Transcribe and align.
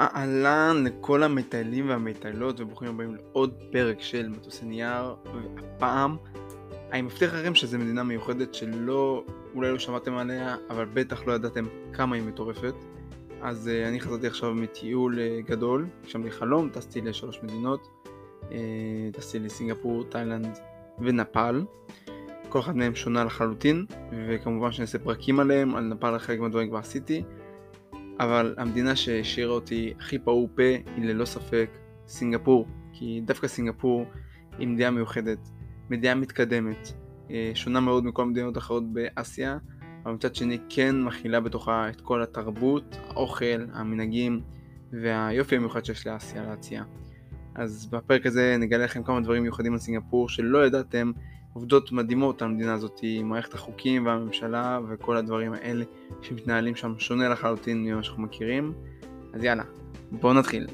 אהלן 0.00 0.84
לכל 0.84 1.22
המטיילים 1.22 1.88
והמטיילות 1.88 2.60
וברוכים 2.60 2.88
הבאים 2.88 3.14
לעוד 3.14 3.54
פרק 3.72 4.00
של 4.00 4.28
מטוסי 4.28 4.64
נייר 4.64 5.14
והפעם 5.56 6.16
אני 6.92 7.02
מבטיח 7.02 7.34
לכם 7.34 7.54
שזו 7.54 7.78
מדינה 7.78 8.02
מיוחדת 8.02 8.54
שלא, 8.54 9.24
אולי 9.54 9.72
לא 9.72 9.78
שמעתם 9.78 10.16
עליה 10.16 10.56
אבל 10.70 10.84
בטח 10.94 11.26
לא 11.26 11.32
ידעתם 11.32 11.64
כמה 11.92 12.16
היא 12.16 12.24
מטורפת. 12.24 12.74
אז 13.42 13.70
uh, 13.72 13.88
אני 13.88 14.00
חזרתי 14.00 14.26
עכשיו 14.26 14.54
מטיול 14.54 15.18
uh, 15.18 15.48
גדול, 15.48 15.86
שם 16.06 16.24
לי 16.24 16.30
חלום, 16.30 16.68
טסתי 16.68 17.00
לשלוש 17.00 17.38
מדינות 17.42 17.88
uh, 18.42 18.52
טסתי 19.12 19.38
לסינגפור, 19.38 20.04
תאילנד 20.04 20.58
ונפאל. 20.98 21.64
כל 22.48 22.60
אחד 22.60 22.76
מהם 22.76 22.94
שונה 22.94 23.24
לחלוטין 23.24 23.86
וכמובן 24.28 24.72
שאני 24.72 24.82
אעשה 24.82 24.98
פרקים 24.98 25.40
עליהם, 25.40 25.74
על 25.74 25.84
נפאל 25.84 26.18
חלק 26.18 26.40
מהדברים 26.40 26.68
כבר 26.68 26.78
עשיתי 26.78 27.22
אבל 28.20 28.54
המדינה 28.58 28.96
שהשאירה 28.96 29.52
אותי 29.52 29.94
הכי 29.98 30.18
פעור 30.18 30.48
פה 30.56 30.62
היא 30.96 31.04
ללא 31.04 31.24
ספק 31.24 31.70
סינגפור, 32.06 32.66
כי 32.92 33.20
דווקא 33.24 33.48
סינגפור 33.48 34.04
היא 34.58 34.68
מדינה 34.68 34.90
מיוחדת, 34.90 35.38
מדינה 35.90 36.14
מתקדמת, 36.14 36.92
אה, 37.30 37.50
שונה 37.54 37.80
מאוד 37.80 38.04
מכל 38.04 38.22
המדינות 38.22 38.56
האחרות 38.56 38.92
באסיה, 38.92 39.58
אבל 40.04 40.12
מצד 40.14 40.34
שני 40.34 40.58
כן 40.68 41.02
מכילה 41.02 41.40
בתוכה 41.40 41.88
את 41.90 42.00
כל 42.00 42.22
התרבות, 42.22 42.96
האוכל, 43.08 43.66
המנהגים 43.72 44.40
והיופי 44.92 45.56
המיוחד 45.56 45.84
שיש 45.84 46.06
לאסיה 46.06 46.42
להציע. 46.42 46.82
אז 47.54 47.86
בפרק 47.86 48.26
הזה 48.26 48.56
נגלה 48.58 48.84
לכם 48.84 49.02
כמה 49.02 49.20
דברים 49.20 49.42
מיוחדים 49.42 49.72
על 49.72 49.78
סינגפור 49.78 50.28
שלא 50.28 50.66
ידעתם 50.66 51.12
עובדות 51.52 51.92
מדהימות 51.92 52.42
על 52.42 52.48
המדינה 52.48 52.72
הזאת, 52.72 53.00
מערכת 53.22 53.54
החוקים 53.54 54.06
והממשלה 54.06 54.80
וכל 54.88 55.16
הדברים 55.16 55.52
האלה 55.52 55.84
שמתנהלים 56.22 56.76
שם 56.76 56.94
שונה 56.98 57.28
לחלוטין 57.28 57.84
ממה 57.84 58.02
שאנחנו 58.02 58.22
מכירים. 58.22 58.72
אז 59.32 59.44
יאללה, 59.44 59.64
בואו 60.10 60.34
נתחיל. 60.34 60.66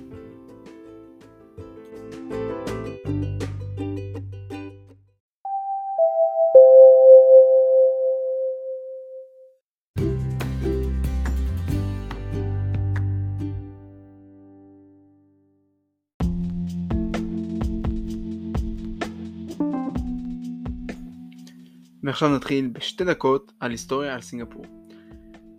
ועכשיו 22.06 22.36
נתחיל 22.36 22.68
בשתי 22.68 23.04
דקות 23.04 23.52
על 23.60 23.70
היסטוריה 23.70 24.14
על 24.14 24.20
סינגפור. 24.20 24.64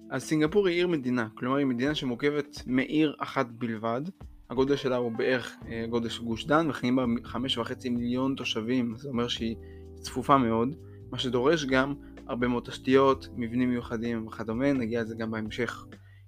אז 0.09 0.23
סינגפור 0.23 0.67
היא 0.67 0.75
עיר 0.75 0.87
מדינה, 0.87 1.27
כלומר 1.35 1.55
היא 1.55 1.65
מדינה 1.65 1.95
שמורכבת 1.95 2.63
מעיר 2.65 3.15
אחת 3.19 3.47
בלבד, 3.51 4.01
הגודל 4.49 4.75
שלה 4.75 4.95
הוא 4.95 5.11
בערך 5.11 5.55
אה, 5.67 5.85
גודל 5.89 6.09
של 6.09 6.23
גוש 6.23 6.45
דן 6.45 6.69
וחיים 6.69 6.95
בה 6.95 7.05
חמש 7.23 7.57
וחצי 7.57 7.89
מיליון 7.89 8.35
תושבים, 8.35 8.93
זה 8.97 9.09
אומר 9.09 9.27
שהיא 9.27 9.55
צפופה 9.99 10.37
מאוד, 10.37 10.75
מה 11.11 11.19
שדורש 11.19 11.65
גם 11.65 11.95
הרבה 12.27 12.47
מאוד 12.47 12.63
תשתיות, 12.63 13.27
מבנים 13.35 13.69
מיוחדים 13.69 14.27
וכדומה, 14.27 14.73
נגיע 14.73 15.01
לזה 15.01 15.15
גם 15.15 15.31
בהמשך. 15.31 15.85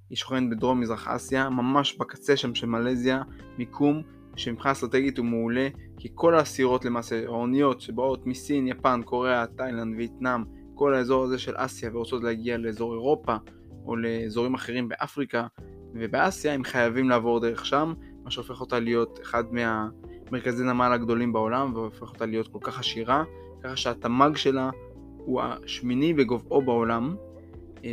היא 0.10 0.18
שוכנת 0.18 0.50
בדרום 0.50 0.80
מזרח 0.80 1.08
אסיה, 1.08 1.50
ממש 1.50 1.98
בקצה 1.98 2.38
שם 2.38 2.56
של 2.56 2.68
מלזיה, 2.68 3.22
מיקום 3.58 4.02
שמבחינה 4.40 4.72
אסטרטגית 4.72 5.18
הוא 5.18 5.26
מעולה, 5.26 5.68
כי 5.98 6.10
כל 6.16 6.36
הסירות 6.36 6.86
למעשה, 6.86 7.26
האוניות 7.26 7.82
שבאות 7.82 8.26
מסין, 8.26 8.68
יפן, 8.68 9.02
קוריאה, 9.06 9.46
תאילנד, 9.48 9.98
וייטנאם, 9.98 10.44
כל 10.76 10.94
האזור 10.94 11.24
הזה 11.24 11.40
של 11.40 11.54
אסיה 11.56 11.90
ורוצות 11.94 12.24
להגיע 12.24 12.58
לאזור 12.58 12.94
אירופה 12.94 13.36
או 13.86 13.96
לאזורים 13.96 14.54
אחרים 14.54 14.90
באפריקה 14.90 15.48
ובאסיה, 15.94 16.54
הם 16.54 16.64
חייבים 16.64 17.10
לעבור 17.10 17.40
דרך 17.40 17.66
שם, 17.66 17.94
מה 18.24 18.32
שהופך 18.32 18.62
אותה 18.62 18.80
להיות 18.80 19.20
אחד 19.22 19.44
מהמרכזי 19.54 20.64
נמל 20.64 20.92
הגדולים 20.94 21.34
בעולם 21.34 21.74
והופך 21.76 22.14
אותה 22.14 22.26
להיות 22.26 22.48
כל 22.48 22.60
כך 22.62 22.80
עשירה, 22.80 23.24
ככה 23.64 23.76
שהתמ"ג 23.76 24.36
שלה 24.36 24.70
הוא 25.18 25.42
השמיני 25.42 26.14
בגובהו 26.14 26.62
בעולם. 26.62 27.16
אה, 27.86 27.90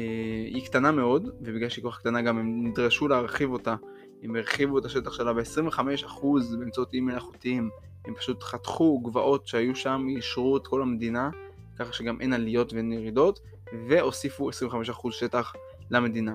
היא 0.47 0.65
קטנה 0.65 0.93
מאוד, 0.93 1.29
ובגלל 1.41 1.69
שהיא 1.69 1.83
כל 1.83 1.91
כך 1.91 1.99
קטנה 1.99 2.23
גם 2.23 2.39
הם 2.39 2.67
נדרשו 2.67 3.09
להרחיב 3.09 3.53
אותה 3.53 3.75
הם 4.23 4.37
הרחיבו 4.37 4.79
את 4.79 4.85
השטח 4.85 5.13
שלה 5.13 5.33
ב-25% 5.33 6.27
באמצעות 6.59 6.93
איים 6.93 7.07
מלאכותיים. 7.07 7.71
הם 8.05 8.15
פשוט 8.15 8.43
חתכו 8.43 9.01
גבעות 9.01 9.47
שהיו 9.47 9.77
שם, 9.77 10.07
אישרו 10.09 10.57
את 10.57 10.67
כל 10.67 10.83
המדינה, 10.83 11.31
ככה 11.79 11.93
שגם 11.93 12.21
אין 12.21 12.33
עליות 12.33 12.73
ואין 12.73 12.93
ירידות, 12.93 13.41
והוסיפו 13.89 14.51
25% 14.51 15.11
שטח 15.11 15.53
למדינה. 15.91 16.35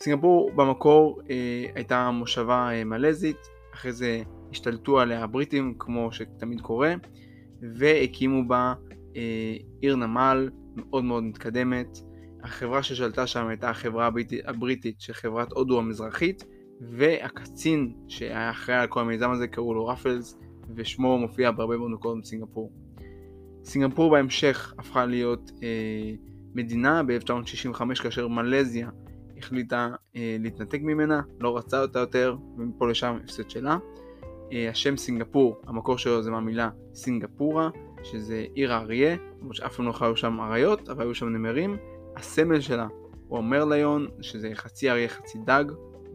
סינגפור 0.00 0.50
במקור 0.56 1.20
אה, 1.30 1.66
הייתה 1.74 2.10
מושבה 2.10 2.70
אה, 2.72 2.84
מלזית, 2.84 3.48
אחרי 3.74 3.92
זה 3.92 4.22
השתלטו 4.50 5.00
עליה 5.00 5.24
הבריטים, 5.24 5.74
כמו 5.78 6.12
שתמיד 6.12 6.60
קורה, 6.60 6.94
והקימו 7.62 8.48
בה 8.48 8.74
אה, 9.16 9.56
עיר 9.80 9.96
נמל 9.96 10.50
מאוד 10.76 11.04
מאוד 11.04 11.22
מתקדמת. 11.22 11.98
החברה 12.42 12.82
ששלטה 12.82 13.26
שם 13.26 13.46
הייתה 13.46 13.70
החברה 13.70 14.10
הבריטית 14.44 15.00
של 15.00 15.12
חברת 15.12 15.52
הודו 15.52 15.78
המזרחית, 15.78 16.44
והקצין 16.80 17.92
שהיה 18.08 18.50
אחראי 18.50 18.78
על 18.78 18.86
כל 18.86 19.00
המיזם 19.00 19.30
הזה 19.30 19.48
קראו 19.48 19.74
לו 19.74 19.86
רפלס 19.86 20.38
ושמו 20.74 21.18
מופיע 21.18 21.50
בהרבה 21.50 21.76
מאוד 21.76 21.90
מקומות 21.90 22.22
בסינגפור. 22.22 22.72
סינגפור 23.64 24.10
בהמשך 24.10 24.74
הפכה 24.78 25.06
להיות 25.06 25.50
אה, 25.62 26.12
מדינה 26.54 27.02
ב-1965 27.02 28.02
כאשר 28.02 28.28
מלזיה 28.28 28.90
החליטה 29.38 29.88
אה, 30.16 30.36
להתנתק 30.40 30.80
ממנה, 30.82 31.20
לא 31.40 31.56
רצה 31.56 31.82
אותה 31.82 31.98
יותר 31.98 32.36
ומפה 32.56 32.88
לשם 32.88 33.18
הפסד 33.24 33.50
שלה. 33.50 33.78
אה, 34.52 34.70
השם 34.70 34.96
סינגפור, 34.96 35.56
המקור 35.66 35.98
שלו 35.98 36.22
זה 36.22 36.30
מהמילה 36.30 36.70
סינגפורה, 36.94 37.70
שזה 38.02 38.44
עיר 38.54 38.72
האריה, 38.72 39.16
למרות 39.40 39.56
שאף 39.56 39.76
פעם 39.76 39.86
לא 39.86 39.92
חיו 39.92 40.16
שם 40.16 40.40
אריות, 40.40 40.88
אבל 40.88 41.02
היו 41.02 41.14
שם 41.14 41.28
נמרים. 41.28 41.76
הסמל 42.16 42.60
שלה 42.60 42.86
הוא 43.28 43.38
המרליון, 43.38 44.06
שזה 44.20 44.50
חצי 44.54 44.90
אריה 44.90 45.08
חצי 45.08 45.38
דג, 45.44 45.64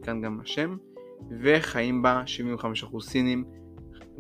מכאן 0.04 0.22
גם 0.22 0.40
השם, 0.40 0.78
וחיים 1.42 2.02
בה 2.02 2.24
75% 2.84 3.02
סינים 3.02 3.44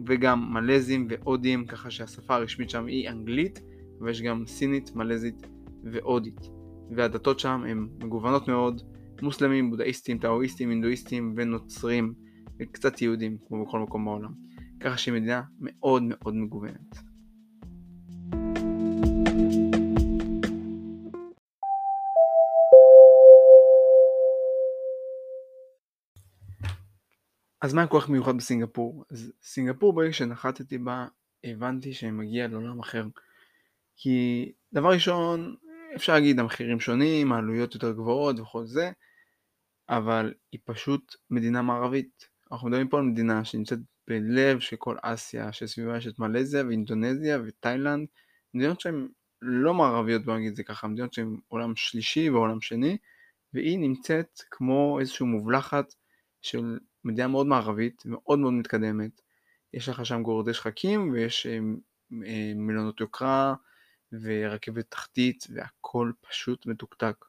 וגם 0.05 0.53
מלזים 0.53 1.07
והודים, 1.09 1.65
ככה 1.65 1.91
שהשפה 1.91 2.35
הרשמית 2.35 2.69
שם 2.69 2.85
היא 2.85 3.09
אנגלית, 3.09 3.61
ויש 4.01 4.21
גם 4.21 4.43
סינית, 4.47 4.95
מלזית 4.95 5.47
והודית. 5.83 6.39
והדתות 6.95 7.39
שם 7.39 7.63
הן 7.67 7.87
מגוונות 8.03 8.47
מאוד, 8.47 8.81
מוסלמים, 9.21 9.69
בודהיסטים, 9.69 10.17
טאואיסטים, 10.17 10.69
הינדואיסטים 10.69 11.33
ונוצרים, 11.37 12.13
וקצת 12.59 13.01
יהודים, 13.01 13.37
כמו 13.47 13.65
בכל 13.65 13.79
מקום 13.79 14.05
בעולם. 14.05 14.31
ככה 14.79 14.97
שהיא 14.97 15.13
מדינה 15.13 15.41
מאוד 15.59 16.03
מאוד 16.03 16.35
מגוונת. 16.35 17.12
אז 27.63 27.73
מה 27.73 27.87
כך 27.87 28.09
מיוחד 28.09 28.37
בסינגפור? 28.37 29.05
אז 29.11 29.33
סינגפור 29.41 29.93
ברגע 29.93 30.13
שנחתתי 30.13 30.77
בה 30.77 31.07
הבנתי 31.43 31.93
שאני 31.93 32.11
מגיע 32.11 32.47
לעולם 32.47 32.79
אחר. 32.79 33.05
כי 33.95 34.51
דבר 34.73 34.89
ראשון 34.89 35.55
אפשר 35.95 36.13
להגיד 36.13 36.39
המחירים 36.39 36.79
שונים, 36.79 37.31
העלויות 37.31 37.73
יותר 37.73 37.91
גבוהות 37.91 38.39
וכל 38.39 38.65
זה, 38.65 38.91
אבל 39.89 40.33
היא 40.51 40.59
פשוט 40.65 41.15
מדינה 41.29 41.61
מערבית. 41.61 42.27
אנחנו 42.51 42.67
מדברים 42.67 42.87
פה 42.87 42.97
על 42.97 43.03
מדינה 43.03 43.45
שנמצאת 43.45 43.79
בלב 44.07 44.59
של 44.59 44.75
כל 44.75 44.97
אסיה, 45.01 45.53
שסביבה 45.53 45.97
יש 45.97 46.07
את 46.07 46.19
מלזיה 46.19 46.65
ואינדונזיה 46.65 47.39
ותאילנד, 47.45 48.07
מדינות 48.53 48.81
שהן 48.81 49.07
לא 49.41 49.73
מערביות 49.73 50.25
בוא 50.25 50.35
נגיד 50.35 50.49
את 50.49 50.55
זה 50.55 50.63
ככה, 50.63 50.87
מדינות 50.87 51.13
שהן 51.13 51.37
עולם 51.47 51.75
שלישי 51.75 52.29
ועולם 52.29 52.61
שני, 52.61 52.97
והיא 53.53 53.79
נמצאת 53.79 54.41
כמו 54.51 54.99
איזושהי 54.99 55.25
מובלחת 55.25 55.93
של 56.41 56.77
מדינה 57.03 57.27
מאוד 57.27 57.47
מערבית, 57.47 58.03
מאוד 58.05 58.39
מאוד 58.39 58.53
מתקדמת. 58.53 59.21
יש 59.73 59.89
לך 59.89 60.05
שם 60.05 60.23
גורדי 60.23 60.53
שחקים 60.53 61.11
ויש 61.11 61.45
אה, 61.45 61.59
אה, 62.25 62.53
מלונות 62.55 62.99
יוקרה 62.99 63.55
ורכבת 64.21 64.85
תחתית 64.89 65.47
והכל 65.49 66.11
פשוט 66.21 66.65
מתוקתק. 66.65 67.25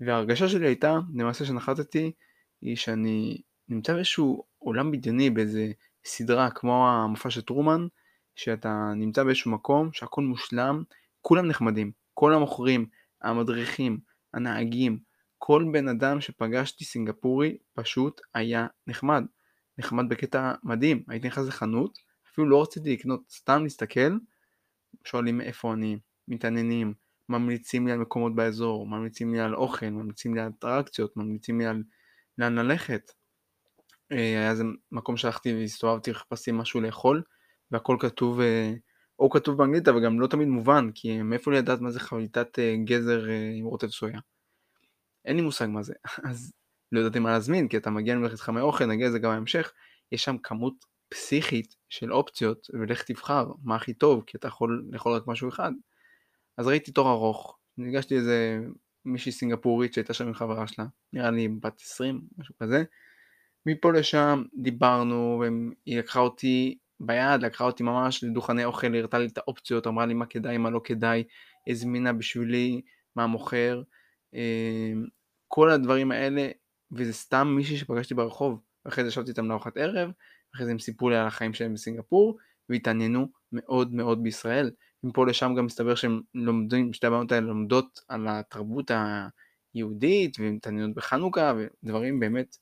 וההרגשה 0.00 0.48
שלי 0.48 0.66
הייתה, 0.66 0.98
למעשה 1.14 1.44
שנחתתי, 1.44 2.12
היא 2.60 2.76
שאני 2.76 3.42
נמצא 3.68 3.94
באיזשהו 3.94 4.44
עולם 4.58 4.90
בדיוני 4.90 5.30
באיזה 5.30 5.72
סדרה 6.04 6.50
כמו 6.50 6.88
המופע 6.88 7.30
של 7.30 7.42
טרומן, 7.42 7.86
שאתה 8.36 8.92
נמצא 8.96 9.24
באיזשהו 9.24 9.50
מקום 9.50 9.92
שהכל 9.92 10.22
מושלם, 10.22 10.82
כולם 11.20 11.46
נחמדים, 11.46 11.92
כל 12.14 12.34
המוכרים, 12.34 12.86
המדריכים, 13.22 13.98
הנהגים, 14.34 14.98
כל 15.42 15.64
בן 15.72 15.88
אדם 15.88 16.20
שפגשתי 16.20 16.84
סינגפורי 16.84 17.56
פשוט 17.74 18.20
היה 18.34 18.66
נחמד. 18.86 19.24
נחמד 19.78 20.08
בקטע 20.08 20.52
מדהים. 20.62 21.02
הייתי 21.08 21.26
נכנס 21.26 21.46
לחנות, 21.46 21.98
אפילו 22.32 22.48
לא 22.48 22.62
רציתי 22.62 22.92
לקנות, 22.92 23.20
סתם 23.30 23.62
להסתכל, 23.62 24.18
שואלים 25.04 25.40
איפה 25.40 25.72
אני, 25.72 25.98
מתעניינים, 26.28 26.94
ממליצים 27.28 27.86
לי 27.86 27.92
על 27.92 27.98
מקומות 27.98 28.34
באזור, 28.34 28.86
ממליצים 28.86 29.34
לי 29.34 29.40
על 29.40 29.54
אוכל, 29.54 29.86
ממליצים 29.86 30.34
לי 30.34 30.40
על 30.40 30.50
אטרקציות, 30.58 31.16
ממליצים 31.16 31.60
לי 31.60 31.66
על 31.66 31.82
לאן 32.38 32.54
ללכת. 32.54 33.12
אה, 34.12 34.18
היה 34.18 34.50
איזה 34.50 34.64
מקום 34.92 35.16
שהלכתי 35.16 35.54
והסתובבתי, 35.54 36.14
חיפשתי 36.14 36.52
משהו 36.52 36.80
לאכול, 36.80 37.22
והכל 37.70 37.96
כתוב, 38.00 38.40
אה, 38.40 38.74
או 39.18 39.30
כתוב 39.30 39.58
באנגלית, 39.58 39.88
אבל 39.88 40.04
גם 40.04 40.20
לא 40.20 40.26
תמיד 40.26 40.48
מובן, 40.48 40.90
כי 40.94 41.22
מאיפה 41.22 41.50
לי 41.50 41.58
לדעת 41.58 41.80
מה 41.80 41.90
זה 41.90 42.00
חביתת 42.00 42.58
אה, 42.58 42.76
גזר 42.84 43.24
עם 43.58 43.64
רוטב 43.64 43.88
סויה? 43.88 44.20
אין 45.24 45.36
לי 45.36 45.42
מושג 45.42 45.66
מה 45.66 45.82
זה, 45.82 45.94
אז 46.30 46.52
לא 46.92 47.00
ידעתי 47.00 47.18
מה 47.18 47.30
להזמין, 47.30 47.68
כי 47.68 47.76
אתה 47.76 47.90
מגיע 47.90 48.14
למלאכת 48.14 48.40
חמי 48.40 48.60
אוכל, 48.60 48.86
נגיע 48.86 49.08
לזה 49.08 49.18
גם 49.18 49.30
בהמשך, 49.30 49.72
יש 50.12 50.24
שם 50.24 50.38
כמות 50.38 50.74
פסיכית 51.08 51.76
של 51.88 52.12
אופציות, 52.12 52.66
ולך 52.72 53.02
תבחר 53.02 53.46
מה 53.62 53.76
הכי 53.76 53.94
טוב, 53.94 54.24
כי 54.26 54.36
אתה 54.36 54.48
יכול 54.48 54.84
לאכול 54.90 55.12
רק 55.12 55.26
משהו 55.26 55.48
אחד. 55.48 55.72
אז 56.58 56.66
ראיתי 56.66 56.92
תור 56.92 57.10
ארוך, 57.10 57.58
ניגשתי 57.78 58.16
איזה 58.16 58.60
מישהי 59.04 59.32
סינגפורית 59.32 59.94
שהייתה 59.94 60.14
שם 60.14 60.26
עם 60.26 60.34
חברה 60.34 60.66
שלה, 60.66 60.86
נראה 61.12 61.30
לי 61.30 61.48
בת 61.48 61.80
20, 61.80 62.20
משהו 62.38 62.54
כזה. 62.62 62.84
מפה 63.66 63.92
לשם 63.92 64.42
דיברנו, 64.54 65.42
והיא 65.42 65.98
לקחה 65.98 66.20
אותי 66.20 66.78
ביד, 67.00 67.42
לקחה 67.42 67.64
אותי 67.64 67.82
ממש 67.82 68.24
לדוכני 68.24 68.64
אוכל, 68.64 68.94
הראתה 68.94 69.18
לי 69.18 69.26
את 69.26 69.38
האופציות, 69.38 69.86
אמרה 69.86 70.06
לי 70.06 70.14
מה 70.14 70.26
כדאי, 70.26 70.58
מה 70.58 70.70
לא 70.70 70.80
כדאי, 70.84 71.24
הזמינה 71.68 72.12
בשבילי, 72.12 72.80
מה 73.16 73.26
מוכר, 73.26 73.82
כל 75.48 75.70
הדברים 75.70 76.10
האלה, 76.10 76.48
וזה 76.92 77.12
סתם 77.12 77.52
מישהי 77.56 77.76
שפגשתי 77.76 78.14
ברחוב, 78.14 78.60
ואחרי 78.84 79.04
זה 79.04 79.08
ישבתי 79.08 79.30
איתם 79.30 79.48
לארוחת 79.48 79.76
ערב, 79.76 80.10
אחרי 80.54 80.66
זה 80.66 80.72
הם 80.72 80.78
סיפרו 80.78 81.10
לי 81.10 81.16
על 81.16 81.26
החיים 81.26 81.54
שלהם 81.54 81.74
בסינגפור, 81.74 82.38
והתעניינו 82.68 83.28
מאוד 83.52 83.94
מאוד 83.94 84.22
בישראל. 84.22 84.70
מפה 85.04 85.26
לשם 85.26 85.54
גם 85.58 85.66
מסתבר 85.66 85.94
שהם 85.94 86.20
לומדים, 86.34 86.92
שתי 86.92 87.06
הבנות 87.06 87.32
האלה 87.32 87.46
לומדות 87.46 88.00
על 88.08 88.26
התרבות 88.28 88.90
היהודית, 89.74 90.36
ומתעניינות 90.40 90.94
בחנוכה, 90.94 91.52
ודברים 91.56 92.20
באמת 92.20 92.56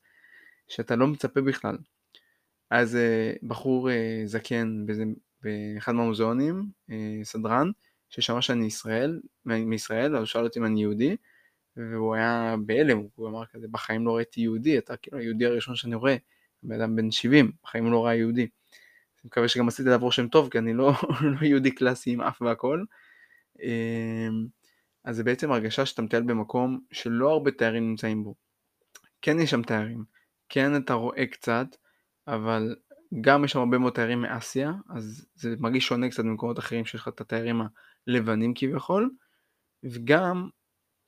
שאתה 0.69 0.97
לא 0.97 1.07
מצפה 1.07 1.41
בכלל. 1.41 1.79
אז 2.71 2.97
אה, 2.97 3.33
בחור 3.43 3.91
אה, 3.91 4.23
זקן 4.25 4.85
באחד 5.43 5.93
מהמוזיאונים, 5.93 6.71
אה, 6.91 7.21
סדרן, 7.23 7.71
ששמע 8.11 8.43
שאני 8.43 8.67
ישראל, 8.67 9.21
מישראל, 9.45 10.17
אז 10.17 10.19
הוא 10.19 10.27
שאל 10.27 10.45
אותי 10.45 10.59
אם 10.59 10.65
אני 10.65 10.81
יהודי, 10.81 11.17
והוא 11.79 12.15
היה 12.15 12.55
בהלם, 12.67 13.03
הוא 13.15 13.29
אמר 13.29 13.47
כזה, 13.47 13.67
בחיים 13.71 14.07
לא 14.07 14.17
ראיתי 14.17 14.41
יהודי, 14.41 14.79
אתה 14.79 14.97
כאילו 14.97 15.19
היהודי 15.19 15.47
הראשון 15.47 15.77
שאני 15.77 15.95
רואה, 15.95 16.17
בן 16.63 16.81
אדם 16.81 16.97
בן 16.97 17.11
70, 17.11 17.53
בחיים 17.63 17.93
לא 17.93 18.05
ראה 18.07 18.15
יהודי. 18.15 18.43
אני 18.43 19.25
מקווה 19.25 19.49
שגם 19.49 19.69
עשיתי 19.69 19.89
לעבור 19.89 20.13
שם 20.13 20.29
טוב, 20.29 20.49
כי 20.51 20.59
אני 20.59 20.75
לא, 20.75 20.93
לא 21.41 21.47
יהודי 21.47 21.71
קלאסי 21.71 22.11
עם 22.11 22.21
אף 22.21 22.43
והכל. 22.43 22.85
אז 25.05 25.17
זה 25.17 25.25
בעצם 25.25 25.53
הרגשה 25.53 25.87
שאתה 25.87 26.03
מטייל 26.03 26.23
במקום 26.23 26.81
שלא 26.93 27.31
הרבה 27.31 27.51
תיירים 27.51 27.89
נמצאים 27.89 28.25
בו. 28.25 28.35
כן 29.23 29.41
יש 29.41 29.51
שם 29.51 29.63
תיירים, 29.63 30.05
כן 30.49 30.77
אתה 30.77 30.95
רואה 30.95 31.27
קצת, 31.27 31.67
אבל 32.27 32.77
גם 33.21 33.45
יש 33.45 33.53
שם 33.53 33.59
הרבה 33.59 33.79
מאוד 33.79 33.93
תיירים 33.93 34.23
מאסיה, 34.23 34.73
אז 34.89 35.27
זה 35.35 35.55
מרגיש 35.59 35.87
שונה 35.87 36.11
קצת 36.11 36.25
במקומות 36.25 36.59
אחרים 36.59 36.85
שיש 36.85 37.01
לך 37.01 37.09
את 37.09 37.21
התיירים 37.21 37.61
הלבנים 38.09 38.53
כביכול, 38.55 39.11
וגם 39.83 40.49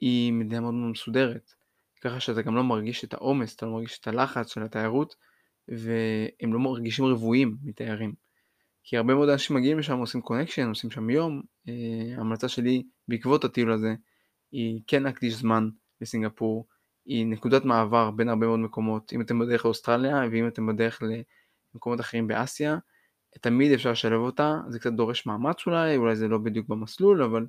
היא 0.01 0.33
מדינה 0.33 0.61
מאוד 0.61 0.75
מאוד 0.75 0.91
מסודרת, 0.91 1.55
ככה 2.01 2.21
שאתה 2.21 2.43
גם 2.43 2.57
לא 2.57 2.65
מרגיש 2.65 3.05
את 3.05 3.15
העומס, 3.15 3.57
אתה 3.57 3.67
לא 3.67 3.73
מרגיש 3.73 3.99
את 3.99 4.09
הלחץ 4.09 4.53
של 4.55 4.63
התיירות, 4.63 5.17
והם 5.69 6.55
לא 6.55 6.61
מרגישים 6.61 7.05
רבועים 7.05 7.57
מתיירים. 7.63 8.15
כי 8.85 8.97
הרבה 8.97 9.15
מאוד 9.15 9.29
אנשים 9.29 9.57
מגיעים 9.57 9.79
לשם, 9.79 9.99
עושים 9.99 10.21
קונקשן, 10.21 10.69
עושים 10.69 10.91
שם 10.91 11.11
יום. 11.11 11.43
אה, 11.69 12.17
ההמלצה 12.17 12.49
שלי 12.49 12.83
בעקבות 13.09 13.45
הטיול 13.45 13.73
הזה 13.73 13.95
היא 14.53 14.81
כן 14.87 15.03
להקדיש 15.03 15.35
זמן 15.35 15.69
לסינגפור, 16.01 16.67
היא 17.07 17.27
נקודת 17.27 17.65
מעבר 17.65 18.11
בין 18.11 18.29
הרבה 18.29 18.47
מאוד 18.47 18.59
מקומות. 18.59 19.13
אם 19.13 19.21
אתם 19.21 19.39
בדרך 19.39 19.65
לאוסטרליה 19.65 20.23
ואם 20.33 20.49
אתם 20.49 20.67
בדרך 20.67 21.03
למקומות 21.75 22.01
אחרים 22.01 22.27
באסיה, 22.27 22.79
תמיד 23.41 23.73
אפשר 23.73 23.91
לשלב 23.91 24.21
אותה, 24.21 24.61
זה 24.69 24.79
קצת 24.79 24.93
דורש 24.93 25.27
מאמץ 25.27 25.67
אולי, 25.67 25.97
אולי 25.97 26.17
זה 26.17 26.29
לא 26.29 26.39
בדיוק 26.39 26.69
במסלול, 26.69 27.23
אבל 27.23 27.47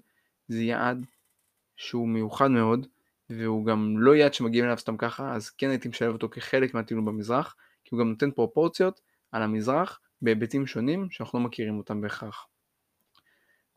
זה 0.48 0.64
יעד 0.64 1.06
שהוא 1.82 2.08
מיוחד 2.08 2.48
מאוד, 2.48 2.88
והוא 3.30 3.66
גם 3.66 3.96
לא 3.98 4.16
יעד 4.16 4.34
שמגיעים 4.34 4.66
אליו 4.66 4.78
סתם 4.78 4.98
ככה, 4.98 5.36
אז 5.36 5.50
כן 5.50 5.70
הייתי 5.70 5.90
משלב 5.90 6.14
אותו 6.14 6.30
כחלק 6.30 6.74
מהטיול 6.74 7.02
במזרח, 7.02 7.56
כי 7.84 7.96
הוא 7.96 8.00
גם 8.00 8.10
נותן 8.10 8.32
פרופורציות 8.32 9.02
על 9.32 9.42
המזרח 9.42 10.00
בהיבטים 10.22 10.68
שונים 10.68 11.12
שאנחנו 11.12 11.40
לא 11.40 11.46
מכירים 11.46 11.78
אותם 11.78 12.02
בהכרח. 12.02 12.48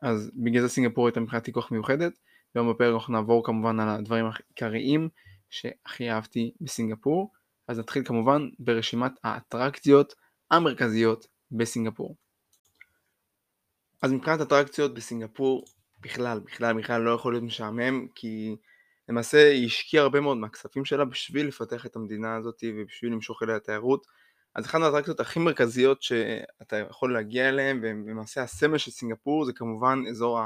אז 0.01 0.31
בגלל 0.35 0.61
זה 0.61 0.69
סינגפור 0.69 1.07
הייתה 1.07 1.19
מבחינת 1.19 1.43
תיקוח 1.43 1.71
מיוחדת, 1.71 2.19
היום 2.55 2.69
בפרק 2.69 2.93
אנחנו 2.93 3.13
נעבור 3.13 3.45
כמובן 3.45 3.79
על 3.79 3.89
הדברים 3.89 4.25
העיקריים 4.25 5.09
שהכי 5.49 6.11
אהבתי 6.11 6.51
בסינגפור, 6.61 7.31
אז 7.67 7.79
נתחיל 7.79 8.03
כמובן 8.05 8.49
ברשימת 8.59 9.11
האטרקציות 9.23 10.15
המרכזיות 10.51 11.27
בסינגפור. 11.51 12.15
אז 14.01 14.11
מבחינת 14.11 14.41
אטרקציות 14.41 14.93
בסינגפור 14.93 15.65
בכלל, 16.05 16.39
בכלל, 16.39 16.73
בכלל 16.77 17.01
לא 17.01 17.11
יכול 17.11 17.33
להיות 17.33 17.43
משעמם, 17.43 18.07
כי 18.15 18.55
למעשה 19.09 19.51
היא 19.51 19.65
השקיעה 19.65 20.03
הרבה 20.03 20.21
מאוד 20.21 20.37
מהכספים 20.37 20.85
שלה 20.85 21.05
בשביל 21.05 21.47
לפתח 21.47 21.85
את 21.85 21.95
המדינה 21.95 22.35
הזאת 22.35 22.63
ובשביל 22.67 23.11
למשוך 23.11 23.43
אליה 23.43 23.59
תיירות. 23.59 24.07
אז 24.55 24.65
אחת 24.65 24.81
האטרקציות 24.81 25.19
הכי 25.19 25.39
מרכזיות 25.39 26.03
שאתה 26.03 26.77
יכול 26.77 27.13
להגיע 27.13 27.49
אליהן, 27.49 27.79
ולמעשה 27.83 28.43
הסמל 28.43 28.77
של 28.77 28.91
סינגפור 28.91 29.45
זה 29.45 29.53
כמובן 29.53 30.03
אזור 30.09 30.39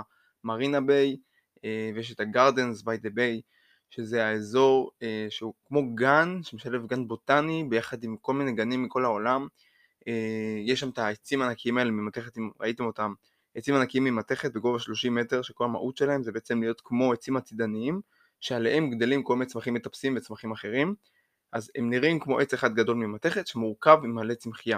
ה 0.44 0.49
Marina 0.49 0.82
Bay, 0.82 1.18
אה, 1.66 1.92
ויש 1.96 2.12
את 2.12 2.20
ה 2.20 2.27
Gardens 2.27 2.82
by 2.82 2.98
the 2.98 3.10
Bay, 3.10 3.42
שזה 3.90 4.26
האזור 4.26 4.92
אה, 5.04 5.28
שהוא 5.30 5.54
כמו 5.66 5.96
גן, 5.96 6.40
שמשלב 6.44 6.88
גן 6.88 7.08
בוטני 7.08 7.66
ביחד 7.70 8.04
עם 8.04 8.18
כל 8.22 8.34
מיני 8.34 8.52
גנים 8.52 8.84
מכל 8.84 9.06
העולם. 9.06 9.48
אה, 10.08 10.60
יש 10.66 10.80
שם 10.80 10.90
את 10.90 10.98
העצים 10.98 11.42
הענקיים 11.42 11.78
האלה 11.78 11.92
ממתכת, 11.92 12.38
אם 12.38 12.50
ראיתם 12.60 12.86
אותם, 12.86 13.14
עצים 13.60 13.76
ענקיים 13.76 14.04
ממתכת 14.04 14.54
בגובה 14.54 14.80
30 14.80 15.16
מטר, 15.16 15.42
שכל 15.42 15.64
המהות 15.64 15.98
שלהם 15.98 16.24
זה 16.24 16.32
בעצם 16.32 16.62
להיות 16.62 16.82
כמו 16.84 17.14
עצים 17.14 17.38
עתידניים, 17.38 18.02
שעליהם 18.40 18.90
גדלים 18.90 19.24
כל 19.24 19.36
מיני 19.36 19.46
צמחים 19.46 19.74
מטפסים 19.74 20.18
וצמחים 20.18 20.52
אחרים. 20.52 20.96
אז 21.54 21.72
הם 21.76 21.90
נראים 21.90 22.20
כמו 22.20 22.40
עץ 22.40 22.54
אחד 22.54 22.74
גדול 22.74 22.96
ממתכת 22.96 23.48
שמורכב 23.48 24.00
עם 24.04 24.16
מלא 24.16 24.34
צמחייה. 24.34 24.78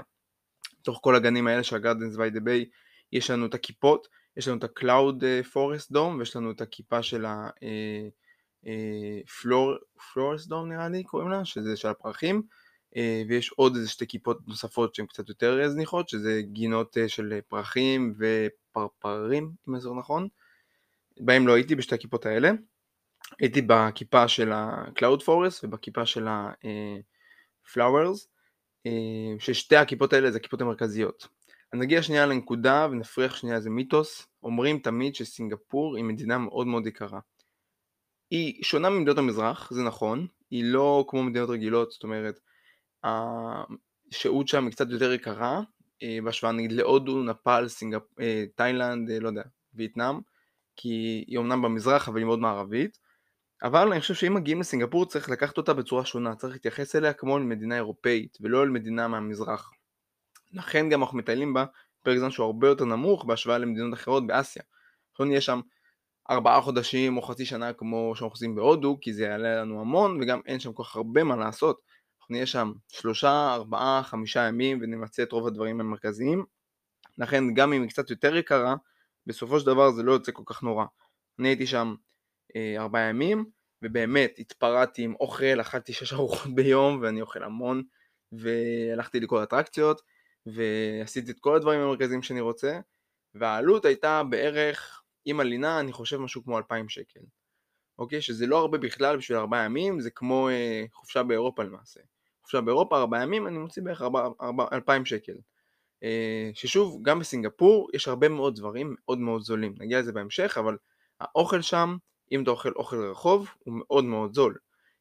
בתוך 0.81 0.99
כל 1.03 1.15
הגנים 1.15 1.47
האלה 1.47 1.63
של 1.63 1.75
הגרדנס 1.75 2.15
ויידה 2.15 2.39
ביי 2.39 2.65
יש 3.11 3.31
לנו 3.31 3.45
את 3.45 3.53
הכיפות, 3.53 4.07
יש 4.37 4.47
לנו 4.47 4.57
את 4.57 4.63
ה-Cloud 4.63 5.23
Forest 5.53 5.95
Dome 5.95 6.17
ויש 6.19 6.35
לנו 6.35 6.51
את 6.51 6.61
הכיפה 6.61 7.03
של 7.03 7.25
ה... 7.25 7.49
פלורס 10.13 10.47
דום 10.47 10.71
נראה 10.71 10.89
לי 10.89 11.03
קוראים 11.03 11.29
לה, 11.29 11.45
שזה 11.45 11.75
של 11.75 11.87
הפרחים, 11.87 12.35
אה, 12.35 12.41
ויש 13.27 13.49
עוד 13.49 13.75
איזה 13.75 13.89
שתי 13.89 14.07
כיפות 14.07 14.47
נוספות 14.47 14.95
שהן 14.95 15.05
קצת 15.05 15.29
יותר 15.29 15.69
זניחות, 15.69 16.09
שזה 16.09 16.41
גינות 16.41 16.97
אה, 16.97 17.09
של 17.09 17.39
פרחים 17.47 18.13
ופרפרים, 18.17 19.51
אם 19.69 19.79
זוכר 19.79 19.99
נכון, 19.99 20.27
בהם 21.19 21.47
לא 21.47 21.53
הייתי 21.53 21.75
בשתי 21.75 21.95
הכיפות 21.95 22.25
האלה, 22.25 22.51
הייתי 23.39 23.61
בכיפה 23.67 24.27
של 24.27 24.51
ה-Cloud 24.51 25.21
Forest 25.25 25.59
ובכיפה 25.63 26.05
של 26.05 26.27
ה-Flowers, 26.27 28.27
אה, 28.85 28.91
ששתי 29.39 29.75
הכיפות 29.75 30.13
האלה 30.13 30.31
זה 30.31 30.37
הכיפות 30.37 30.61
המרכזיות. 30.61 31.27
אז 31.73 31.79
נגיע 31.79 32.03
שנייה 32.03 32.25
לנקודה 32.25 32.87
ונפריח 32.91 33.35
שנייה 33.35 33.55
איזה 33.55 33.69
מיתוס, 33.69 34.27
אומרים 34.43 34.79
תמיד 34.79 35.15
שסינגפור 35.15 35.95
היא 35.95 36.03
מדינה 36.03 36.37
מאוד 36.37 36.67
מאוד 36.67 36.87
יקרה. 36.87 37.19
היא 38.31 38.63
שונה 38.63 38.89
ממדינות 38.89 39.17
המזרח, 39.17 39.73
זה 39.73 39.83
נכון, 39.83 40.27
היא 40.51 40.63
לא 40.63 41.05
כמו 41.07 41.23
מדינות 41.23 41.49
רגילות, 41.49 41.91
זאת 41.91 42.03
אומרת, 42.03 42.39
השהות 43.03 44.47
שם 44.47 44.65
היא 44.65 44.71
קצת 44.71 44.89
יותר 44.89 45.13
יקרה, 45.13 45.61
אה, 46.03 46.17
בהשוואה 46.23 46.51
נגיד 46.53 46.71
להודו, 46.71 47.23
נפאל, 47.23 47.67
סינגפ... 47.67 48.01
אה, 48.19 48.43
תאילנד, 48.55 49.09
אה, 49.09 49.19
לא 49.19 49.27
יודע, 49.27 49.43
וייטנאם, 49.73 50.19
כי 50.75 51.25
היא 51.27 51.39
אמנם 51.39 51.61
במזרח 51.61 52.09
אבל 52.09 52.17
היא 52.17 52.25
מאוד 52.25 52.39
מערבית, 52.39 52.97
אבל 53.63 53.91
אני 53.91 54.01
חושב 54.01 54.13
שאם 54.13 54.33
מגיעים 54.33 54.59
לסינגפור 54.59 55.05
צריך 55.05 55.29
לקחת 55.29 55.57
אותה 55.57 55.73
בצורה 55.73 56.05
שונה, 56.05 56.35
צריך 56.35 56.53
להתייחס 56.53 56.95
אליה 56.95 57.13
כמו 57.13 57.39
למדינה 57.39 57.75
אירופאית 57.75 58.37
ולא 58.41 58.67
למדינה 58.67 59.07
מהמזרח. 59.07 59.71
לכן 60.53 60.89
גם 60.89 61.01
אנחנו 61.01 61.17
מטיילים 61.17 61.53
בה 61.53 61.65
פרק 62.03 62.17
זמן 62.17 62.31
שהוא 62.31 62.45
הרבה 62.45 62.67
יותר 62.67 62.85
נמוך 62.85 63.25
בהשוואה 63.25 63.57
למדינות 63.57 63.93
אחרות 63.93 64.27
באסיה. 64.27 64.63
אנחנו 65.11 65.25
נהיה 65.25 65.41
שם 65.41 65.61
ארבעה 66.29 66.61
חודשים 66.61 67.17
או 67.17 67.21
חצי 67.21 67.45
שנה 67.45 67.73
כמו 67.73 68.11
שאנחנו 68.15 68.33
עושים 68.33 68.55
בהודו, 68.55 68.97
כי 69.01 69.13
זה 69.13 69.23
יעלה 69.23 69.61
לנו 69.61 69.81
המון 69.81 70.21
וגם 70.21 70.39
אין 70.45 70.59
שם 70.59 70.73
כל 70.73 70.83
כך 70.83 70.95
הרבה 70.95 71.23
מה 71.23 71.35
לעשות. 71.35 71.81
נהיה 72.31 72.45
שם 72.45 72.71
שלושה, 72.87 73.53
ארבעה, 73.53 74.03
חמישה 74.03 74.47
ימים 74.47 74.79
ונמצא 74.81 75.23
את 75.23 75.31
רוב 75.31 75.47
הדברים 75.47 75.79
המרכזיים. 75.79 76.45
לכן 77.17 77.53
גם 77.53 77.73
אם 77.73 77.81
היא 77.81 77.89
קצת 77.89 78.09
יותר 78.09 78.35
יקרה, 78.35 78.75
בסופו 79.27 79.59
של 79.59 79.65
דבר 79.65 79.91
זה 79.91 80.03
לא 80.03 80.11
יוצא 80.11 80.31
כל 80.31 80.43
כך 80.45 80.63
נורא. 80.63 80.85
אני 81.39 81.47
הייתי 81.47 81.67
שם 81.67 81.95
אה, 82.55 82.75
ארבעה 82.77 83.01
ימים, 83.01 83.45
ובאמת 83.81 84.35
התפרעתי 84.39 85.03
עם 85.03 85.15
אוכל, 85.19 85.61
אכלתי 85.61 85.93
שש 85.93 86.13
ארוחות 86.13 86.55
ביום 86.55 86.99
ואני 87.01 87.21
אוכל 87.21 87.43
המון, 87.43 87.83
והלכתי 88.31 89.19
לכל 89.19 89.43
אטרקציות, 89.43 90.01
ועשיתי 90.45 91.31
את 91.31 91.39
כל 91.39 91.55
הדברים 91.55 91.81
המרכזיים 91.81 92.21
שאני 92.21 92.41
רוצה, 92.41 92.79
והעלות 93.35 93.85
הייתה 93.85 94.23
בערך 94.23 95.01
עם 95.25 95.39
הלינה 95.39 95.79
אני 95.79 95.91
חושב 95.91 96.17
משהו 96.17 96.43
כמו 96.43 96.57
2,000 96.57 96.89
שקל. 96.89 97.19
אוקיי? 97.99 98.21
שזה 98.21 98.47
לא 98.47 98.57
הרבה 98.57 98.77
בכלל 98.77 99.17
בשביל 99.17 99.37
ארבעה 99.37 99.65
ימים, 99.65 99.99
זה 99.99 100.11
כמו 100.11 100.49
אה, 100.49 100.85
חופשה 100.93 101.23
באירופה 101.23 101.63
למעשה. 101.63 101.99
חופשה 102.51 102.61
באירופה, 102.61 102.97
ארבעה 102.97 103.23
ימים, 103.23 103.47
אני 103.47 103.57
מוציא 103.57 103.83
בערך 103.83 104.01
אלפיים 104.73 105.05
שקל. 105.05 105.33
אה, 106.03 106.49
ששוב, 106.53 106.99
גם 107.01 107.19
בסינגפור 107.19 107.89
יש 107.93 108.07
הרבה 108.07 108.29
מאוד 108.29 108.55
דברים 108.55 108.95
מאוד 108.99 109.19
מאוד 109.19 109.41
זולים, 109.41 109.75
נגיע 109.79 109.99
לזה 109.99 110.11
בהמשך, 110.11 110.57
אבל 110.59 110.77
האוכל 111.19 111.61
שם, 111.61 111.97
אם 112.31 112.43
אתה 112.43 112.51
אוכל 112.51 112.71
אוכל 112.75 113.05
רחוב, 113.05 113.49
הוא 113.59 113.73
מאוד 113.77 114.03
מאוד 114.03 114.33
זול. 114.33 114.57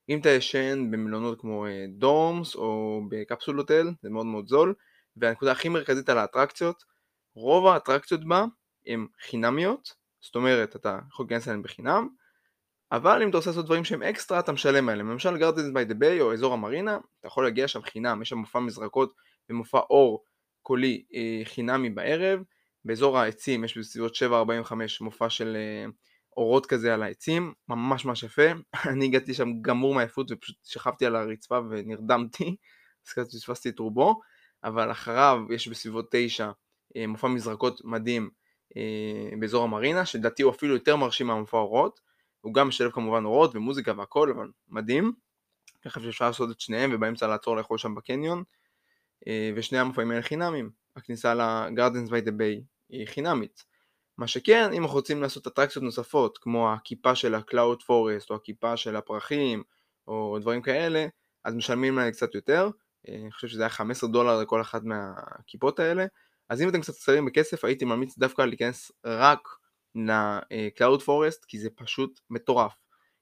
אם 0.09 0.21
אתה 0.21 0.29
ישן 0.29 0.91
במלונות 0.91 1.41
כמו 1.41 1.67
dorms 1.99 2.55
או 2.55 3.01
ב 3.09 3.15
capsule 3.15 3.57
hotel, 3.57 3.91
זה 4.03 4.11
מאוד 4.11 4.27
מאוד 4.27 4.47
זול, 4.49 4.75
והנקודה 5.17 5.53
הכי 5.53 5.69
מרכזית 5.69 6.09
על 6.09 6.19
האטרקציות, 6.19 6.85
רוב 7.35 7.67
האטרקציות 7.67 8.29
בה 8.29 8.45
הן 8.87 9.07
חינמיות, 9.21 9.95
זאת 10.21 10.35
אומרת 10.35 10.77
אתה 10.77 10.99
יכול 11.09 11.27
להיכנס 11.27 11.49
אליהן 11.49 11.63
בחינם, 11.63 12.09
אבל 12.93 13.23
אם 13.23 13.29
אתה 13.29 13.37
רוצה 13.37 13.51
לעשות 13.51 13.65
דברים 13.65 13.85
שהם 13.85 14.03
אקסטרה 14.03 14.41
אתה 14.41 14.53
משלם 14.53 14.89
עליהם, 14.89 15.11
למשל 15.11 15.37
Gardens 15.39 15.71
by 15.73 15.85
the 15.85 15.95
Bay 15.95 16.21
או 16.21 16.33
אזור 16.33 16.53
המרינה, 16.53 16.99
אתה 17.21 17.27
יכול 17.27 17.45
להגיע 17.45 17.69
שם 17.69 17.83
חינם, 17.83 18.23
יש 18.23 18.29
שם 18.29 18.39
מופע 18.39 18.61
מזרקות 18.61 19.15
ומופע 19.51 19.79
אורקולי 19.79 21.05
אה, 21.15 21.41
חינמי 21.45 21.91
בערב, 21.91 22.41
באזור 22.85 23.19
העצים 23.19 23.65
יש 23.65 23.79
בסביבות 23.79 24.15
7.45 24.15 24.73
מופע 25.01 25.31
של 25.31 25.57
אה, 25.57 25.91
אורות 26.37 26.67
כזה 26.67 26.95
על 26.95 27.03
העצים, 27.03 27.53
ממש 27.69 28.05
ממש 28.05 28.23
יפה, 28.23 28.43
אני 28.93 29.05
הגעתי 29.05 29.35
שם 29.35 29.63
גמור 29.63 29.95
מעייפות 29.95 30.31
ופשוט 30.31 30.57
שכבתי 30.65 31.07
על 31.07 31.17
הרצפה 31.17 31.61
ונרדמתי, 31.71 32.57
אז 33.07 33.13
כזה 33.13 33.31
פספסתי 33.31 33.69
את 33.69 33.79
רובו, 33.79 34.21
אבל 34.65 34.91
אחריו 34.91 35.39
יש 35.51 35.69
בסביבות 35.69 36.07
9 36.11 36.51
אה, 36.97 37.07
מופע 37.07 37.29
מזרקות 37.29 37.81
מדהים 37.85 38.31
אה, 38.77 39.37
באזור 39.39 39.65
המרינה, 39.65 40.07
שלדעתי 40.07 40.43
הוא 40.43 40.53
אפילו 40.53 40.75
יותר 40.75 40.97
מרשים 40.97 41.27
מהמופע 41.27 41.57
אורות, 41.57 42.10
הוא 42.41 42.55
גם 42.55 42.69
משלב 42.69 42.91
כמובן 42.91 43.25
אורות 43.25 43.55
ומוזיקה 43.55 43.93
והכל, 43.97 44.31
אבל 44.31 44.51
מדהים. 44.69 45.13
ככה 45.85 46.01
שאפשר 46.01 46.27
לעשות 46.27 46.51
את 46.51 46.61
שניהם 46.61 46.91
ובאמצע 46.95 47.27
לעצור 47.27 47.57
לאכול 47.57 47.79
שם 47.79 47.95
בקניון. 47.95 48.43
אה, 49.27 49.51
ושני 49.57 49.79
המופעים 49.79 50.11
האלה 50.11 50.23
חינמים. 50.23 50.71
הכניסה 50.97 51.35
לגרדנס 51.35 52.09
by 52.09 52.27
the 52.27 52.31
bay 52.31 52.63
היא 52.89 53.07
חינמית. 53.07 53.65
מה 54.19 54.27
שכן, 54.27 54.73
אם 54.73 54.83
אנחנו 54.83 54.97
רוצים 54.97 55.23
לעשות 55.23 55.47
אטרקציות 55.47 55.85
נוספות, 55.85 56.39
כמו 56.39 56.73
הכיפה 56.73 57.15
של 57.15 57.35
ה-Cloud 57.35 57.81
Forest, 57.83 58.27
או 58.31 58.35
הכיפה 58.35 58.77
של 58.77 58.97
הפרחים, 58.97 59.63
או 60.09 60.39
דברים 60.41 60.63
כאלה, 60.63 61.07
אז 61.45 61.55
משלמים 61.55 61.99
להם 61.99 62.11
קצת 62.11 62.35
יותר. 62.35 62.69
אה, 63.09 63.15
אני 63.15 63.33
חושב 63.33 63.49
שזה 63.49 63.63
היה 63.63 63.71
15 63.71 64.11
דולר 64.11 64.41
לכל 64.41 64.61
אחת 64.61 64.83
מהכיפות 64.85 65.79
האלה. 65.79 66.07
אז 66.49 66.63
אם 66.63 66.69
אתם 66.69 66.81
קצת 66.81 66.95
קצרים 66.95 67.25
בכסף, 67.25 67.65
הייתי 67.65 67.85
ממליץ 67.85 68.19
דווקא 68.19 68.43
להיכנס 68.43 68.93
רק 69.05 69.49
ל-Cloud 69.95 71.01
Forest, 71.01 71.45
כי 71.49 71.59
זה 71.59 71.71
פשוט 71.71 72.21
מטורף. 72.31 72.73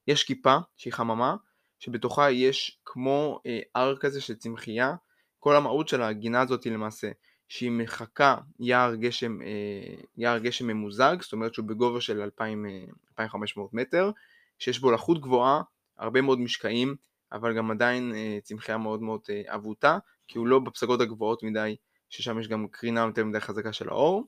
יש 0.06 0.24
כיפה 0.24 0.56
שהיא 0.76 0.92
חממה, 0.92 1.36
שבתוכה 1.78 2.30
יש 2.30 2.80
כמו 2.84 3.40
אה, 3.46 3.60
הר 3.74 3.96
כזה 3.96 4.20
של 4.20 4.34
צמחייה, 4.34 4.94
כל 5.38 5.56
המהות 5.56 5.88
של 5.88 6.02
הגינה 6.02 6.40
הזאת 6.40 6.64
היא 6.64 6.72
למעשה 6.72 7.10
שהיא 7.48 7.70
מחכה 7.70 8.36
יער 8.60 8.94
גשם, 8.94 9.42
אה, 9.42 9.94
יער 10.16 10.38
גשם 10.38 10.66
ממוזג, 10.66 11.16
זאת 11.20 11.32
אומרת 11.32 11.54
שהוא 11.54 11.66
בגובה 11.66 12.00
של 12.00 12.20
2,000, 12.20 12.66
2,500 13.10 13.70
אה, 13.74 13.80
מטר, 13.80 14.10
שיש 14.58 14.78
בו 14.78 14.90
לחות 14.90 15.20
גבוהה, 15.20 15.62
הרבה 15.98 16.20
מאוד 16.20 16.40
משקעים, 16.40 16.96
אבל 17.32 17.56
גם 17.56 17.70
עדיין 17.70 18.12
צמחייה 18.42 18.78
מאוד 18.78 19.02
מאוד 19.02 19.20
אבותה, 19.46 19.98
כי 20.28 20.38
הוא 20.38 20.46
לא 20.46 20.58
בפסגות 20.58 21.00
הגבוהות 21.00 21.42
מדי, 21.42 21.76
ששם 22.10 22.40
יש 22.40 22.48
גם 22.48 22.68
קרינה 22.68 23.00
יותר 23.00 23.24
מדי 23.24 23.40
חזקה 23.40 23.72
של 23.72 23.88
האור, 23.88 24.24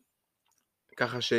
ככה 0.96 1.20
ש... 1.20 1.32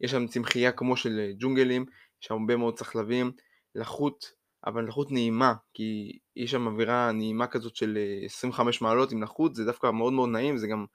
יש 0.00 0.10
שם 0.10 0.26
צמחייה 0.26 0.72
כמו 0.72 0.96
של 0.96 1.18
אה, 1.18 1.32
ג'ונגלים, 1.38 1.84
יש 2.22 2.26
שם 2.26 2.34
הרבה 2.34 2.56
מאוד 2.56 2.78
צחלבים, 2.78 3.32
לחות, 3.74 4.32
אבל 4.66 4.84
לחות 4.84 5.12
נעימה, 5.12 5.54
כי 5.74 6.18
יש 6.36 6.50
שם 6.50 6.66
אווירה 6.66 7.12
נעימה 7.12 7.46
כזאת 7.46 7.76
של 7.76 7.98
25 8.24 8.82
אה, 8.82 8.88
מעלות 8.88 9.12
עם 9.12 9.22
לחות, 9.22 9.54
זה 9.54 9.64
דווקא 9.64 9.90
מאוד 9.90 10.12
מאוד 10.12 10.28
נעים, 10.28 10.58
זה 10.58 10.66
גם 10.66 10.86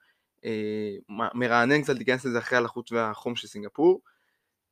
אה, 0.44 0.96
מרענן 1.34 1.82
קצת 1.82 1.94
להיכנס 1.94 2.24
לזה 2.24 2.38
אחרי 2.38 2.58
הלחות 2.58 2.92
והחום 2.92 3.36
של 3.36 3.48
סינגפור, 3.48 4.00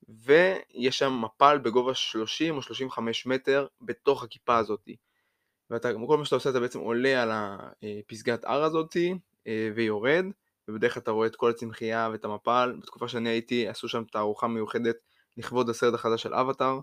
ויש 0.08 0.98
שם 0.98 1.20
מפל 1.24 1.58
בגובה 1.58 1.94
30 1.94 2.56
או 2.56 2.62
35 2.62 3.26
מטר 3.26 3.66
בתוך 3.80 4.22
הכיפה 4.22 4.56
הזאתי. 4.56 4.96
ואתה, 5.70 5.90
כל 6.06 6.18
מה 6.18 6.24
שאתה 6.24 6.36
עושה 6.36 6.50
אתה 6.50 6.60
בעצם 6.60 6.78
עולה 6.78 7.22
על 7.22 7.30
הפסגת 7.32 8.44
הר 8.44 8.64
הזאתי 8.64 9.14
ויורד, 9.74 10.24
ובדרך 10.68 10.94
כלל 10.94 11.02
אתה 11.02 11.10
רואה 11.10 11.26
את 11.26 11.36
כל 11.36 11.50
הצמחייה 11.50 12.08
ואת 12.12 12.24
המפל, 12.24 12.76
בתקופה 12.82 13.08
שאני 13.08 13.28
הייתי 13.28 13.68
עשו 13.68 13.88
שם 13.88 14.04
תערוכה 14.04 14.46
מיוחדת 14.46 14.96
לכבוד 15.36 15.68
הסרט 15.68 15.94
החדש 15.94 16.22
של 16.22 16.34
אבטאר, 16.34 16.80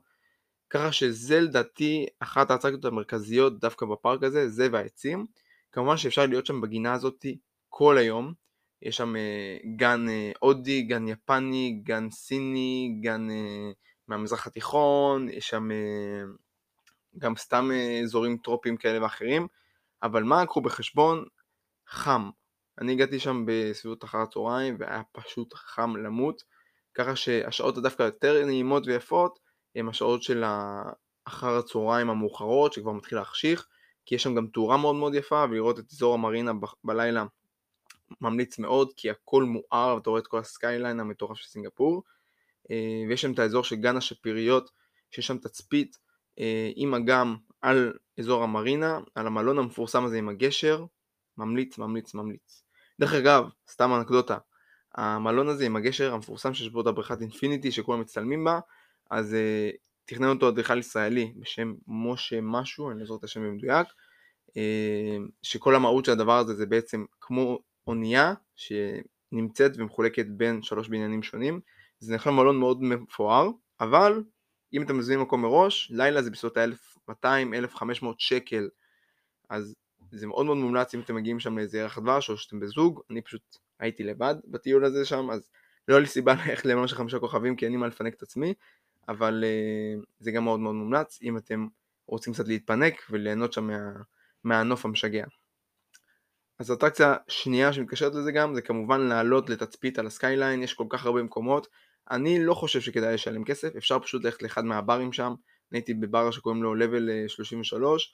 ככה 0.70 0.92
שזה 0.92 1.40
לדעתי 1.40 2.06
אחת 2.20 2.52
האטרקציות 2.52 2.86
המרכזיות 2.86 3.60
דווקא 3.60 3.86
בפארק 3.86 4.24
הזה, 4.24 4.50
זה 4.50 4.68
והעצים, 4.72 5.26
כמובן 5.72 5.98
שאפשר 5.98 6.26
להיות 6.26 6.46
שם 6.46 6.62
בגינה 6.62 6.94
הזאת 6.94 7.26
כל 7.70 7.98
היום, 7.98 8.34
יש 8.82 8.98
שם 8.98 9.16
אה, 9.16 9.58
גן 9.76 10.10
אה, 10.10 10.32
הודי, 10.40 10.82
גן 10.82 11.08
יפני, 11.08 11.82
גן 11.84 12.10
סיני, 12.10 12.98
גן 13.02 13.30
אה, 13.30 13.72
מהמזרח 14.08 14.48
התיכון, 14.48 15.30
יש 15.30 15.48
שם 15.48 15.70
גם 17.18 17.36
סתם 17.36 17.70
אזורים 18.04 18.38
טרופיים 18.38 18.78
כאלה 18.78 19.04
ואחרים, 19.04 19.48
אבל 20.04 20.24
מה 20.24 20.46
קחו 20.46 20.62
בחשבון? 20.62 21.26
חם, 21.88 22.30
אני 22.82 22.92
הגעתי 22.92 23.20
שם 23.20 23.44
בסביבות 23.48 24.04
אחר 24.04 24.18
הצהריים 24.18 24.76
והיה 24.80 25.02
פשוט 25.12 25.54
חם 25.54 25.98
למות, 25.98 26.44
ככה 26.94 27.16
שהשעות 27.16 27.78
הדווקא 27.78 28.04
יותר 28.04 28.46
נעימות 28.46 28.88
ויפות 28.88 29.40
הן 29.76 29.88
השעות 29.88 30.24
של 30.24 30.44
אחר 31.26 31.58
הצהריים 31.58 32.10
המאוחרות 32.10 32.74
שכבר 32.74 32.92
מתחיל 32.92 33.18
להחשיך, 33.18 33.68
כי 34.06 34.16
יש 34.16 34.24
שם 34.24 34.36
גם 34.36 34.48
תאורה 34.48 34.78
מאוד 34.78 34.96
מאוד 34.96 35.16
יפה 35.16 35.46
ולראות 35.50 35.80
את 35.80 35.86
אזור 35.94 36.14
המרינה 36.14 36.54
ב- 36.54 36.66
בלילה 36.84 37.26
ממליץ 38.22 38.60
מאוד 38.60 38.94
כי 38.96 39.10
הכל 39.10 39.44
מואר 39.44 39.96
ואתה 39.96 40.10
רואה 40.10 40.22
את 40.22 40.28
כל 40.28 40.40
ה 40.40 40.47
skyline 40.47 41.00
המטורף 41.00 41.38
של 41.38 41.48
סינגפור 41.48 42.04
אה, 42.72 43.04
ויש 43.10 43.22
שם 43.22 43.34
את 43.34 43.40
האזור 43.40 43.64
של 43.64 43.76
גן 43.76 43.98
השפיריות 43.98 44.72
שיש 45.12 45.28
שם 45.28 45.38
תצפית 45.38 45.98
אה, 46.40 46.72
עם 46.76 46.94
אגם 46.94 47.36
על 47.62 47.94
אזור 48.20 48.44
המרינה, 48.44 49.00
על 49.16 49.28
המלון 49.28 49.58
המפורסם 49.58 50.06
הזה 50.06 50.18
עם 50.18 50.30
הגשר, 50.30 50.86
ממליץ 51.38 51.78
ממליץ 51.78 52.14
ממליץ. 52.14 52.64
דרך 53.02 53.14
אגב, 53.14 53.50
סתם 53.70 53.94
אנקדוטה, 53.94 54.38
המלון 54.96 55.48
הזה 55.48 55.66
עם 55.66 55.76
הגשר 55.76 56.14
המפורסם 56.14 56.54
שיש 56.54 56.70
בו 56.70 56.82
את 56.82 56.88
הבריכת 56.88 57.22
אינפיניטי 57.22 57.72
שכולם 57.72 58.02
מצטלמים 58.02 58.44
בה, 58.44 58.60
אז 59.12 59.34
uh, 59.34 59.78
תכנן 60.06 60.28
אותו 60.28 60.50
אדריכל 60.50 60.80
ישראלי 60.80 61.34
בשם 61.40 61.74
משה 61.88 62.40
משהו, 62.42 62.92
אני 62.92 63.00
לא 63.00 63.06
זוכר 63.06 63.20
את 63.20 63.24
השם 63.24 63.42
במדויק, 63.42 63.88
uh, 64.50 64.54
שכל 65.42 65.76
המהות 65.76 66.06
של 66.06 66.12
הדבר 66.12 66.38
הזה 66.38 66.54
זה 66.54 66.66
בעצם 66.66 67.06
כמו 67.22 67.60
אונייה 67.88 68.34
שנמצאת 68.56 69.72
ומחולקת 69.78 70.26
בין 70.26 70.62
שלוש 70.62 70.88
בניינים 70.88 71.24
שונים, 71.24 71.60
זה 72.00 72.16
נחשב 72.16 72.30
מלון 72.30 72.60
מאוד 72.60 72.84
מפואר, 72.84 73.50
אבל 73.80 74.24
אם 74.74 74.84
אתם 74.84 74.98
מזמינים 74.98 75.22
מקום 75.22 75.42
מראש, 75.42 75.92
לילה 75.92 76.22
זה 76.22 76.32
בסביבות 76.32 76.58
ה-1200-1500 76.58 78.06
שקל, 78.18 78.70
אז 79.50 79.76
זה 80.12 80.28
מאוד 80.28 80.46
מאוד 80.46 80.58
מומלץ 80.58 80.94
אם 80.94 81.00
אתם 81.00 81.16
מגיעים 81.16 81.40
שם 81.40 81.58
לאיזה 81.58 81.78
ירח 81.78 82.00
דבש 82.00 82.30
או 82.30 82.38
שאתם 82.38 82.60
בזוג, 82.60 83.02
אני 83.10 83.22
פשוט 83.22 83.58
הייתי 83.80 84.04
לבד 84.04 84.36
בטיול 84.46 84.86
הזה 84.86 85.06
שם, 85.06 85.32
אז 85.32 85.50
לא 85.88 85.94
היה 85.94 86.02
לי 86.02 86.08
סיבה 86.08 86.34
ללכת 86.34 86.66
למלון 86.66 86.88
של 86.88 86.96
חמישה 86.96 87.20
כוכבים 87.20 87.56
כי 87.56 87.66
אין 87.66 87.72
לי 87.72 87.78
מה 87.78 87.88
לפנק 87.88 88.14
את 88.14 88.22
עצמי, 88.22 88.54
אבל 89.10 89.44
uh, 89.44 90.06
זה 90.20 90.32
גם 90.32 90.44
מאוד 90.44 90.60
מאוד 90.60 90.76
מומלץ 90.76 91.20
אם 91.22 91.38
אתם 91.38 91.68
רוצים 92.08 92.34
קצת 92.34 92.48
להתפנק 92.48 93.02
וליהנות 93.10 93.54
שם 93.54 93.68
מה, 93.68 93.92
מהנוף 94.44 94.86
המשגע. 94.86 95.26
אז 96.60 96.72
אטרקציה 96.72 97.16
שנייה 97.28 97.74
שמתקשרת 97.74 98.16
לזה 98.16 98.32
גם 98.32 98.56
זה 98.56 98.62
כמובן 98.62 99.02
לעלות 99.02 99.50
לתצפית 99.50 100.00
על 100.00 100.08
ה 100.08 100.14
skyline, 100.14 100.64
יש 100.64 100.74
כל 100.74 100.86
כך 100.90 101.06
הרבה 101.06 101.24
מקומות, 101.24 101.68
אני 102.12 102.46
לא 102.46 102.54
חושב 102.54 102.82
שכדאי 102.82 103.14
לשלם 103.14 103.44
כסף, 103.44 103.76
אפשר 103.76 104.00
פשוט 104.00 104.24
ללכת 104.24 104.42
לאחד 104.42 104.66
מהברים 104.66 105.14
שם, 105.14 105.34
אני 105.72 105.80
הייתי 105.80 105.94
בבר 105.94 106.32
שקוראים 106.32 106.64
לו 106.64 106.76
Level 106.76 107.28
33, 107.28 108.14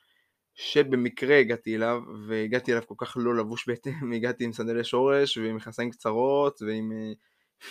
שבמקרה 0.60 1.38
הגעתי 1.38 1.76
אליו, 1.76 2.02
והגעתי 2.28 2.72
אליו 2.72 2.84
כל 2.88 2.96
כך 2.98 3.18
לא 3.20 3.36
לבוש 3.36 3.68
בהתאם, 3.68 4.12
הגעתי 4.16 4.44
עם 4.44 4.54
סנדלי 4.54 4.84
שורש 4.84 5.38
ועם 5.38 5.56
מכנסיים 5.56 5.92
קצרות 5.92 6.62
ועם 6.62 6.92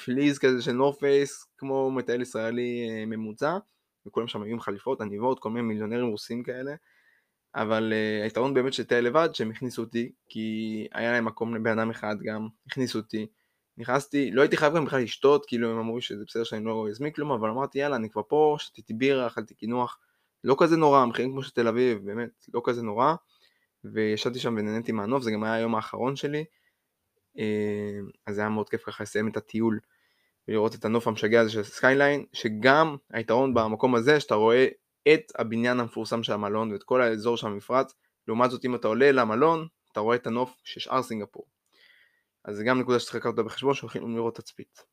פליז 0.05 0.37
אה, 0.37 0.41
כזה 0.41 0.63
של 0.63 0.73
North 0.73 1.10
Face, 1.10 1.47
כמו 1.59 1.91
מטייל 1.91 2.23
ישראלי 2.23 2.89
אה, 2.91 3.07
ממוצע, 3.07 3.59
וכולם 4.07 4.29
שם 4.29 4.43
היו 4.43 4.53
עם 4.53 4.61
חליפות, 4.61 5.01
עניבות, 5.01 5.41
כל 5.41 5.51
מיני 5.51 5.67
מיליונרים 5.67 6.07
רוסים 6.07 6.43
כאלה, 6.43 6.75
אבל 7.55 7.93
uh, 7.93 8.25
היתרון 8.25 8.55
באמת 8.55 8.73
של 8.73 8.85
לטייל 8.85 9.05
לבד, 9.07 9.29
שהם 9.33 9.51
הכניסו 9.51 9.83
אותי, 9.83 10.13
כי 10.29 10.89
היה 10.93 11.13
להם 11.13 11.25
מקום 11.25 11.55
לבן 11.55 11.79
אדם 11.79 11.91
אחד 11.91 12.17
גם, 12.23 12.49
הכניסו 12.67 12.99
אותי, 12.99 13.27
נכנסתי, 13.79 14.31
לא 14.31 14.43
הייתי 14.43 14.57
חייב 14.57 14.77
גם 14.77 14.85
בכלל 14.85 15.03
לשתות, 15.03 15.47
כאילו 15.47 15.71
הם 15.71 15.79
אמרו 15.79 16.01
שזה 16.01 16.25
בסדר 16.27 16.45
שאני 16.45 16.65
לא 16.65 16.87
אזמין 16.91 17.13
כלום, 17.13 17.33
אבל 17.33 17.51
אמרתי 17.51 17.79
יאללה 17.79 17.97
אני 17.97 18.11
כבר 18.11 18.23
פה, 18.29 18.57
שתיתי 18.59 18.95
בירה, 18.95 19.27
אכלתי 19.27 19.55
קינוח, 19.55 19.99
לא 20.47 20.57
כזה 20.59 20.77
נורא, 20.77 20.99
המחירים 21.01 21.31
כמו 21.31 21.43
של 21.43 21.51
תל 21.51 21.69
אביב, 21.69 21.99
באמת, 22.05 22.47
לא 22.55 22.63
כזה 22.65 22.83
נורא, 22.83 23.15
וישבתי 23.85 24.39
שם 24.39 24.55
ונהניתי 24.59 24.93
מהנוף, 24.93 25.23
זה 25.23 25.31
גם 25.31 25.45
היה 25.45 25.55
היום 25.55 25.75
האחרון 25.75 26.17
שלי, 26.17 26.45
אה, 27.39 27.99
אז 28.27 28.35
זה 28.35 28.41
היה 28.41 28.51
מאוד 28.51 28.69
כיף 28.69 28.83
ככה 28.85 29.03
לסיים 29.03 29.29
את 29.29 29.37
הטיול 29.37 29.81
ולראות 30.49 30.75
את 30.75 30.85
הנוף 30.85 31.09
המשגע 31.09 31.41
הזה 31.41 31.51
של 31.51 31.63
skyline, 31.63 32.25
שגם 32.33 32.97
היתרון 33.13 33.55
במקום 33.55 33.95
הזה 33.95 34.21
שאתה 34.21 34.35
רואה 34.35 34.67
את 35.15 35.33
הבניין 35.39 35.81
המפורסם 35.81 36.23
של 36.23 36.33
המלון 36.33 36.73
ואת 36.73 36.83
כל 36.83 37.03
האזור 37.03 37.37
של 37.37 37.47
המפרץ 37.47 37.95
לעומת 38.29 38.51
זאת 38.51 38.65
אם 38.65 38.75
אתה 38.75 38.89
עולה 38.89 39.13
למלון, 39.13 39.67
אתה 39.93 40.01
רואה 40.01 40.17
את 40.17 40.27
הנוף 40.27 40.57
של 40.65 40.81
שאר 40.81 41.03
סינגפור. 41.03 41.47
אז 42.45 42.57
זה 42.57 42.65
גם 42.65 42.81
נקודה 42.81 42.99
שצריך 42.99 43.17
לקחת 43.17 43.35
בחשבון 43.35 43.75
שהולכים 43.75 44.17
לראות 44.17 44.37
תצפית. 44.37 44.85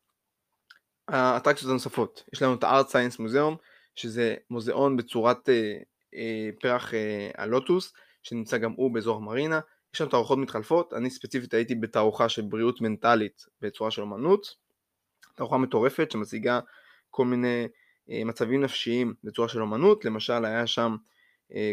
האטרקציות 1.08 1.70
הנוספות, 1.70 2.24
יש 2.34 2.42
לנו 2.42 2.54
את 2.54 2.64
הארט 2.64 2.88
סיינס 2.88 3.20
מוזיאום, 3.20 3.58
שזה 3.96 4.36
מוזיאון 4.50 4.98
בצורת 4.98 5.50
אה, 5.50 5.78
אה, 6.16 6.50
פרח 6.62 6.94
אה, 6.94 7.32
הלוטוס, 7.38 7.94
שנמצא 8.24 8.58
גם 8.58 8.72
הוא 8.72 8.94
באזור 8.94 9.18
המרינה, 9.18 9.60
יש 9.94 9.98
שם 9.98 10.10
תערוכות 10.10 10.38
מתחלפות, 10.38 10.94
אני 10.94 11.10
ספציפית 11.10 11.54
הייתי 11.54 11.76
בתערוכה 11.76 12.30
של 12.30 12.42
בריאות 12.42 12.82
מנטלית 12.82 13.46
בצורה 13.62 13.92
של 13.92 14.02
אמנות, 14.02 14.56
תערוכה 15.36 15.58
מטורפת 15.58 16.12
שמציגה 16.12 16.60
כל 17.10 17.26
מיני 17.26 17.68
מצבים 18.08 18.64
נפשיים 18.64 19.14
בצורה 19.24 19.48
של 19.48 19.62
אמנות, 19.62 20.06
למשל 20.06 20.46
היה 20.46 20.68
שם 20.68 20.96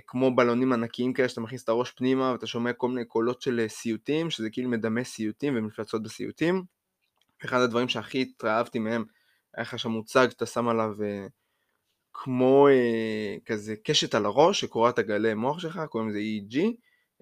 כמו 0.07 0.37
בלונים 0.37 0.73
ענקיים 0.73 1.13
כאלה 1.13 1.29
שאתה 1.29 1.41
מכניס 1.41 1.65
את 1.65 1.69
הראש 1.69 1.91
פנימה 1.91 2.33
ואתה 2.33 2.47
שומע 2.47 2.73
כל 2.73 2.89
מיני 2.89 3.05
קולות 3.05 3.43
של 3.43 3.65
סיוטים, 3.69 4.31
שזה 4.31 4.51
כאילו 4.51 4.71
מדמה 4.71 5.05
סיוטים 5.05 5.57
ומפלצות 5.57 6.03
בסיוטים. 6.03 6.65
אחד 7.45 7.61
הדברים 7.61 7.89
שהכי 7.89 8.23
התלהבתי 8.23 8.79
מהם, 8.79 9.05
היה 9.55 9.63
לך 9.63 9.79
שם 9.79 9.91
מוצג 9.91 10.29
שאתה 10.31 10.47
שם 10.47 10.69
עליו 10.69 10.95
כמו 12.13 12.69
כזה 13.47 13.75
קשת 13.85 14.15
על 14.15 14.27
הראש 14.27 14.61
שקורא 14.61 14.91
את 14.91 14.99
הגלי 14.99 15.35
מוח 15.35 15.59
שלך, 15.59 15.81
קוראים 15.89 16.11
לזה 16.11 16.19
EEG, 16.19 16.59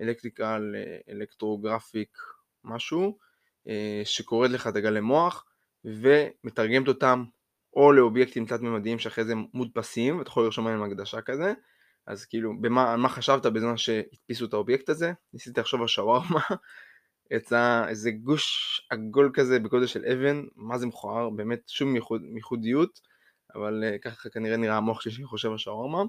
electrical 0.00 0.74
electrographic 1.10 2.18
משהו, 2.64 3.18
שקוראת 4.04 4.50
לך 4.50 4.66
את 4.66 4.76
הגלי 4.76 5.00
מוח 5.00 5.44
ומתרגמת 5.84 6.88
אותם 6.88 7.24
או 7.76 7.92
לאובייקטים 7.92 8.46
תלת-ממדיים 8.46 8.98
שאחרי 8.98 9.24
זה 9.24 9.34
מודפסים, 9.54 10.18
ואתה 10.18 10.28
יכול 10.28 10.44
לרשום 10.44 10.66
עליהם 10.66 10.82
הקדשה 10.82 11.20
כזה, 11.20 11.52
אז 12.06 12.24
כאילו, 12.24 12.60
במה, 12.60 12.96
מה 12.96 13.08
חשבת 13.08 13.46
בזמן 13.46 13.76
שהדפיסו 13.76 14.44
את 14.44 14.52
האובייקט 14.52 14.88
הזה? 14.88 15.12
ניסיתי 15.32 15.60
לחשוב 15.60 15.80
על 15.80 15.86
שווארמה, 15.86 16.40
יצא 17.36 17.88
איזה 17.88 18.10
גוש 18.10 18.80
עגול 18.90 19.30
כזה 19.34 19.58
בגודל 19.58 19.86
של 19.86 20.04
אבן, 20.04 20.44
מה 20.56 20.78
זה 20.78 20.86
מכוער, 20.86 21.30
באמת 21.30 21.68
שום 21.68 21.94
ייחוד, 21.94 22.22
ייחודיות, 22.34 23.00
אבל 23.54 23.84
uh, 23.84 23.98
ככה 23.98 24.28
כנראה 24.30 24.56
נראה 24.56 24.76
המוח 24.76 25.00
שלי 25.00 25.12
שחושב 25.12 25.50
על 25.50 25.58
שווארמה. 25.58 26.02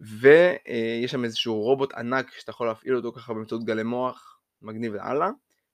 ויש 0.00 1.10
שם 1.12 1.24
איזשהו 1.24 1.60
רובוט 1.60 1.92
ענק 1.94 2.30
שאתה 2.38 2.50
יכול 2.50 2.66
להפעיל 2.66 2.96
אותו 2.96 3.12
ככה 3.12 3.34
באמצעות 3.34 3.64
גלי 3.64 3.82
מוח, 3.82 4.40
מגניב 4.62 4.94
לאללה, 4.94 5.30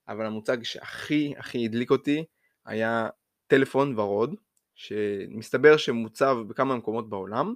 אבל 0.08 0.26
המוצג 0.26 0.62
שהכי 0.62 1.34
הכי 1.38 1.64
הדליק 1.64 1.90
אותי 1.90 2.24
היה 2.66 3.08
טלפון 3.46 3.98
ורוד, 3.98 4.34
שמסתבר 4.74 5.76
שמוצב 5.76 6.36
בכמה 6.48 6.76
מקומות 6.76 7.08
בעולם, 7.08 7.54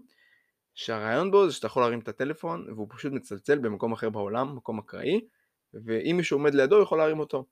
שהרעיון 0.75 1.31
בו 1.31 1.47
זה 1.47 1.53
שאתה 1.55 1.67
יכול 1.67 1.83
להרים 1.83 1.99
את 1.99 2.09
הטלפון 2.09 2.67
והוא 2.71 2.89
פשוט 2.91 3.13
מצלצל 3.13 3.59
במקום 3.59 3.93
אחר 3.93 4.11
בעולם, 4.11 4.57
מקום 4.57 4.79
אקראי, 4.79 5.21
ואם 5.75 6.15
מישהו 6.17 6.39
עומד 6.39 6.55
לידו 6.55 6.77
הוא 6.77 6.83
יכול 6.83 6.99
להרים 6.99 7.19
אותו. 7.21 7.47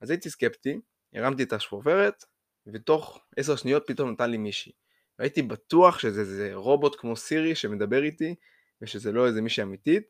אז 0.00 0.10
הייתי 0.10 0.30
סקפטי, 0.30 0.80
הרמתי 1.14 1.42
את 1.42 1.52
השפופרת, 1.52 2.24
ותוך 2.66 3.24
עשר 3.36 3.56
שניות 3.56 3.82
פתאום 3.86 4.10
נתן 4.10 4.30
לי 4.30 4.36
מישהי. 4.36 4.72
והייתי 5.20 5.42
בטוח 5.42 5.98
שזה 5.98 6.20
איזה 6.20 6.50
רובוט 6.54 6.96
כמו 6.98 7.16
סירי 7.16 7.54
שמדבר 7.54 8.02
איתי, 8.02 8.34
ושזה 8.82 9.12
לא 9.12 9.26
איזה 9.26 9.42
מישהי 9.42 9.62
אמיתית, 9.62 10.02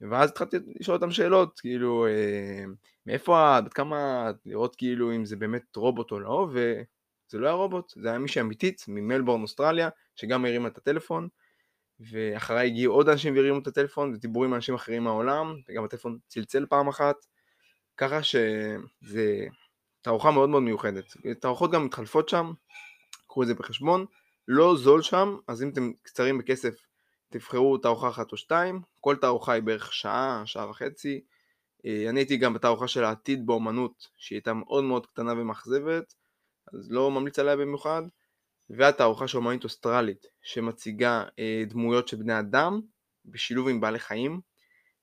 ואז 0.00 0.30
התחלתי 0.30 0.56
לשאול 0.80 0.96
אותם 0.96 1.10
שאלות, 1.10 1.60
כאילו, 1.60 2.06
אה, 2.06 2.64
מאיפה 3.06 3.58
את, 3.58 3.64
בת 3.64 3.72
כמה 3.72 4.30
לראות 4.46 4.76
כאילו 4.76 5.14
אם 5.14 5.24
זה 5.24 5.36
באמת 5.36 5.76
רובוט 5.76 6.10
או 6.10 6.20
לא, 6.20 6.48
וזה 6.52 7.38
לא 7.38 7.46
היה 7.46 7.54
רובוט, 7.54 7.92
זה 7.96 8.08
היה 8.08 8.18
מישהי 8.18 8.40
אמיתית 8.40 8.84
ממלבורן 8.88 9.42
אוסטרליה, 9.42 9.88
שגם 10.16 10.44
הרימה 10.44 10.68
את 10.68 10.78
הטלפון, 10.78 11.28
ואחריי 12.00 12.66
הגיעו 12.66 12.94
עוד 12.94 13.08
אנשים 13.08 13.34
והרימו 13.34 13.58
את 13.58 13.66
הטלפון 13.66 14.12
ודיברו 14.14 14.44
עם 14.44 14.54
אנשים 14.54 14.74
אחרים 14.74 15.04
מהעולם 15.04 15.56
וגם 15.68 15.84
הטלפון 15.84 16.18
צלצל 16.28 16.66
פעם 16.66 16.88
אחת. 16.88 17.16
ככה 17.96 18.22
שזה 18.22 19.46
תערוכה 20.02 20.30
מאוד 20.30 20.48
מאוד 20.48 20.62
מיוחדת. 20.62 21.04
תערוכות 21.40 21.72
גם 21.72 21.84
מתחלפות 21.84 22.28
שם 22.28 22.52
קחו 23.26 23.42
את 23.42 23.46
זה 23.46 23.54
בחשבון 23.54 24.06
לא 24.48 24.76
זול 24.76 25.02
שם 25.02 25.36
אז 25.48 25.62
אם 25.62 25.68
אתם 25.68 25.92
קצרים 26.02 26.38
בכסף 26.38 26.74
תבחרו 27.28 27.78
תערוכה 27.78 28.08
אחת 28.08 28.32
או 28.32 28.36
שתיים. 28.36 28.80
כל 29.00 29.16
תערוכה 29.16 29.52
היא 29.52 29.62
בערך 29.62 29.92
שעה, 29.92 30.42
שעה 30.46 30.70
וחצי. 30.70 31.24
אה, 31.86 32.10
אני 32.10 32.20
הייתי 32.20 32.36
גם 32.36 32.54
בתערוכה 32.54 32.88
של 32.88 33.04
העתיד 33.04 33.46
באומנות 33.46 34.08
שהיא 34.16 34.36
הייתה 34.36 34.52
מאוד 34.54 34.84
מאוד 34.84 35.06
קטנה 35.06 35.32
ומאכזבת 35.32 36.14
אז 36.74 36.92
לא 36.92 37.10
ממליץ 37.10 37.38
עליה 37.38 37.56
במיוחד. 37.56 38.02
והתערוכה 38.70 39.28
של 39.28 39.38
אומנית 39.38 39.64
אוסטרלית 39.64 40.26
שמציגה 40.42 41.24
אה, 41.38 41.62
דמויות 41.68 42.08
של 42.08 42.16
בני 42.16 42.38
אדם 42.38 42.80
בשילוב 43.24 43.68
עם 43.68 43.80
בעלי 43.80 43.98
חיים. 43.98 44.40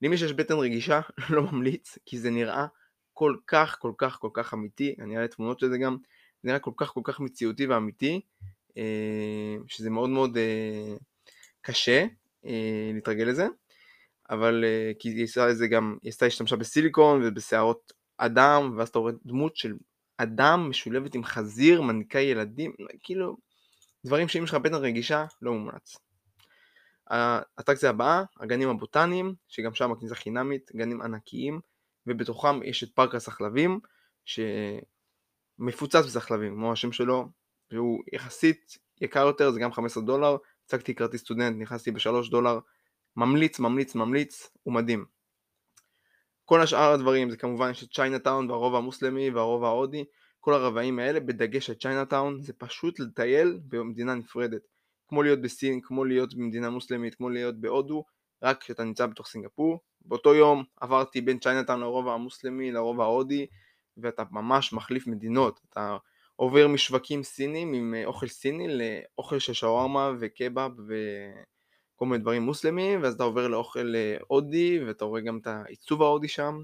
למי 0.02 0.18
שיש 0.18 0.34
בטן 0.34 0.54
רגישה 0.54 1.02
לא 1.36 1.44
ממליץ 1.52 1.98
כי 2.06 2.20
זה 2.20 2.30
נראה 2.30 2.66
כל 3.14 3.36
כך 3.48 3.78
כל 3.80 3.92
כך 3.98 4.18
כל 4.20 4.30
כך 4.34 4.54
אמיתי, 4.54 4.96
אני 5.00 5.18
אראה 5.18 5.28
תמונות 5.28 5.60
של 5.60 5.70
זה 5.70 5.78
גם, 5.78 5.98
זה 6.44 6.48
נראה 6.48 6.60
כל 6.60 6.72
כך 6.78 6.90
כל 6.90 7.02
כך 7.04 7.20
מציאותי 7.20 7.68
ואמיתי 7.68 8.22
שזה 9.68 9.90
מאוד 9.90 10.10
מאוד 10.10 10.38
אה, 10.38 10.96
קשה 11.62 12.06
אה, 12.46 12.92
להתרגל 12.94 13.24
לזה 13.24 13.48
אבל 14.30 14.64
אה, 14.64 14.92
כי 15.00 15.10
היא 15.10 15.24
עושה 15.24 15.48
לזה 15.48 15.68
גם, 15.68 15.98
היא 16.02 16.10
עשתה 16.10 16.26
השתמשה 16.26 16.56
בסיליקון 16.56 17.22
ובשערות 17.24 17.94
אדם 18.18 18.76
ואז 18.78 18.90
אתה 18.90 19.00
רואה 19.00 19.14
דמות 19.26 19.56
של 19.56 19.74
אדם 20.18 20.70
משולבת 20.70 21.16
עם 21.16 21.24
חזיר, 21.24 21.82
מנהיגה 21.82 22.20
ילדים, 22.20 22.74
כאילו 23.04 23.38
דברים 24.06 24.28
שאם 24.28 24.44
יש 24.44 24.50
לך 24.50 24.56
בטן 24.56 24.76
רגישה, 24.76 25.26
לא 25.42 25.54
מומלץ. 25.54 25.98
האטרקציה 27.08 27.90
הבאה, 27.90 28.24
הגנים 28.40 28.70
הבוטניים, 28.70 29.36
שגם 29.48 29.74
שם 29.74 29.92
הכניסה 29.92 30.16
חינמית, 30.16 30.72
גנים 30.76 31.02
ענקיים, 31.02 31.60
ובתוכם 32.08 32.64
יש 32.64 32.84
את 32.84 32.90
פארק 32.96 33.16
הסחלבים, 33.16 33.80
שמפוצץ 34.26 36.06
בסחלבים, 36.06 36.54
כמו 36.54 36.72
השם 36.72 36.92
שלו, 36.92 37.30
והוא 37.72 38.04
יחסית 38.14 38.78
יקר 39.02 39.26
יותר, 39.26 39.52
זה 39.52 39.60
גם 39.60 39.72
15 39.72 40.04
דולר, 40.04 40.38
הצגתי 40.66 40.96
כרטיס 40.96 41.22
סטודנט, 41.22 41.58
נכנסתי 41.60 41.92
ב-3 41.92 42.32
דולר, 42.32 42.60
ממליץ, 43.16 43.60
ממליץ, 43.60 43.96
ממליץ, 43.96 44.50
הוא 44.64 44.74
מדהים. 44.74 45.06
כל 46.46 46.62
השאר 46.62 46.92
הדברים 46.92 47.30
זה 47.30 47.38
כמובן 47.38 47.70
יש 47.72 47.84
את 47.84 47.90
צ'יינאטאון 47.94 48.50
והרובע 48.50 48.78
המוסלמי 48.78 49.30
והרובע 49.30 49.68
ההודי, 49.68 50.04
כל 50.40 50.54
הרבעים 50.54 51.00
האלה, 51.00 51.20
בדגש 51.20 51.70
על 51.70 51.76
צ'יינאטאון, 51.76 52.42
זה 52.42 52.54
פשוט 52.54 53.00
לטייל 53.00 53.60
במדינה 53.68 54.16
נפרדת. 54.16 54.62
כמו 55.08 55.24
להיות 55.24 55.42
בסין, 55.42 55.80
כמו 55.84 56.06
להיות 56.06 56.36
במדינה 56.36 56.70
מוסלמית, 56.70 57.16
כמו 57.16 57.30
להיות 57.30 57.62
בהודו, 57.62 58.04
רק 58.44 58.62
כשאתה 58.62 58.84
נמצא 58.84 59.06
בתוך 59.06 59.28
סינגפור. 59.28 59.80
באותו 60.02 60.36
יום 60.36 60.64
עברתי 60.82 61.22
בין 61.22 61.40
צ'יינאטאון 61.40 61.80
לרובע 61.80 62.14
המוסלמי 62.14 62.72
לרובע 62.72 63.04
ההודי, 63.04 63.46
ואתה 63.98 64.24
ממש 64.32 64.74
מחליף 64.74 65.08
מדינות. 65.08 65.60
אתה 65.70 65.98
עובר 66.42 66.68
משווקים 66.68 67.24
סינים 67.24 67.74
עם 67.74 67.94
אה, 67.94 68.06
אוכל 68.06 68.28
סיני 68.28 68.68
לאוכל 68.68 69.40
של 69.40 69.54
שווארמה 69.54 70.12
וקבאב 70.20 70.72
וכל 70.78 72.06
מיני 72.06 72.18
דברים 72.18 72.42
מוסלמיים, 72.42 73.04
ואז 73.04 73.14
אתה 73.14 73.24
עובר 73.24 73.48
לאוכל 73.48 73.96
אה, 73.96 74.18
הודי, 74.28 74.80
ואתה 74.88 75.06
רואה 75.06 75.22
גם 75.22 75.38
את 75.38 75.48
העיצוב 75.48 76.02
ההודי 76.02 76.28
שם. 76.28 76.64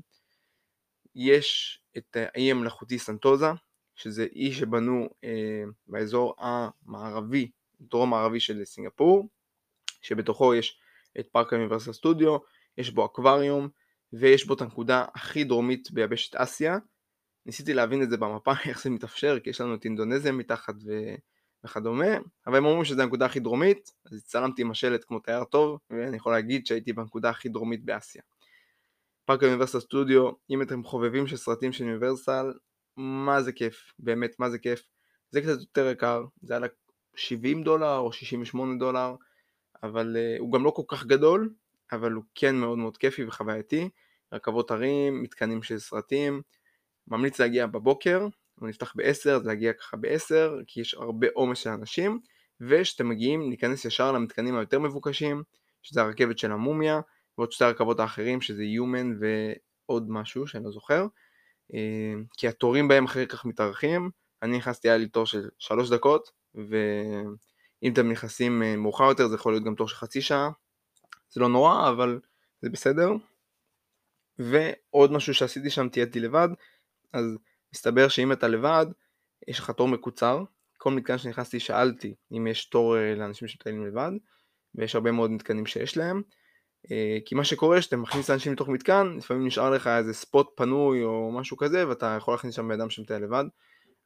יש 1.15 1.79
את 1.97 2.17
האי 2.19 2.51
המלאכותי 2.51 2.99
סנטוזה, 2.99 3.47
שזה 3.95 4.27
אי 4.35 4.53
שבנו 4.53 5.09
אה, 5.23 5.63
באזור 5.87 6.35
המערבי, 6.37 7.51
דרום 7.81 8.09
מערבי 8.09 8.39
של 8.39 8.65
סינגפור, 8.65 9.27
שבתוכו 10.01 10.55
יש 10.55 10.79
את 11.19 11.27
פארק 11.31 11.53
האוניברסיטה 11.53 11.93
סטודיו, 11.93 12.37
יש 12.77 12.89
בו 12.89 13.05
אקווריום, 13.05 13.69
ויש 14.13 14.45
בו 14.45 14.53
את 14.53 14.61
הנקודה 14.61 15.05
הכי 15.15 15.43
דרומית 15.43 15.91
ביבשת 15.91 16.35
אסיה. 16.35 16.77
ניסיתי 17.47 17.73
להבין 17.73 18.03
את 18.03 18.10
זה 18.10 18.17
במפה, 18.17 18.51
איך 18.69 18.83
זה 18.83 18.89
מתאפשר, 18.89 19.39
כי 19.39 19.49
יש 19.49 19.62
לנו 19.62 19.75
את 19.75 19.86
אינדונזיה 19.86 20.31
מתחת 20.31 20.75
ו... 20.86 21.15
וכדומה, 21.65 22.17
אבל 22.47 22.57
הם 22.57 22.65
אומרים 22.65 22.86
שזו 22.86 23.01
הנקודה 23.01 23.25
הכי 23.25 23.39
דרומית, 23.39 23.91
אז 24.05 24.17
הצטלמתי 24.17 24.62
עם 24.62 24.71
השלט 24.71 25.05
כמו 25.07 25.19
תייר 25.19 25.43
טוב, 25.43 25.79
ואני 25.89 26.17
יכול 26.17 26.31
להגיד 26.31 26.65
שהייתי 26.65 26.93
בנקודה 26.93 27.29
הכי 27.29 27.49
דרומית 27.49 27.86
באסיה. 27.86 28.21
פארק 29.25 29.43
האוניברסיטה 29.43 29.79
סטודיו, 29.79 30.31
אם 30.49 30.62
אתם 30.62 30.83
חובבים 30.83 31.27
של 31.27 31.38
סרטים 31.38 31.73
של 31.73 31.83
אוניברסל, 31.83 32.53
מה 32.97 33.41
זה 33.41 33.51
כיף, 33.51 33.93
באמת 33.99 34.39
מה 34.39 34.49
זה 34.49 34.60
כיף. 34.60 34.81
זה 35.31 35.41
קצת 35.41 35.60
יותר 35.60 35.89
יקר, 35.89 36.25
זה 36.41 36.57
היה 36.57 36.67
70 37.15 37.63
דולר 37.63 37.97
או 37.97 38.12
68 38.12 38.79
דולר, 38.79 39.15
אבל 39.83 40.15
uh, 40.15 40.39
הוא 40.39 40.53
גם 40.53 40.63
לא 40.63 40.69
כל 40.69 40.83
כך 40.88 41.05
גדול, 41.05 41.53
אבל 41.91 42.12
הוא 42.12 42.23
כן 42.36 42.55
מאוד 42.55 42.77
מאוד 42.77 42.97
כיפי 42.97 43.25
וחווייתי. 43.25 43.89
רכבות 44.31 44.71
הרים, 44.71 45.23
מתקנים 45.23 45.63
של 45.63 45.79
סרטים, 45.79 46.41
ממליץ 47.08 47.39
להגיע 47.39 47.65
בבוקר, 47.65 48.28
הוא 48.60 48.70
נפתח 48.70 48.93
ב-10, 48.96 49.30
אז 49.30 49.46
להגיע 49.46 49.74
ככה 49.74 49.98
ב-10, 49.98 50.63
כי 50.67 50.82
יש 50.82 50.93
הרבה 50.93 51.28
עומס 51.34 51.58
של 51.58 51.70
אנשים, 51.70 52.20
וכשאתם 52.62 53.10
מגיעים 53.10 53.50
להיכנס 53.50 53.86
ישר 53.86 54.12
למתקנים 54.12 54.58
היותר 54.58 54.80
מבוקשים, 54.80 55.43
שזה 55.84 56.02
הרכבת 56.02 56.38
של 56.38 56.52
המומיה, 56.52 57.00
ועוד 57.38 57.52
שתי 57.52 57.65
הרכבות 57.65 58.00
האחרים, 58.00 58.41
שזה 58.41 58.63
Human 58.63 59.24
ועוד 59.89 60.10
משהו 60.10 60.48
שאני 60.48 60.63
לא 60.63 60.72
זוכר. 60.72 61.08
אה, 61.74 62.13
כי 62.38 62.48
התורים 62.48 62.88
בהם 62.88 63.06
אחרי 63.06 63.28
כך 63.28 63.46
מתארחים, 63.46 64.10
אני 64.43 64.58
נכנסתי, 64.58 64.89
היה 64.89 64.98
לי 64.98 65.08
תור 65.08 65.26
של 65.26 65.50
שלוש 65.60 65.89
דקות, 65.89 66.32
ואם 66.56 67.93
אתם 67.93 68.12
נכנסים 68.12 68.63
אה, 68.63 68.76
מאוחר 68.76 69.04
יותר 69.04 69.28
זה 69.28 69.36
יכול 69.36 69.54
להיות 69.54 69.63
גם 69.63 69.76
תור 69.76 69.88
של 69.88 69.96
חצי 69.96 70.22
שעה, 70.22 70.50
זה 71.30 71.41
לא 71.41 71.50
נורא, 71.50 71.89
אבל 71.89 72.20
זה 72.62 72.70
בסדר. 72.70 73.12
ועוד 74.39 75.12
משהו 75.12 75.34
שעשיתי 75.34 75.70
שם, 75.70 75.89
תהייתי 75.89 76.20
לבד, 76.20 76.48
אז 77.13 77.38
מסתבר 77.74 78.08
שאם 78.08 78.32
אתה 78.32 78.48
לבד, 78.48 78.86
יש 79.48 79.60
לך 79.60 79.72
תור 79.72 79.88
מקוצר. 79.88 80.43
כל 80.78 80.91
מתקן 80.91 81.17
שנכנסתי 81.17 81.60
שאלתי 81.60 82.15
אם 82.32 82.48
יש 82.48 82.65
תור 82.65 82.98
אה, 82.98 83.15
לאנשים 83.15 83.48
שמטיילים 83.48 83.88
לבד, 83.88 84.12
ויש 84.76 84.96
הרבה 84.96 85.12
מאוד 85.12 85.32
מתקנים 85.32 85.65
שיש 85.65 85.98
להם. 85.98 86.22
אה, 86.91 87.17
כי 87.26 87.36
מה 87.36 87.43
שקורה 87.43 87.82
שאתה 87.82 87.98
מכניס 87.98 88.30
אנשים 88.30 88.54
לתוך 88.54 88.70
מתקן, 88.70 89.17
לפעמים 89.17 89.48
נשאר 89.48 89.70
לך 89.70 89.88
איזה 89.88 90.13
ספוט 90.13 90.48
פנוי 90.56 91.04
או 91.04 91.32
משהו 91.32 91.58
כזה, 91.58 91.88
ואתה 91.88 92.15
יכול 92.17 92.34
להכניס 92.34 92.56
שם 92.56 92.67
בן 92.67 92.82
אדם 92.82 92.89
שמטייל 92.89 93.24
לבד. 93.24 93.43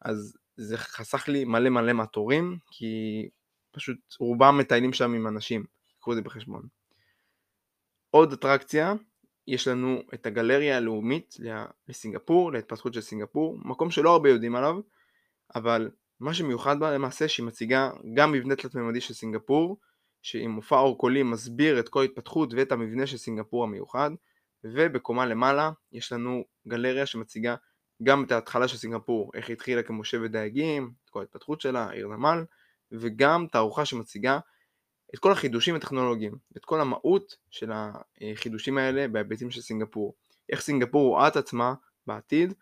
אז 0.02 0.38
זה 0.58 0.78
חסך 0.78 1.28
לי 1.28 1.46
מלא 1.46 1.70
מלא 1.70 1.94
מהתורים, 1.94 2.58
כי 2.72 3.30
פשוט 3.72 3.98
רובם 4.20 4.58
מטיילים 4.58 4.94
שם 4.94 5.14
עם 5.14 5.28
אנשים, 5.28 5.66
קחו 6.00 6.12
את 6.12 6.18
זה 6.18 6.22
בחשבון. 6.22 6.68
עוד 8.10 8.34
אטרקציה, 8.34 8.94
יש 9.52 9.68
לנו 9.68 10.02
את 10.14 10.26
הגלריה 10.26 10.78
הלאומית 10.78 11.38
לסינגפור, 11.88 12.52
להתפתחות 12.52 12.94
של 12.94 13.02
סינגפור, 13.02 13.58
מקום 13.66 13.92
שלא 13.92 14.12
הרבה 14.12 14.30
יודעים 14.30 14.56
עליו, 14.56 14.80
אבל 15.56 15.92
מה 16.20 16.34
שמיוחד 16.34 16.80
בה 16.80 16.92
למעשה 16.92 17.28
שהיא 17.28 17.46
מציגה 17.46 17.90
גם 18.14 18.32
מבנה 18.32 18.56
תלת-ממדי 18.56 19.02
של 19.02 19.14
סינגפור, 19.14 19.78
שעם 20.22 20.52
מופע 20.52 20.76
אור 20.80 20.98
קולי 20.98 21.24
מסביר 21.24 21.80
את 21.80 21.90
כל 21.90 22.02
ההתפתחות 22.02 22.54
ואת 22.54 22.72
המבנה 22.72 23.08
של 23.08 23.18
סינגפור 23.18 23.64
המיוחד, 23.64 24.12
ובקומה 24.64 25.26
למעלה 25.26 25.72
יש 25.92 26.12
לנו 26.12 26.44
גלריה 26.68 27.06
שמציגה 27.06 27.56
גם 28.04 28.24
את 28.24 28.32
ההתחלה 28.32 28.68
של 28.68 28.78
סינגפור, 28.78 29.32
איך 29.34 29.48
היא 29.48 29.54
התחילה 29.54 29.84
כמושבת 29.84 30.32
דייגים, 30.32 30.92
את 31.06 31.10
כל 31.10 31.20
ההתפתחות 31.20 31.62
שלה, 31.62 31.90
עיר 31.90 32.08
נמל, 32.08 32.44
וגם 32.92 33.48
תערוכה 33.52 33.86
שמציגה 33.86 34.40
את 35.14 35.20
כל 35.20 35.32
החידושים 35.32 35.76
הטכנולוגיים, 35.76 36.36
את 36.58 36.66
כל 36.66 36.82
המהות 36.82 37.36
של 37.50 37.72
החידושים 37.74 38.78
האלה 38.78 39.08
בהיבטים 39.08 39.52
של 39.52 39.62
סינגפור. 39.62 40.16
איך 40.50 40.62
סינגפור 40.62 41.10
רואה 41.10 41.28
את 41.28 41.36
עצמה 41.36 41.74
בעתיד 42.08 42.54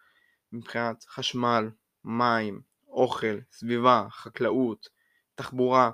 מבחינת 0.52 1.06
חשמל, 1.10 1.70
מים, 2.04 2.62
אוכל, 2.88 3.38
סביבה, 3.52 4.08
חקלאות, 4.12 4.90
תחבורה. 5.36 5.92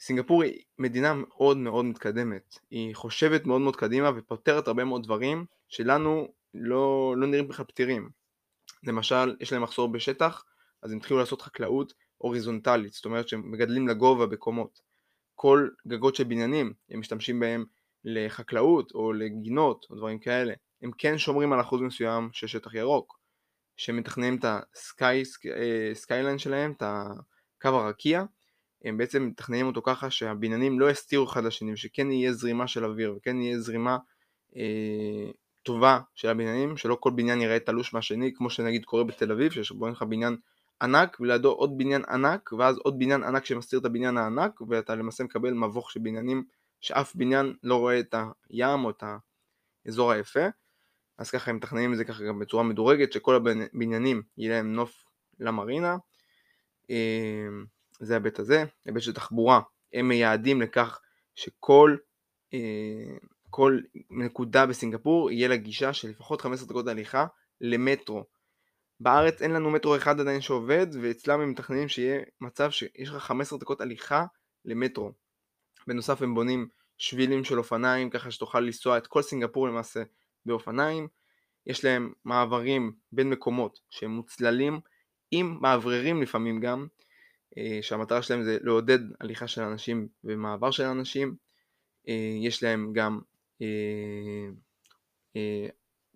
סינגפור 0.00 0.42
היא 0.42 0.62
מדינה 0.78 1.14
מאוד 1.14 1.56
מאוד 1.56 1.84
מתקדמת, 1.84 2.58
היא 2.70 2.94
חושבת 2.94 3.46
מאוד 3.46 3.60
מאוד 3.60 3.76
קדימה 3.76 4.10
ופותרת 4.16 4.68
הרבה 4.68 4.84
מאוד 4.84 5.04
דברים 5.04 5.46
שלנו 5.68 6.28
לא, 6.54 7.14
לא 7.16 7.26
נראים 7.26 7.48
בכלל 7.48 7.64
פתירים. 7.64 8.10
למשל, 8.82 9.36
יש 9.40 9.52
להם 9.52 9.62
מחסור 9.62 9.88
בשטח, 9.88 10.44
אז 10.82 10.92
הם 10.92 10.98
התחילו 10.98 11.20
לעשות 11.20 11.42
חקלאות 11.42 11.92
הוריזונטלית, 12.18 12.92
זאת 12.92 13.04
אומרת 13.04 13.28
שהם 13.28 13.50
מגדלים 13.52 13.88
לגובה 13.88 14.26
בקומות. 14.26 14.80
כל 15.34 15.68
גגות 15.88 16.14
של 16.14 16.24
בניינים, 16.24 16.72
הם 16.90 17.00
משתמשים 17.00 17.40
בהם 17.40 17.64
לחקלאות 18.04 18.92
או 18.94 19.12
לגינות 19.12 19.86
או 19.90 19.96
דברים 19.96 20.18
כאלה. 20.18 20.54
הם 20.82 20.90
כן 20.98 21.18
שומרים 21.18 21.52
על 21.52 21.60
אחוז 21.60 21.80
מסוים 21.80 22.28
של 22.32 22.46
שטח 22.46 22.74
ירוק. 22.74 23.22
שהם 23.76 23.96
מתכננים 23.96 24.36
את 24.36 24.44
הסקיילן 24.44 26.32
אה, 26.32 26.38
שלהם, 26.38 26.72
את 26.72 26.82
הקו 26.82 27.68
הרקיע, 27.68 28.24
הם 28.84 28.96
בעצם 28.96 29.26
מתכננים 29.26 29.66
אותו 29.66 29.82
ככה 29.82 30.10
שהבניינים 30.10 30.80
לא 30.80 30.90
יסתירו 30.90 31.24
אחד 31.24 31.44
לשני, 31.44 31.72
ושכן 31.72 32.10
יהיה 32.10 32.32
זרימה 32.32 32.68
של 32.68 32.84
אוויר, 32.84 33.14
וכן 33.16 33.40
יהיה 33.40 33.60
זרימה 33.60 33.98
אה, 34.56 35.30
טובה 35.62 36.00
של 36.14 36.28
הבניינים, 36.28 36.76
שלא 36.76 36.96
כל 37.00 37.10
בניין 37.10 37.40
יראה 37.40 37.58
תלוש 37.58 37.94
מהשני, 37.94 38.32
כמו 38.34 38.50
שנגיד 38.50 38.84
קורה 38.84 39.04
בתל 39.04 39.32
אביב, 39.32 39.52
שיש 39.52 39.72
בו 39.72 39.88
לך 39.88 40.02
בניין 40.02 40.36
ענק, 40.82 41.16
ולידו 41.20 41.52
עוד 41.52 41.78
בניין 41.78 42.02
ענק, 42.08 42.52
ואז 42.52 42.78
עוד 42.78 42.98
בניין 42.98 43.22
ענק 43.22 43.44
שמסתיר 43.44 43.78
את 43.78 43.84
הבניין 43.84 44.16
הענק, 44.16 44.60
ואתה 44.68 44.94
למעשה 44.94 45.24
מקבל 45.24 45.52
מבוך 45.52 45.90
של 45.90 46.00
בניינים, 46.00 46.44
שאף 46.80 47.16
בניין 47.16 47.54
לא 47.62 47.76
רואה 47.76 48.00
את 48.00 48.14
הים 48.50 48.84
או 48.84 48.90
את 48.90 49.04
האזור 49.86 50.12
היפה. 50.12 50.46
אז 51.18 51.30
ככה 51.30 51.50
הם 51.50 51.56
מתכננים 51.56 51.92
את 51.92 51.98
זה 51.98 52.04
ככה 52.04 52.24
גם 52.24 52.38
בצורה 52.38 52.62
מדורגת, 52.62 53.12
שכל 53.12 53.34
הבניינים 53.34 54.22
יהיה 54.38 54.52
להם 54.56 54.72
נוף 54.72 55.04
למרינה. 55.40 55.96
אמ, 56.90 57.64
זה 58.00 58.14
ההיבט 58.14 58.38
הזה. 58.38 58.64
היבט 58.84 59.02
של 59.02 59.12
תחבורה, 59.12 59.60
הם 59.92 60.08
מייעדים 60.08 60.62
לכך 60.62 61.00
שכל 61.34 61.96
אה, 62.54 63.16
כל 63.50 63.80
נקודה 64.10 64.66
בסינגפור 64.66 65.30
יהיה 65.30 65.48
לה 65.48 65.56
גישה 65.56 65.92
של 65.92 66.08
לפחות 66.08 66.40
15 66.40 66.68
דקות 66.68 66.88
הליכה 66.88 67.26
למטרו. 67.60 68.24
בארץ 69.02 69.42
אין 69.42 69.50
לנו 69.50 69.70
מטרו 69.70 69.96
אחד 69.96 70.20
עדיין 70.20 70.40
שעובד, 70.40 70.86
ואצלם 71.02 71.40
הם 71.40 71.50
מתכננים 71.50 71.88
שיהיה 71.88 72.20
מצב 72.40 72.70
שיש 72.70 73.08
לך 73.08 73.22
15 73.22 73.58
דקות 73.58 73.80
הליכה 73.80 74.24
למטרו. 74.64 75.12
בנוסף 75.86 76.22
הם 76.22 76.34
בונים 76.34 76.68
שבילים 76.98 77.44
של 77.44 77.58
אופניים, 77.58 78.10
ככה 78.10 78.30
שתוכל 78.30 78.60
לנסוע 78.60 78.98
את 78.98 79.06
כל 79.06 79.22
סינגפור 79.22 79.68
למעשה 79.68 80.02
באופניים. 80.46 81.08
יש 81.66 81.84
להם 81.84 82.12
מעברים 82.24 82.92
בין 83.12 83.30
מקומות 83.30 83.80
שהם 83.90 84.10
מוצללים 84.10 84.80
עם 85.30 85.58
מאווררים 85.60 86.22
לפעמים 86.22 86.60
גם, 86.60 86.86
אה, 87.58 87.78
שהמטרה 87.82 88.22
שלהם 88.22 88.42
זה 88.42 88.58
לעודד 88.60 88.98
הליכה 89.20 89.48
של 89.48 89.62
אנשים 89.62 90.08
ומעבר 90.24 90.70
של 90.70 90.84
אנשים. 90.84 91.36
אה, 92.08 92.36
יש 92.40 92.62
להם 92.62 92.92
גם 92.92 93.20
אה, 93.62 94.48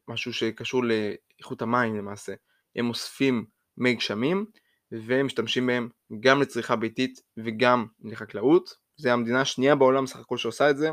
משהו 0.08 0.32
שקשור 0.32 0.82
לאיכות 0.84 1.62
המים 1.62 1.96
למעשה. 1.96 2.34
הם 2.76 2.88
אוספים 2.88 3.44
מי 3.76 3.94
גשמים 3.94 4.46
והם 4.92 5.26
משתמשים 5.26 5.66
בהם 5.66 5.88
גם 6.20 6.42
לצריכה 6.42 6.76
ביתית 6.76 7.20
וגם 7.36 7.86
לחקלאות. 8.04 8.70
זה 8.96 9.12
המדינה 9.12 9.40
השנייה 9.40 9.74
בעולם 9.74 10.06
סך 10.06 10.16
הכל 10.16 10.36
שעושה 10.36 10.70
את 10.70 10.76
זה. 10.76 10.90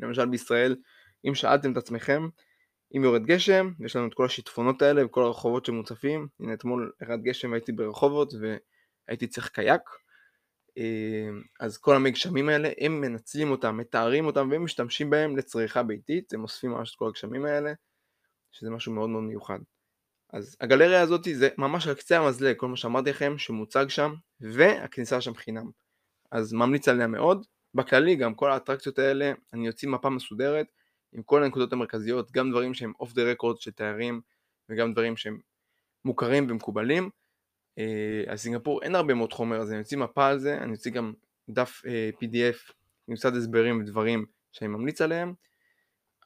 למשל 0.00 0.26
בישראל, 0.26 0.76
אם 1.28 1.34
שאלתם 1.34 1.72
את 1.72 1.76
עצמכם, 1.76 2.28
אם 2.96 3.04
יורד 3.04 3.26
גשם, 3.26 3.70
יש 3.84 3.96
לנו 3.96 4.08
את 4.08 4.14
כל 4.14 4.24
השיטפונות 4.24 4.82
האלה 4.82 5.06
וכל 5.06 5.22
הרחובות 5.22 5.66
שמוצפים. 5.66 6.28
הנה 6.40 6.54
אתמול 6.54 6.92
ירד 7.02 7.22
גשם 7.22 7.50
והייתי 7.50 7.72
ברחובות 7.72 8.32
והייתי 8.40 9.26
צריך 9.26 9.48
קייק. 9.48 9.82
אה, 10.78 11.28
אז 11.60 11.78
כל 11.78 11.96
המי 11.96 12.10
גשמים 12.10 12.48
האלה, 12.48 12.70
הם 12.80 13.00
מנצלים 13.00 13.50
אותם, 13.50 13.76
מתארים 13.76 14.26
אותם 14.26 14.48
והם 14.50 14.64
משתמשים 14.64 15.10
בהם 15.10 15.36
לצריכה 15.36 15.82
ביתית, 15.82 16.34
הם 16.34 16.42
אוספים 16.42 16.70
ממש 16.70 16.90
את 16.90 16.98
כל 16.98 17.08
הגשמים 17.08 17.44
האלה, 17.44 17.72
שזה 18.52 18.70
משהו 18.70 18.92
מאוד 18.92 19.10
מאוד 19.10 19.22
מיוחד. 19.22 19.58
אז 20.34 20.56
הגלריה 20.60 21.02
הזאת 21.02 21.28
זה 21.32 21.48
ממש 21.58 21.86
על 21.86 21.94
קצה 21.94 22.18
המזלג, 22.18 22.56
כל 22.56 22.68
מה 22.68 22.76
שאמרתי 22.76 23.10
לכם 23.10 23.38
שמוצג 23.38 23.88
שם, 23.88 24.14
והכניסה 24.40 25.20
שם 25.20 25.34
חינם. 25.34 25.70
אז 26.30 26.52
ממליץ 26.52 26.88
עליה 26.88 27.06
מאוד. 27.06 27.46
בכללי 27.74 28.16
גם 28.16 28.34
כל 28.34 28.50
האטרקציות 28.50 28.98
האלה, 28.98 29.32
אני 29.52 29.66
יוציא 29.66 29.88
מפה 29.88 30.10
מסודרת 30.10 30.66
עם 31.12 31.22
כל 31.22 31.44
הנקודות 31.44 31.72
המרכזיות, 31.72 32.32
גם 32.32 32.50
דברים 32.50 32.74
שהם 32.74 32.92
אוף 33.00 33.12
דה 33.12 33.22
רקורד 33.22 33.60
של 33.60 33.70
תיירים 33.70 34.20
וגם 34.68 34.92
דברים 34.92 35.16
שהם 35.16 35.38
מוכרים 36.04 36.46
ומקובלים. 36.50 37.10
אה, 37.78 38.22
על 38.26 38.36
סינגפור 38.36 38.82
אין 38.82 38.94
הרבה 38.94 39.14
מאוד 39.14 39.32
חומר, 39.32 39.60
אז 39.60 39.72
אני 39.72 39.80
אוציא 39.80 39.98
מפה 39.98 40.26
על 40.26 40.38
זה, 40.38 40.58
אני 40.58 40.72
אוציא 40.72 40.90
גם 40.90 41.12
דף 41.48 41.82
אה, 41.86 42.10
PDF 42.14 42.72
עם 43.08 43.16
קצת 43.16 43.32
הסברים 43.34 43.80
ודברים 43.80 44.26
שאני 44.52 44.68
ממליץ 44.68 45.00
עליהם. 45.00 45.34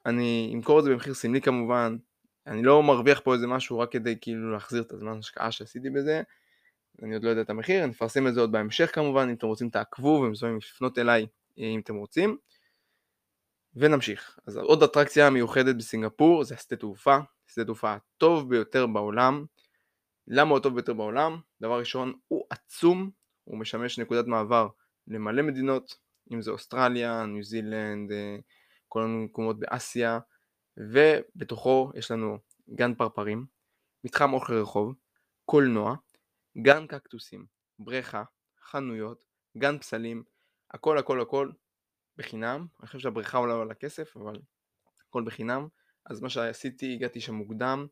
אני 0.05 0.51
אמכור 0.55 0.79
את 0.79 0.83
זה 0.83 0.89
במחיר 0.89 1.13
סמלי 1.13 1.41
כמובן, 1.41 1.97
אני 2.49 2.63
לא 2.63 2.83
מרוויח 2.83 3.19
פה 3.19 3.33
איזה 3.33 3.47
משהו 3.47 3.79
רק 3.79 3.91
כדי 3.91 4.15
כאילו 4.21 4.51
להחזיר 4.51 4.81
את 4.81 4.91
הזמן 4.91 5.17
השקעה 5.17 5.51
שעשיתי 5.51 5.89
בזה, 5.89 6.21
אני 7.03 7.13
עוד 7.13 7.23
לא 7.23 7.29
יודע 7.29 7.41
את 7.41 7.49
המחיר, 7.49 7.83
אני 7.83 7.91
אפרסם 7.91 8.27
את 8.27 8.33
זה 8.33 8.41
עוד 8.41 8.51
בהמשך 8.51 8.95
כמובן, 8.95 9.29
אם 9.29 9.35
אתם 9.35 9.47
רוצים 9.47 9.69
תעקבו 9.69 10.27
מוזמנים 10.27 10.57
לפנות 10.57 10.97
אליי 10.97 11.27
אה, 11.59 11.63
אם 11.63 11.79
אתם 11.79 11.95
רוצים. 11.95 12.37
ונמשיך. 13.75 14.39
אז 14.47 14.57
עוד 14.57 14.83
אטרקציה 14.83 15.29
מיוחדת 15.29 15.75
בסינגפור 15.75 16.43
זה 16.43 16.55
השדה 16.55 16.75
תעופה, 16.75 17.17
שדה 17.47 17.65
תעופה 17.65 17.93
הטוב 17.93 18.49
ביותר 18.49 18.87
בעולם. 18.87 19.45
למה 20.27 20.49
הוא 20.49 20.57
הטוב 20.57 20.73
ביותר 20.73 20.93
בעולם? 20.93 21.39
דבר 21.61 21.79
ראשון, 21.79 22.13
הוא 22.27 22.43
עצום, 22.49 23.09
הוא 23.43 23.57
משמש 23.57 23.99
נקודת 23.99 24.25
מעבר 24.25 24.67
למלא 25.07 25.41
מדינות, 25.41 25.95
אם 26.33 26.41
זה 26.41 26.51
אוסטרליה, 26.51 27.25
ניו 27.25 27.43
זילנד, 27.43 28.11
אה, 28.11 28.37
כל 28.87 29.03
מיני 29.03 29.25
מקומות 29.25 29.59
באסיה, 29.59 30.19
ובתוכו 30.77 31.91
יש 31.95 32.11
לנו 32.11 32.37
גן 32.75 32.95
פרפרים, 32.95 33.45
מתחם 34.03 34.33
אוכל 34.33 34.53
רחוב, 34.53 34.95
קולנוע, 35.45 35.95
גן 36.61 36.87
קקטוסים, 36.87 37.45
בריכה, 37.79 38.23
חנויות, 38.63 39.23
גן 39.57 39.77
פסלים, 39.77 40.23
הכל 40.71 40.97
הכל 40.97 41.21
הכל 41.21 41.51
בחינם, 42.17 42.67
אני 42.79 42.87
חושב 42.87 42.99
שהבריכה 42.99 43.37
עולה 43.37 43.61
על 43.61 43.71
הכסף, 43.71 44.17
אבל 44.17 44.39
הכל 45.07 45.23
בחינם, 45.25 45.67
אז 46.05 46.21
מה 46.21 46.29
שעשיתי, 46.29 46.93
הגעתי 46.93 47.21
שם 47.21 47.33
מוקדם, 47.33 47.87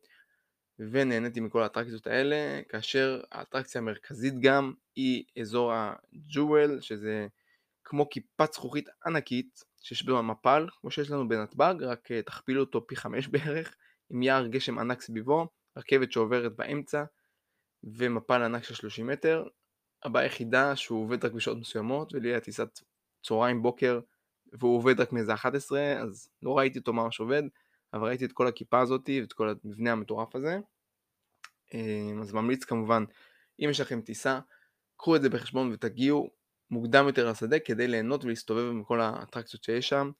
ונהניתי 0.78 1.40
מכל 1.40 1.62
האטרקציות 1.62 2.06
האלה, 2.06 2.60
כאשר 2.68 3.20
האטרקציה 3.32 3.80
המרכזית 3.80 4.34
גם 4.40 4.72
היא 4.96 5.24
אזור 5.40 5.72
הג'וול, 5.74 6.80
שזה 6.80 7.26
כמו 7.88 8.08
כיפת 8.10 8.52
זכוכית 8.52 8.88
ענקית, 9.06 9.64
שיש 9.82 10.06
בה 10.06 10.22
מפל, 10.22 10.66
כמו 10.80 10.90
שיש 10.90 11.10
לנו 11.10 11.28
בנתב"ג, 11.28 11.74
רק 11.80 12.10
אה, 12.10 12.22
תכפילו 12.22 12.60
אותו 12.60 12.86
פי 12.86 12.96
חמש 12.96 13.28
בערך, 13.32 13.74
עם 14.10 14.22
יער 14.22 14.46
גשם 14.46 14.78
ענק 14.78 15.02
סביבו, 15.02 15.48
רכבת 15.76 16.12
שעוברת 16.12 16.56
באמצע, 16.56 17.04
ומפל 17.84 18.42
ענק 18.42 18.64
של 18.64 18.74
30 18.74 19.06
מטר. 19.06 19.44
הבעיה 20.04 20.24
היחידה 20.24 20.76
שהוא 20.76 21.04
עובד 21.04 21.24
רק 21.24 21.32
בשעות 21.32 21.58
מסוימות, 21.58 22.14
ולי 22.14 22.28
היה 22.28 22.40
טיסת 22.40 22.68
צהריים 23.22 23.62
בוקר 23.62 24.00
והוא 24.52 24.76
עובד 24.76 25.00
רק 25.00 25.12
מאיזה 25.12 25.34
11, 25.34 25.80
אז 26.02 26.28
לא 26.42 26.58
ראיתי 26.58 26.78
אותו 26.78 26.92
ממש 26.92 27.20
עובד, 27.20 27.42
אבל 27.92 28.08
ראיתי 28.08 28.24
את 28.24 28.32
כל 28.32 28.46
הכיפה 28.46 28.80
הזאת 28.80 29.10
ואת 29.20 29.32
כל 29.32 29.48
המבנה 29.48 29.92
המטורף 29.92 30.36
הזה. 30.36 30.58
אמ, 31.74 32.20
אז 32.22 32.32
ממליץ 32.32 32.64
כמובן, 32.64 33.04
אם 33.60 33.68
יש 33.70 33.80
לכם 33.80 34.00
טיסה, 34.00 34.40
קחו 34.96 35.16
את 35.16 35.22
זה 35.22 35.28
בחשבון 35.28 35.72
ותגיעו 35.72 36.30
מוקדם 36.70 37.06
יותר 37.06 37.30
לשדה 37.30 37.58
כדי 37.58 37.88
ליהנות 37.88 38.24
ולהסתובב 38.24 38.70
עם 38.70 38.84
כל 38.84 39.00
האטרקציות 39.00 39.64
שיש 39.64 39.88
שם. 39.88 40.10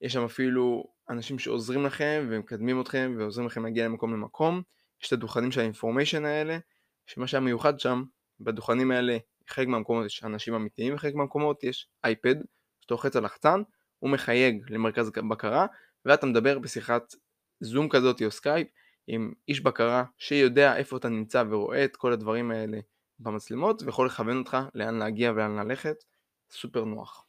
יש 0.00 0.12
שם 0.12 0.24
אפילו 0.24 0.84
אנשים 1.10 1.38
שעוזרים 1.38 1.84
לכם 1.84 2.26
ומקדמים 2.30 2.80
אתכם 2.80 3.14
ועוזרים 3.18 3.46
לכם 3.46 3.64
להגיע 3.64 3.84
למקום 3.84 4.12
למקום. 4.12 4.62
יש 5.02 5.08
את 5.08 5.12
הדוכנים 5.12 5.52
של 5.52 5.60
האינפורמיישן 5.60 6.24
האלה, 6.24 6.58
שמה 7.06 7.26
שהיה 7.26 7.40
מיוחד 7.40 7.80
שם, 7.80 8.04
בדוכנים 8.40 8.90
האלה, 8.90 9.18
חלק 9.48 9.68
מהמקומות 9.68 10.06
יש 10.06 10.24
אנשים 10.24 10.54
אמיתיים 10.54 10.94
וחלק 10.94 11.14
מהמקומות 11.14 11.64
יש 11.64 11.88
אייפד, 12.04 12.34
שאתה 12.80 12.94
לוחץ 12.94 13.16
על 13.16 13.24
לחצן, 13.24 13.62
הוא 13.98 14.10
מחייג 14.10 14.64
למרכז 14.68 15.10
בקרה, 15.30 15.66
ואתה 16.04 16.26
מדבר 16.26 16.58
בשיחת 16.58 17.14
זום 17.60 17.88
כזאת 17.88 18.22
או 18.22 18.30
סקייפ 18.30 18.68
עם 19.06 19.32
איש 19.48 19.60
בקרה 19.60 20.04
שיודע 20.18 20.76
איפה 20.76 20.96
אתה 20.96 21.08
נמצא 21.08 21.44
ורואה 21.50 21.84
את 21.84 21.96
כל 21.96 22.12
הדברים 22.12 22.50
האלה 22.50 22.78
במצלמות 23.18 23.82
ויכול 23.82 24.06
לכוון 24.06 24.38
אותך 24.38 24.56
לאן 24.74 24.98
להגיע 24.98 25.32
ולאן 25.32 25.56
ללכת, 25.56 26.04
סופר 26.50 26.84
נוח. 26.84 27.26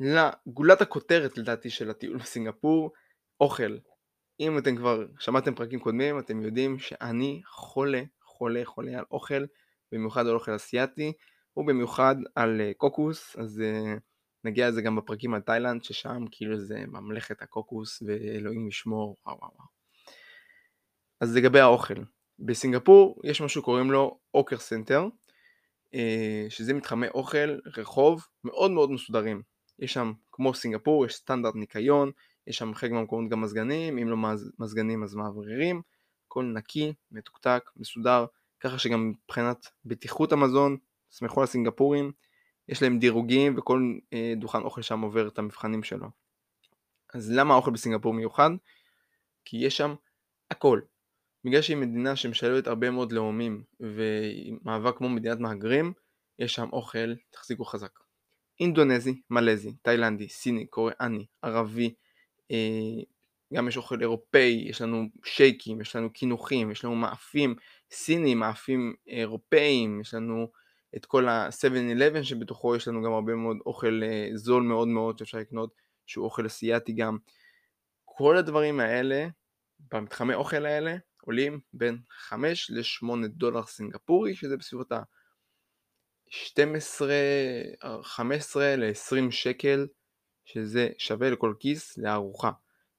ולגולת 0.00 0.80
הכותרת 0.80 1.38
לדעתי 1.38 1.70
של 1.70 1.90
הטיול 1.90 2.18
בסינגפור, 2.18 2.92
אוכל. 3.40 3.78
אם 4.40 4.58
אתם 4.58 4.76
כבר 4.76 5.06
שמעתם 5.18 5.54
פרקים 5.54 5.80
קודמים, 5.80 6.18
אתם 6.18 6.42
יודעים 6.42 6.78
שאני 6.78 7.42
חולה, 7.46 8.02
חולה, 8.22 8.64
חולה 8.64 8.98
על 8.98 9.04
אוכל, 9.10 9.44
במיוחד 9.92 10.26
על 10.26 10.34
אוכל 10.34 10.56
אסיאתי, 10.56 11.12
ובמיוחד 11.56 12.16
על 12.34 12.60
אה, 12.60 12.72
קוקוס, 12.76 13.36
אז 13.36 13.62
אה, 13.62 14.00
נגיע 14.44 14.68
לזה 14.68 14.82
גם 14.82 14.96
בפרקים 14.96 15.34
על 15.34 15.40
תאילנד, 15.40 15.84
ששם 15.84 16.24
כאילו 16.30 16.58
זה 16.58 16.84
ממלכת 16.86 17.42
הקוקוס, 17.42 18.02
ואלוהים 18.06 18.68
ישמור, 18.68 19.16
וואו 19.26 19.38
וואו 19.38 19.50
וואו. 19.56 19.68
אז 21.20 21.36
לגבי 21.36 21.60
האוכל, 21.60 22.02
בסינגפור 22.38 23.20
יש 23.24 23.40
משהו 23.40 23.60
שקוראים 23.60 23.90
לו 23.90 24.18
hawker 24.34 24.58
center, 24.58 25.06
אה, 25.94 26.46
שזה 26.48 26.74
מתחמי 26.74 27.08
אוכל, 27.08 27.58
רחוב, 27.76 28.26
מאוד 28.44 28.70
מאוד 28.70 28.90
מסודרים. 28.90 29.42
יש 29.78 29.92
שם, 29.92 30.12
כמו 30.32 30.54
סינגפור, 30.54 31.06
יש 31.06 31.14
סטנדרט 31.14 31.54
ניקיון, 31.54 32.10
יש 32.46 32.56
שם 32.56 32.74
חלק 32.74 32.90
מהמקומות 32.90 33.30
גם 33.30 33.40
מזגנים, 33.40 33.98
אם 33.98 34.08
לא 34.08 34.16
מזגנים 34.58 35.02
אז 35.02 35.14
מאווררים, 35.14 35.82
הכל 36.26 36.44
נקי, 36.44 36.92
מתוקתק, 37.10 37.70
מסודר, 37.76 38.26
ככה 38.60 38.78
שגם 38.78 39.08
מבחינת 39.10 39.66
בטיחות 39.84 40.32
המזון, 40.32 40.76
סמכו 41.10 41.40
על 41.40 41.44
הסינגפורים, 41.44 42.12
יש 42.68 42.82
להם 42.82 42.98
דירוגים 42.98 43.58
וכל 43.58 43.98
אה, 44.12 44.34
דוכן 44.36 44.62
אוכל 44.62 44.82
שם 44.82 45.00
עובר 45.00 45.28
את 45.28 45.38
המבחנים 45.38 45.82
שלו. 45.82 46.06
אז 47.14 47.32
למה 47.32 47.54
האוכל 47.54 47.70
בסינגפור 47.70 48.14
מיוחד? 48.14 48.50
כי 49.44 49.56
יש 49.56 49.76
שם 49.76 49.94
הכל. 50.50 50.80
בגלל 51.44 51.62
שהיא 51.62 51.76
מדינה 51.76 52.16
שמשלבת 52.16 52.66
הרבה 52.66 52.90
מאוד 52.90 53.12
לאומים 53.12 53.62
מהווה 54.62 54.92
כמו 54.92 55.08
מדינת 55.08 55.38
מהגרים, 55.38 55.92
יש 56.38 56.54
שם 56.54 56.68
אוכל, 56.72 57.14
תחזיקו 57.30 57.64
חזק. 57.64 57.98
אינדונזי, 58.60 59.20
מלזי, 59.30 59.72
תאילנדי, 59.82 60.28
סיני, 60.28 60.66
קוריאני, 60.66 61.26
ערבי, 61.42 61.94
אה, 62.50 63.02
גם 63.54 63.68
יש 63.68 63.76
אוכל 63.76 64.00
אירופאי, 64.00 64.64
יש 64.68 64.82
לנו 64.82 65.04
שייקים, 65.24 65.80
יש 65.80 65.96
לנו 65.96 66.12
קינוחים, 66.12 66.70
יש 66.70 66.84
לנו 66.84 66.94
מאפים 66.94 67.54
סינים, 67.90 68.38
מאפים 68.38 68.94
אירופאיים, 69.06 70.00
יש 70.00 70.14
לנו 70.14 70.48
את 70.96 71.06
כל 71.06 71.28
ה-7-11 71.28 72.22
שבתוכו 72.22 72.76
יש 72.76 72.88
לנו 72.88 73.02
גם 73.02 73.12
הרבה 73.12 73.34
מאוד 73.34 73.56
אוכל 73.66 74.00
אה, 74.04 74.28
זול 74.34 74.62
מאוד 74.62 74.88
מאוד 74.88 75.18
שאפשר 75.18 75.38
לקנות, 75.38 75.74
שהוא 76.06 76.24
אוכל 76.24 76.46
אסיאתי 76.46 76.92
גם. 76.92 77.18
כל 78.04 78.36
הדברים 78.36 78.80
האלה, 78.80 79.28
במתחמי 79.92 80.34
אוכל 80.34 80.66
האלה, 80.66 80.96
עולים 81.24 81.60
בין 81.72 81.98
5 82.10 82.70
ל-8 82.70 83.26
דולר 83.26 83.66
סינגפורי, 83.66 84.34
שזה 84.34 84.56
בסביבות 84.56 84.92
ה-12, 84.92 87.02
15 88.02 88.76
ל-20 88.76 89.30
שקל, 89.30 89.86
שזה 90.44 90.88
שווה 90.98 91.30
לכל 91.30 91.54
כיס 91.60 91.98
לארוחה. 91.98 92.50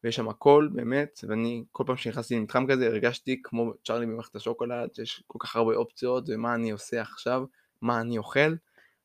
ויש 0.04 0.16
שם 0.16 0.30
הכל 0.30 0.70
באמת, 0.74 1.20
ואני 1.28 1.64
כל 1.72 1.84
פעם 1.88 1.98
שנכנסתי 1.98 2.36
למתחם 2.36 2.66
כזה 2.70 2.88
הרגשתי 2.88 3.42
כמו 3.44 3.74
צ'ארלי 3.86 4.06
במערכת 4.06 4.36
השוקולד, 4.36 4.96
שיש 4.96 5.24
כל 5.28 5.40
כך 5.42 5.56
הרבה 5.56 5.76
אופציות, 5.76 6.24
ומה 6.28 6.56
אני 6.56 6.72
עושה 6.72 7.02
עכשיו, 7.02 7.44
מה 7.82 8.02
אני 8.02 8.18
אוכל, 8.18 8.56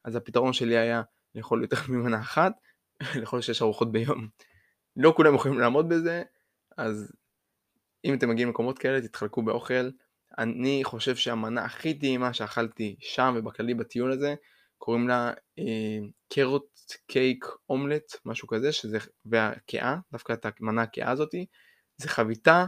אז 0.04 0.16
הפתרון 0.16 0.52
שלי 0.52 0.76
היה 0.76 1.02
לאכול 1.34 1.62
יותר 1.62 1.76
ממנה 1.92 2.20
אחת, 2.20 2.52
לאכול 3.20 3.40
שש 3.40 3.62
ארוחות 3.62 3.92
ביום. 3.92 4.28
לא 4.96 5.12
כולם 5.16 5.34
יכולים 5.34 5.58
לעמוד 5.58 5.88
בזה, 5.88 6.22
אז 6.76 7.12
אם 8.04 8.14
אתם 8.14 8.28
מגיעים 8.28 8.48
למקומות 8.48 8.78
כאלה 8.78 9.00
תתחלקו 9.00 9.42
באוכל. 9.42 9.90
אני 10.38 10.80
חושב 10.84 11.16
שהמנה 11.16 11.64
הכי 11.64 11.94
טעימה 11.94 12.32
שאכלתי 12.32 12.96
שם 13.00 13.34
ובכללי 13.36 13.74
בטיול 13.74 14.12
הזה 14.12 14.34
קוראים 14.78 15.08
לה 15.08 15.32
קרוט 16.32 16.80
קייק 17.06 17.44
אומלט, 17.68 18.16
משהו 18.24 18.48
כזה, 18.48 18.72
שזה, 18.72 18.98
והקאה, 19.26 19.96
דווקא 20.12 20.32
את 20.32 20.46
המנה 20.60 20.82
הקאה 20.82 21.10
הזאתי, 21.10 21.46
זה 21.96 22.08
חביתה 22.08 22.66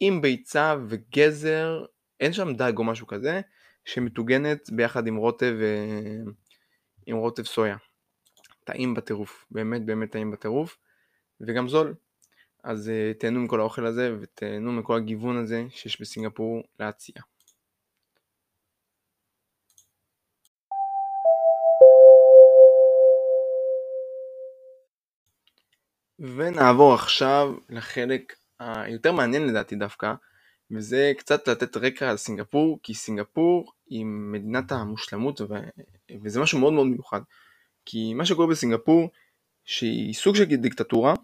עם 0.00 0.20
ביצה 0.20 0.76
וגזר, 0.88 1.84
אין 2.20 2.32
שם 2.32 2.54
דג 2.54 2.72
או 2.78 2.84
משהו 2.84 3.06
כזה, 3.06 3.40
שמטוגנת 3.84 4.70
ביחד 4.72 5.06
עם 5.06 5.16
רוטב, 5.16 5.54
אה, 5.62 6.32
עם 7.06 7.16
רוטב 7.16 7.44
סויה. 7.44 7.76
טעים 8.64 8.94
בטירוף, 8.94 9.46
באמת 9.50 9.84
באמת 9.84 10.12
טעים 10.12 10.30
בטירוף, 10.30 10.78
וגם 11.40 11.68
זול. 11.68 11.94
אז 12.62 12.88
uh, 12.88 13.20
תהנו 13.20 13.40
מכל 13.40 13.60
האוכל 13.60 13.86
הזה 13.86 14.16
ותהנו 14.20 14.72
מכל 14.72 14.96
הגיוון 14.96 15.36
הזה 15.36 15.64
שיש 15.70 16.00
בסינגפור 16.00 16.62
להציע. 16.80 17.22
ונעבור 26.18 26.94
עכשיו 26.94 27.54
לחלק 27.68 28.36
היותר 28.58 29.12
מעניין 29.12 29.46
לדעתי 29.46 29.76
דווקא, 29.76 30.14
וזה 30.70 31.12
קצת 31.18 31.48
לתת 31.48 31.76
רקע 31.76 32.10
על 32.10 32.16
סינגפור, 32.16 32.78
כי 32.82 32.94
סינגפור 32.94 33.72
היא 33.86 34.04
מדינת 34.06 34.72
המושלמות 34.72 35.40
ו... 35.40 35.46
וזה 36.22 36.40
משהו 36.40 36.58
מאוד 36.58 36.72
מאוד 36.72 36.86
מיוחד. 36.86 37.20
כי 37.84 38.14
מה 38.14 38.26
שקורה 38.26 38.46
בסינגפור, 38.46 39.10
שהיא 39.64 40.14
סוג 40.14 40.36
של 40.36 40.44
דיקטטורה, 40.44 41.14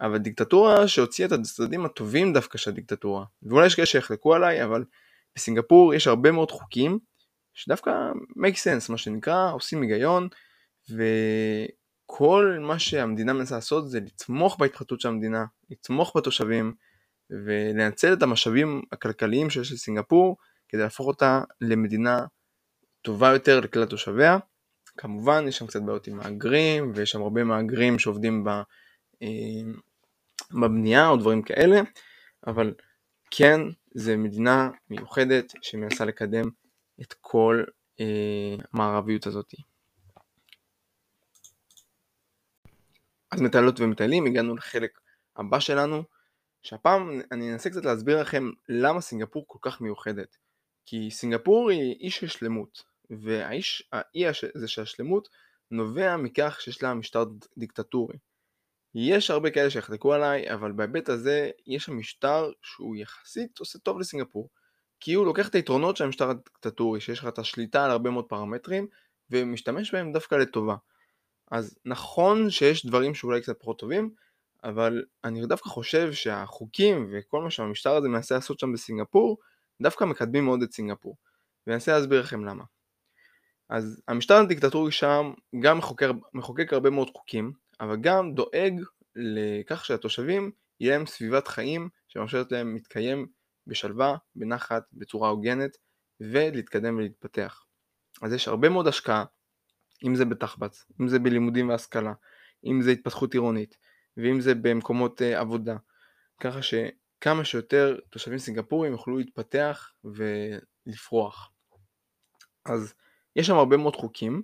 אבל 0.00 0.18
דיקטטורה 0.18 0.88
שהוציאה 0.88 1.28
את 1.28 1.32
הצדדים 1.32 1.84
הטובים 1.84 2.32
דווקא 2.32 2.58
של 2.58 2.70
הדיקטטורה. 2.70 3.24
ואולי 3.42 3.66
יש 3.66 3.74
כאלה 3.74 3.86
שיחלקו 3.86 4.34
עליי, 4.34 4.64
אבל 4.64 4.84
בסינגפור 5.36 5.94
יש 5.94 6.06
הרבה 6.06 6.32
מאוד 6.32 6.50
חוקים 6.50 6.98
שדווקא 7.54 7.90
make 8.38 8.54
sense 8.54 8.92
מה 8.92 8.98
שנקרא, 8.98 9.52
עושים 9.52 9.82
היגיון, 9.82 10.28
וכל 10.90 12.58
מה 12.60 12.78
שהמדינה 12.78 13.32
מנסה 13.32 13.54
לעשות 13.54 13.90
זה 13.90 14.00
לתמוך 14.00 14.56
בהתפתחות 14.58 15.00
של 15.00 15.08
המדינה, 15.08 15.44
לתמוך 15.70 16.12
בתושבים, 16.16 16.74
ולנצל 17.30 18.12
את 18.12 18.22
המשאבים 18.22 18.82
הכלכליים 18.92 19.50
שיש 19.50 19.72
לסינגפור 19.72 20.36
כדי 20.68 20.82
להפוך 20.82 21.06
אותה 21.06 21.42
למדינה 21.60 22.26
טובה 23.02 23.32
יותר 23.32 23.60
לכלל 23.60 23.84
תושביה. 23.84 24.38
כמובן 24.96 25.44
יש 25.48 25.58
שם 25.58 25.66
קצת 25.66 25.82
בעיות 25.82 26.06
עם 26.06 26.16
מהגרים 26.16 26.92
ויש 26.94 27.10
שם 27.10 27.22
הרבה 27.22 27.44
מהגרים 27.44 27.98
שעובדים 27.98 28.44
ב, 28.44 28.50
בבנייה 30.50 31.08
או 31.08 31.16
דברים 31.16 31.42
כאלה, 31.42 31.80
אבל 32.46 32.74
כן 33.30 33.60
זה 33.94 34.16
מדינה 34.16 34.70
מיוחדת 34.90 35.52
שמנסה 35.62 36.04
לקדם 36.04 36.44
את 37.00 37.14
כל 37.20 37.64
אה, 38.00 38.56
המערביות 38.72 39.26
הזאת. 39.26 39.54
אז 43.30 43.40
מטיילות 43.40 43.80
ומטיילים 43.80 44.26
הגענו 44.26 44.56
לחלק 44.56 45.00
הבא 45.36 45.60
שלנו 45.60 46.02
שהפעם 46.62 47.20
אני 47.32 47.52
אנסה 47.52 47.70
קצת 47.70 47.84
להסביר 47.84 48.20
לכם 48.20 48.50
למה 48.68 49.00
סינגפור 49.00 49.44
כל 49.46 49.58
כך 49.62 49.80
מיוחדת. 49.80 50.36
כי 50.86 51.10
סינגפור 51.10 51.70
היא 51.70 51.94
אי 52.00 52.10
של 52.10 52.26
שלמות, 52.26 52.82
והאי 53.10 54.26
הזה 54.54 54.68
של 54.68 54.82
השלמות 54.82 55.28
נובע 55.70 56.16
מכך 56.16 56.60
שיש 56.60 56.82
לה 56.82 56.94
משטר 56.94 57.24
דיקטטורי. 57.58 58.16
יש 58.98 59.30
הרבה 59.30 59.50
כאלה 59.50 59.70
שיחלקו 59.70 60.12
עליי, 60.14 60.54
אבל 60.54 60.72
בהיבט 60.72 61.08
הזה 61.08 61.50
יש 61.66 61.84
שם 61.84 61.98
משטר 61.98 62.50
שהוא 62.62 62.96
יחסית 62.96 63.58
עושה 63.58 63.78
טוב 63.78 64.00
לסינגפור. 64.00 64.48
כי 65.00 65.14
הוא 65.14 65.26
לוקח 65.26 65.48
את 65.48 65.54
היתרונות 65.54 65.96
של 65.96 66.04
המשטר 66.04 66.30
הדיקטטורי, 66.30 67.00
שיש 67.00 67.18
לך 67.18 67.26
את 67.26 67.38
השליטה 67.38 67.84
על 67.84 67.90
הרבה 67.90 68.10
מאוד 68.10 68.24
פרמטרים, 68.24 68.86
ומשתמש 69.30 69.94
בהם 69.94 70.12
דווקא 70.12 70.34
לטובה. 70.34 70.76
אז 71.50 71.78
נכון 71.84 72.50
שיש 72.50 72.86
דברים 72.86 73.14
שאולי 73.14 73.40
קצת 73.40 73.60
פחות 73.60 73.78
טובים, 73.78 74.10
אבל 74.64 75.04
אני 75.24 75.46
דווקא 75.46 75.68
חושב 75.68 76.12
שהחוקים 76.12 77.10
וכל 77.12 77.42
מה 77.42 77.50
שהמשטר 77.50 77.94
הזה 77.96 78.08
מנסה 78.08 78.34
לעשות 78.34 78.60
שם 78.60 78.72
בסינגפור, 78.72 79.38
דווקא 79.82 80.04
מקדמים 80.04 80.44
מאוד 80.44 80.62
את 80.62 80.72
סינגפור. 80.72 81.16
ואני 81.66 81.74
אנסה 81.74 81.92
להסביר 81.92 82.20
לכם 82.20 82.44
למה. 82.44 82.64
אז 83.68 84.02
המשטר 84.08 84.34
הדיקטטורי 84.36 84.92
שם 84.92 85.32
גם 85.60 85.78
מחוקק, 85.78 86.08
מחוקק 86.34 86.72
הרבה 86.72 86.90
מאוד 86.90 87.10
חוקים, 87.10 87.52
אבל 87.80 87.96
גם 88.00 88.34
דואג 88.34 88.80
לכך 89.16 89.84
שהתושבים 89.84 90.50
יהיה 90.80 90.96
להם 90.96 91.06
סביבת 91.06 91.48
חיים 91.48 91.88
שמאפשרת 92.08 92.52
להם 92.52 92.74
להתקיים 92.74 93.26
בשלווה, 93.66 94.16
בנחת, 94.36 94.84
בצורה 94.92 95.28
הוגנת 95.28 95.76
ולהתקדם 96.20 96.96
ולהתפתח. 96.96 97.64
אז 98.22 98.32
יש 98.32 98.48
הרבה 98.48 98.68
מאוד 98.68 98.86
השקעה, 98.86 99.24
אם 100.04 100.14
זה 100.14 100.24
בתחבץ, 100.24 100.84
אם 101.00 101.08
זה 101.08 101.18
בלימודים 101.18 101.68
והשכלה, 101.68 102.12
אם 102.64 102.82
זה 102.82 102.90
התפתחות 102.90 103.34
עירונית, 103.34 103.76
ואם 104.16 104.40
זה 104.40 104.54
במקומות 104.54 105.20
uh, 105.20 105.24
עבודה, 105.24 105.76
ככה 106.40 106.58
שכמה 106.62 107.44
שיותר 107.44 107.98
תושבים 108.10 108.38
סינגפורים 108.38 108.92
יוכלו 108.92 109.16
להתפתח 109.16 109.92
ולפרוח. 110.04 111.50
אז 112.64 112.94
יש 113.36 113.46
שם 113.46 113.54
הרבה 113.54 113.76
מאוד 113.76 113.96
חוקים, 113.96 114.42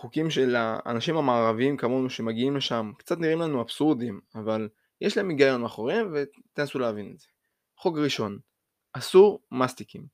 חוקים 0.00 0.30
של 0.30 0.56
האנשים 0.56 1.16
המערביים 1.16 1.76
כמונו 1.76 2.10
שמגיעים 2.10 2.56
לשם 2.56 2.92
קצת 2.98 3.18
נראים 3.18 3.40
לנו 3.40 3.60
אבסורדים, 3.60 4.20
אבל 4.34 4.68
יש 5.00 5.16
להם 5.16 5.28
היגיון 5.28 5.60
מאחוריהם 5.60 6.12
ותנסו 6.14 6.78
להבין 6.78 7.12
את 7.14 7.18
זה. 7.18 7.26
חוק 7.76 7.96
ראשון, 7.98 8.38
אסור 8.92 9.42
מסטיקים. 9.52 10.06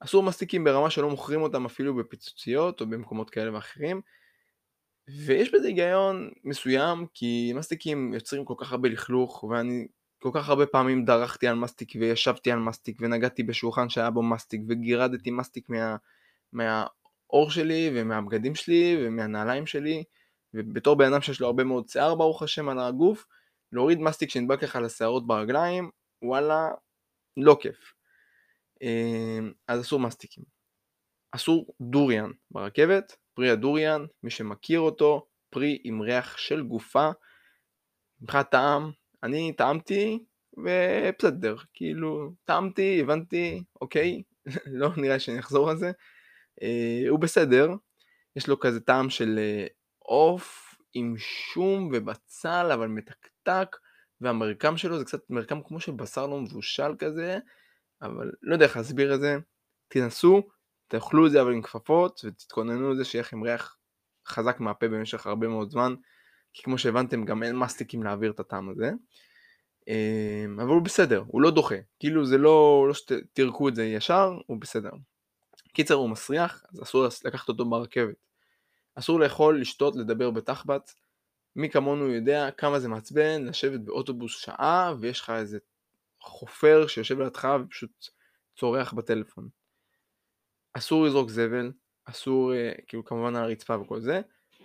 אסור 0.00 0.22
מסטיקים 0.22 0.64
ברמה 0.64 0.90
שלא 0.90 1.10
מוכרים 1.10 1.42
אותם 1.42 1.64
אפילו 1.64 1.96
בפיצוציות 1.96 2.80
או 2.80 2.86
במקומות 2.86 3.30
כאלה 3.30 3.54
ואחרים, 3.54 4.00
ויש 5.26 5.54
בזה 5.54 5.66
היגיון 5.66 6.30
מסוים 6.44 7.06
כי 7.14 7.52
מסטיקים 7.54 8.14
יוצרים 8.14 8.44
כל 8.44 8.54
כך 8.58 8.72
הרבה 8.72 8.88
לכלוך 8.88 9.44
ואני 9.44 9.86
כל 10.18 10.30
כך 10.34 10.48
הרבה 10.48 10.66
פעמים 10.66 11.04
דרכתי 11.04 11.48
על 11.48 11.54
מסטיק 11.56 11.92
וישבתי 12.00 12.52
על 12.52 12.58
מסטיק 12.58 12.98
ונגעתי 13.00 13.42
בשולחן 13.42 13.88
שהיה 13.88 14.10
בו 14.10 14.22
מסטיק 14.22 14.60
וגירדתי 14.68 15.30
מסטיק 15.30 15.68
מה, 16.52 16.86
מהאור 17.32 17.50
שלי 17.50 17.90
ומהבגדים 17.94 18.54
שלי 18.54 18.96
ומהנעליים 19.00 19.66
שלי 19.66 20.04
ובתור 20.54 20.96
בן 20.96 21.12
אדם 21.12 21.20
שיש 21.20 21.40
לו 21.40 21.46
הרבה 21.46 21.64
מאוד 21.64 21.88
שיער 21.88 22.14
ברוך 22.14 22.42
השם 22.42 22.68
על 22.68 22.78
הגוף 22.78 23.26
להוריד 23.72 23.98
מסטיק 24.00 24.30
שנדבק 24.30 24.62
לך 24.62 24.76
לשערות 24.76 25.26
ברגליים 25.26 25.90
וואלה 26.22 26.68
לא 27.36 27.56
כיף 27.60 27.92
אמ, 28.82 29.52
אז 29.68 29.80
אסור 29.80 30.00
מסטיקים 30.00 30.44
אסור 31.32 31.74
דוריאן 31.80 32.30
ברכבת 32.50 33.16
פרי 33.38 33.50
הדוריאן, 33.50 34.04
מי 34.22 34.30
שמכיר 34.30 34.80
אותו, 34.80 35.26
פרי 35.50 35.78
עם 35.84 36.02
ריח 36.02 36.36
של 36.36 36.62
גופה. 36.62 37.10
מבחינת 38.20 38.50
טעם, 38.50 38.90
אני 39.22 39.52
טעמתי 39.52 40.24
ובסדר, 40.56 41.56
כאילו 41.74 42.32
טעמתי, 42.44 43.00
הבנתי, 43.00 43.62
אוקיי, 43.80 44.22
לא 44.80 44.88
נראה 44.96 45.20
שאני 45.20 45.38
אחזור 45.38 45.70
על 45.70 45.76
זה. 45.76 45.92
אה, 46.62 47.08
הוא 47.08 47.18
בסדר, 47.18 47.70
יש 48.36 48.48
לו 48.48 48.60
כזה 48.60 48.80
טעם 48.80 49.10
של 49.10 49.38
אה, 49.38 49.66
עוף 49.98 50.74
עם 50.94 51.14
שום 51.18 51.90
ובצל 51.92 52.70
אבל 52.74 52.88
מתקתק, 52.88 53.76
והמרקם 54.20 54.76
שלו 54.76 54.98
זה 54.98 55.04
קצת 55.04 55.30
מרקם 55.30 55.62
כמו 55.62 55.80
של 55.80 55.92
בשר 55.92 56.26
לא 56.26 56.40
מבושל 56.40 56.94
כזה, 56.98 57.38
אבל 58.02 58.32
לא 58.42 58.54
יודע 58.54 58.64
איך 58.64 58.76
להסביר 58.76 59.14
את 59.14 59.20
זה. 59.20 59.36
תנסו, 59.88 60.48
תאכלו 60.88 61.26
את 61.26 61.30
זה 61.30 61.42
אבל 61.42 61.52
עם 61.52 61.62
כפפות 61.62 62.20
ותתכוננו 62.24 62.92
לזה 62.92 63.04
שיהיה 63.04 63.22
לכם 63.22 63.42
ריח 63.42 63.76
חזק 64.26 64.60
מהפה 64.60 64.88
במשך 64.88 65.26
הרבה 65.26 65.48
מאוד 65.48 65.70
זמן 65.70 65.94
כי 66.52 66.62
כמו 66.62 66.78
שהבנתם 66.78 67.24
גם 67.24 67.42
אין 67.42 67.56
מסטיקים 67.56 68.02
להעביר 68.02 68.30
את 68.30 68.40
הטעם 68.40 68.68
הזה 68.68 68.90
אמ, 69.88 70.60
אבל 70.60 70.70
הוא 70.70 70.82
בסדר, 70.82 71.24
הוא 71.26 71.42
לא 71.42 71.50
דוחה, 71.50 71.74
כאילו 72.00 72.26
זה 72.26 72.38
לא, 72.38 72.84
לא 72.88 72.94
שתירקו 72.94 73.68
את 73.68 73.74
זה 73.74 73.84
ישר, 73.84 74.38
הוא 74.46 74.60
בסדר. 74.60 74.90
קיצר 75.72 75.94
הוא 75.94 76.10
מסריח, 76.10 76.62
אז 76.72 76.82
אסור 76.82 77.06
לקחת 77.24 77.48
אותו 77.48 77.64
ברכבת. 77.64 78.16
אסור 78.94 79.20
לאכול, 79.20 79.60
לשתות, 79.60 79.96
לדבר 79.96 80.30
בתחבץ. 80.30 80.94
מי 81.56 81.70
כמונו 81.70 82.08
יודע 82.08 82.50
כמה 82.50 82.80
זה 82.80 82.88
מעצבן 82.88 83.44
לשבת 83.44 83.80
באוטובוס 83.80 84.38
שעה 84.38 84.94
ויש 85.00 85.20
לך 85.20 85.30
איזה 85.30 85.58
חופר 86.20 86.86
שיושב 86.86 87.20
לידך 87.20 87.48
ופשוט 87.64 88.08
צורח 88.56 88.92
בטלפון. 88.92 89.48
אסור 90.72 91.04
לזרוק 91.04 91.30
זבל, 91.30 91.72
אסור, 92.04 92.54
אה, 92.54 92.72
כאילו 92.86 93.04
כמובן 93.04 93.36
על 93.36 93.44
הרצפה 93.44 93.78
וכל 93.78 94.00
זה, 94.00 94.20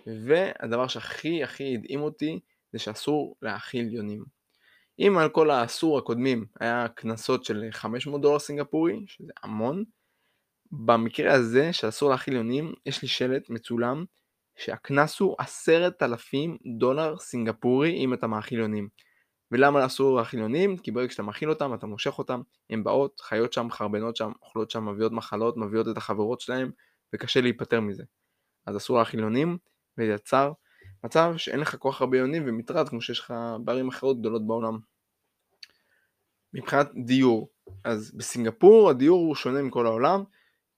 והדבר 0.06 0.88
שהכי 0.88 1.42
הכי 1.42 1.74
הדהים 1.74 2.00
אותי 2.00 2.40
זה 2.72 2.78
שאסור 2.78 3.36
להאכיל 3.42 3.94
יונים. 3.94 4.24
אם 4.98 5.18
על 5.18 5.28
כל 5.28 5.50
האסור 5.50 5.98
הקודמים 5.98 6.46
היה 6.60 6.86
קנסות 6.88 7.44
של 7.44 7.64
500 7.70 8.20
דולר 8.20 8.38
סינגפורי, 8.38 9.04
שזה 9.06 9.32
המון, 9.42 9.84
במקרה 10.78 11.32
הזה 11.32 11.72
שאסור 11.72 12.10
להאכיל 12.10 12.34
יונים, 12.34 12.72
יש 12.86 13.02
לי 13.02 13.08
שלט 13.08 13.50
מצולם 13.50 14.04
שהקנס 14.56 15.20
הוא 15.20 15.36
10,000 15.38 16.58
דולר 16.78 17.18
סינגפורי 17.18 17.90
אם 17.90 18.14
אתה 18.14 18.26
מאכיל 18.26 18.58
יונים. 18.58 18.88
ולמה 19.50 19.86
אסור 19.86 20.20
החילונים? 20.20 20.76
כי 20.76 20.90
ברגע 20.90 21.10
שאתה 21.10 21.22
מאכיל 21.22 21.50
אותם, 21.50 21.74
אתה 21.74 21.86
מושך 21.86 22.18
אותם, 22.18 22.40
הן 22.70 22.84
באות, 22.84 23.20
חיות 23.20 23.52
שם, 23.52 23.70
חרבנות 23.70 24.16
שם, 24.16 24.32
אוכלות 24.42 24.70
שם, 24.70 24.88
מביאות 24.88 25.12
מחלות, 25.12 25.56
מביאות 25.56 25.88
את 25.88 25.96
החברות 25.96 26.40
שלהם, 26.40 26.70
וקשה 27.14 27.40
להיפטר 27.40 27.80
מזה. 27.80 28.04
אז 28.66 28.76
אסור 28.76 29.00
החילונים, 29.00 29.58
וזה 29.98 30.12
יצר 30.12 30.52
מצב 31.04 31.34
שאין 31.36 31.60
לך 31.60 31.76
כל 31.78 31.90
כך 31.92 32.00
הרבה 32.00 32.18
יונים 32.18 32.42
ומטרד 32.46 32.88
כמו 32.88 33.00
שיש 33.00 33.20
לך 33.20 33.34
בערים 33.64 33.88
אחרות 33.88 34.20
גדולות 34.20 34.46
בעולם. 34.46 34.78
מבחינת 36.54 36.90
דיור, 37.06 37.48
אז 37.84 38.12
בסינגפור 38.16 38.90
הדיור 38.90 39.18
הוא 39.20 39.34
שונה 39.34 39.62
מכל 39.62 39.86
העולם, 39.86 40.24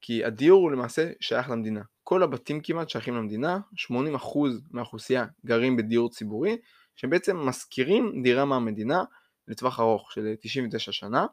כי 0.01 0.25
הדיור 0.25 0.63
הוא 0.63 0.71
למעשה 0.71 1.11
שייך 1.21 1.51
למדינה. 1.51 1.83
כל 2.05 2.23
הבתים 2.23 2.61
כמעט 2.61 2.89
שייכים 2.89 3.15
למדינה, 3.15 3.59
80% 3.93 4.39
מהאוכלוסייה 4.71 5.27
גרים 5.45 5.77
בדיור 5.77 6.11
ציבורי, 6.11 6.57
שבעצם 6.97 7.37
משכירים 7.37 8.23
דירה 8.23 8.45
מהמדינה 8.45 9.05
לטווח 9.49 9.81
ארוך 9.81 10.13
של 10.13 10.35
99 10.41 10.93
שנה, 10.93 11.27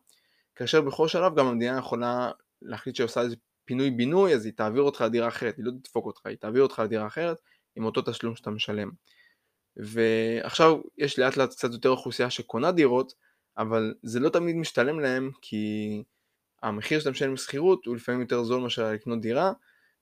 כאשר 0.56 0.82
בכל 0.82 1.08
שלב 1.08 1.36
גם 1.36 1.47
המדינה 1.47 1.78
יכולה 1.78 2.32
להחליט 2.62 2.95
שהיא 2.95 3.06
עושה 3.06 3.21
איזה 3.21 3.36
פינוי 3.65 3.91
בינוי 3.91 4.34
אז 4.34 4.45
היא 4.45 4.54
תעביר 4.54 4.82
אותך 4.82 5.02
לדירה 5.02 5.28
אחרת, 5.28 5.58
היא 5.58 5.65
לא 5.65 5.71
תדפוק 5.71 6.06
אותך, 6.06 6.26
היא 6.26 6.38
תעביר 6.38 6.63
אותך 6.63 6.80
לדירה 6.80 7.08
אחרת 7.08 7.38
עם 7.76 7.86
אותו 7.86 8.02
תשלום 8.02 8.36
שאתה 8.36 8.52
משלם. 8.52 8.91
ועכשיו 9.78 10.82
יש 10.97 11.19
לאט 11.19 11.38
לאט 11.38 11.49
קצת 11.49 11.71
יותר 11.71 11.89
אוכלוסייה 11.89 12.30
שקונה 12.30 12.71
דירות, 12.71 13.13
אבל 13.58 13.93
זה 14.04 14.19
לא 14.19 14.30
תמיד 14.30 14.56
משתלם 14.56 14.99
להם 14.99 15.32
כי 15.41 16.04
המחיר 16.63 16.99
שאתה 16.99 17.12
משלם 17.12 17.34
בשכירות 17.34 17.86
הוא 17.86 17.95
לפעמים 17.95 18.21
יותר 18.21 18.43
זול 18.43 18.62
מאשר 18.62 18.91
לקנות 18.91 19.21
דירה, 19.21 19.54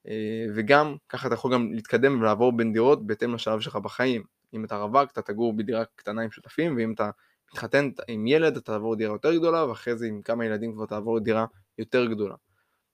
אה, 0.07 0.45
וגם 0.55 0.95
ככה 1.09 1.27
אתה 1.27 1.35
יכול 1.35 1.53
גם 1.53 1.73
להתקדם 1.73 2.21
ולעבור 2.21 2.57
בין 2.57 2.73
דירות 2.73 3.07
בהתאם 3.07 3.33
לשלב 3.33 3.59
שלך 3.59 3.75
בחיים. 3.75 4.23
אם 4.53 4.65
אתה 4.65 4.77
רווק 4.77 5.11
אתה 5.11 5.21
תגור 5.21 5.53
בדירה 5.57 5.85
קטנה 5.95 6.21
עם 6.21 6.31
שותפים 6.31 6.75
ואם 6.77 6.93
אתה 6.93 7.09
מתחתן 7.51 7.89
עם 8.07 8.27
ילד 8.27 8.57
אתה 8.57 8.61
תעבור 8.61 8.95
דירה 8.95 9.13
יותר 9.13 9.35
גדולה 9.35 9.65
ואחרי 9.65 9.97
זה 9.97 10.07
עם 10.07 10.21
כמה 10.21 10.45
ילדים 10.45 10.73
כבר 10.73 10.85
תעבור 10.85 11.19
דירה 11.19 11.45
יותר 11.77 12.05
גדולה. 12.05 12.35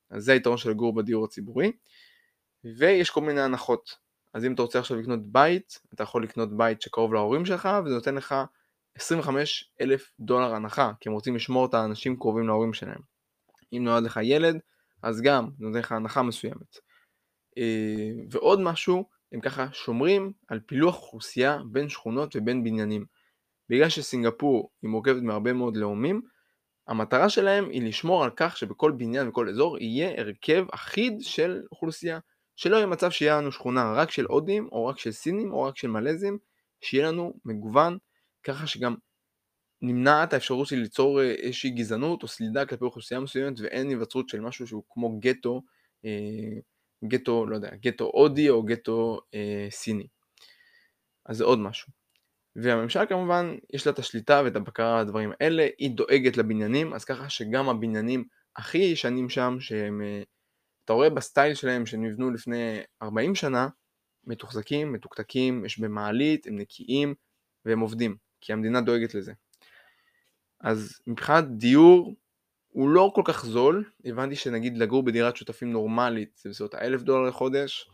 אז 0.10 0.24
זה 0.24 0.34
היתרון 0.34 0.58
של 0.58 0.70
לגור 0.70 0.96
בדיור 0.96 1.26
הציבורי 1.26 1.72
ויש 2.64 3.10
כל 3.10 3.22
מיני 3.22 3.42
הנחות 3.42 3.98
אז 4.34 4.46
אם 4.46 4.54
אתה 4.54 4.62
רוצה 4.62 4.80
עכשיו 4.80 4.98
לקנות 4.98 5.20
בית 5.32 5.80
אתה 5.94 6.04
יכול 6.04 6.24
לקנות 6.24 6.58
בית 6.58 6.82
שקרוב 6.82 7.14
להורים 7.14 7.46
שלך 7.46 7.70
וזה 7.86 7.96
נותן 7.96 8.16
לך 8.16 8.36
25 8.96 9.72
אלף 9.82 10.12
דולר 10.20 10.54
הנחה 10.54 10.92
כי 11.00 11.10
הם 11.10 11.14
רוצים 11.14 11.36
לשמור 11.36 11.66
את 11.66 11.74
האנשים 11.74 12.16
קרובים 12.16 12.48
להורים 12.48 12.74
שלהם. 12.74 13.17
אם 13.74 13.84
נולד 13.84 14.04
לך 14.04 14.20
ילד 14.24 14.60
אז 15.04 15.22
גם 15.22 15.50
נותן 15.60 15.80
לך 15.80 15.92
הנחה 15.92 16.22
מסוימת. 16.22 16.78
אה, 17.58 18.12
ועוד 18.32 18.60
משהו 18.60 19.06
הם 19.32 19.42
ככה 19.42 19.68
שומרים 19.74 20.32
על 20.48 20.60
פילוח 20.60 20.96
אוכלוסייה 20.96 21.60
בין 21.72 21.90
שכונות 21.90 22.36
ובין 22.36 22.64
בניינים. 22.64 23.06
בגלל 23.70 23.90
שסינגפור 23.90 24.72
היא 24.82 24.90
מורכבת 24.90 25.22
מהרבה 25.22 25.54
מאוד 25.54 25.78
לאומים, 25.78 26.22
המטרה 26.88 27.30
שלהם 27.30 27.70
היא 27.70 27.82
לשמור 27.82 28.24
על 28.24 28.30
כך 28.36 28.58
שבכל 28.58 28.92
בניין 28.92 29.28
וכל 29.28 29.50
אזור 29.50 29.78
יהיה 29.78 30.22
הרכב 30.22 30.66
אחיד 30.72 31.22
של 31.22 31.62
אוכלוסייה. 31.72 32.20
שלא 32.56 32.76
יהיה 32.76 32.88
מצב 32.88 33.12
שיהיה 33.12 33.38
לנו 33.38 33.52
שכונה 33.52 33.94
רק 33.94 34.12
של 34.12 34.26
הודים, 34.26 34.70
או 34.72 34.86
רק 34.86 35.00
של 35.00 35.12
סינים, 35.12 35.54
או 35.54 35.64
רק 35.64 35.78
של 35.78 35.88
מלזים, 35.88 36.38
שיהיה 36.82 37.08
לנו 37.08 37.34
מגוון, 37.46 37.98
ככה 38.44 38.68
שגם 38.68 38.96
נמנעת 39.82 40.34
האפשרות 40.34 40.68
של 40.68 40.76
ליצור 40.76 41.22
אה, 41.22 41.32
איזושהי 41.32 41.70
גזענות 41.70 42.24
או 42.24 42.28
סלידה 42.28 42.66
כלפי 42.66 42.84
אוכלוסייה 42.84 43.20
מסוימת 43.20 43.60
ואין 43.60 43.90
היווצרות 43.90 44.30
של 44.30 44.40
משהו 44.40 44.68
שהוא 44.68 44.84
כמו 44.90 45.20
גטו 45.20 45.62
אה, 46.06 46.60
גטו, 47.06 47.46
לא 47.46 47.56
יודע, 47.56 47.70
גטו 47.76 48.12
הודי 48.14 48.50
או 48.50 48.64
גטו 48.64 49.20
אה, 49.34 49.68
סיני. 49.70 50.08
אז 51.26 51.38
זה 51.38 51.44
עוד 51.44 51.60
משהו. 51.60 51.92
והממשלה 52.56 53.06
כמובן 53.06 53.56
יש 53.74 53.88
לה 53.88 53.94
את 53.94 54.00
השליטה 54.00 54.42
ואת 54.46 54.56
הבקרה 54.56 54.94
על 54.94 55.00
הדברים 55.00 55.32
האלה, 55.42 55.68
היא 55.78 55.92
דואגת 55.92 56.38
לבניינים, 56.38 56.94
אז 56.94 57.06
ככה 57.06 57.30
שגם 57.30 57.70
הבניינים 57.70 58.24
הכי 58.56 58.78
ישנים 58.78 59.30
שם, 59.30 59.58
שהם, 59.60 60.02
אה, 60.02 60.22
אתה 60.86 60.94
רואה 60.94 61.10
בסטייל 61.10 61.54
שלהם 61.56 61.86
שהם 61.86 62.06
נבנו 62.06 62.32
לפני 62.32 62.80
40 63.02 63.36
שנה, 63.36 63.68
מתוחזקים, 64.24 64.94
מתוקתקים, 64.94 65.66
יש 65.66 65.80
במעלית, 65.80 66.48
הם 66.48 66.58
נקיים 66.58 67.16
והם 67.66 67.80
עובדים, 67.80 68.18
כי 68.42 68.54
המדינה 68.54 68.82
דואגת 68.82 69.14
לזה. 69.14 69.34
אז 70.62 71.00
מבחינת 71.08 71.46
דיור, 71.58 72.16
הוא 72.68 72.90
לא 72.90 73.12
כל 73.16 73.22
כך 73.26 73.46
זול, 73.46 73.90
הבנתי 74.06 74.36
שנגיד 74.36 74.78
לגור 74.78 75.04
בדירת 75.04 75.38
שותפים 75.38 75.72
נורמלית 75.72 76.38
זה 76.38 76.50
בסביבות 76.50 76.74
האלף 76.74 77.02
דולר 77.02 77.30
לחודש, 77.30 77.90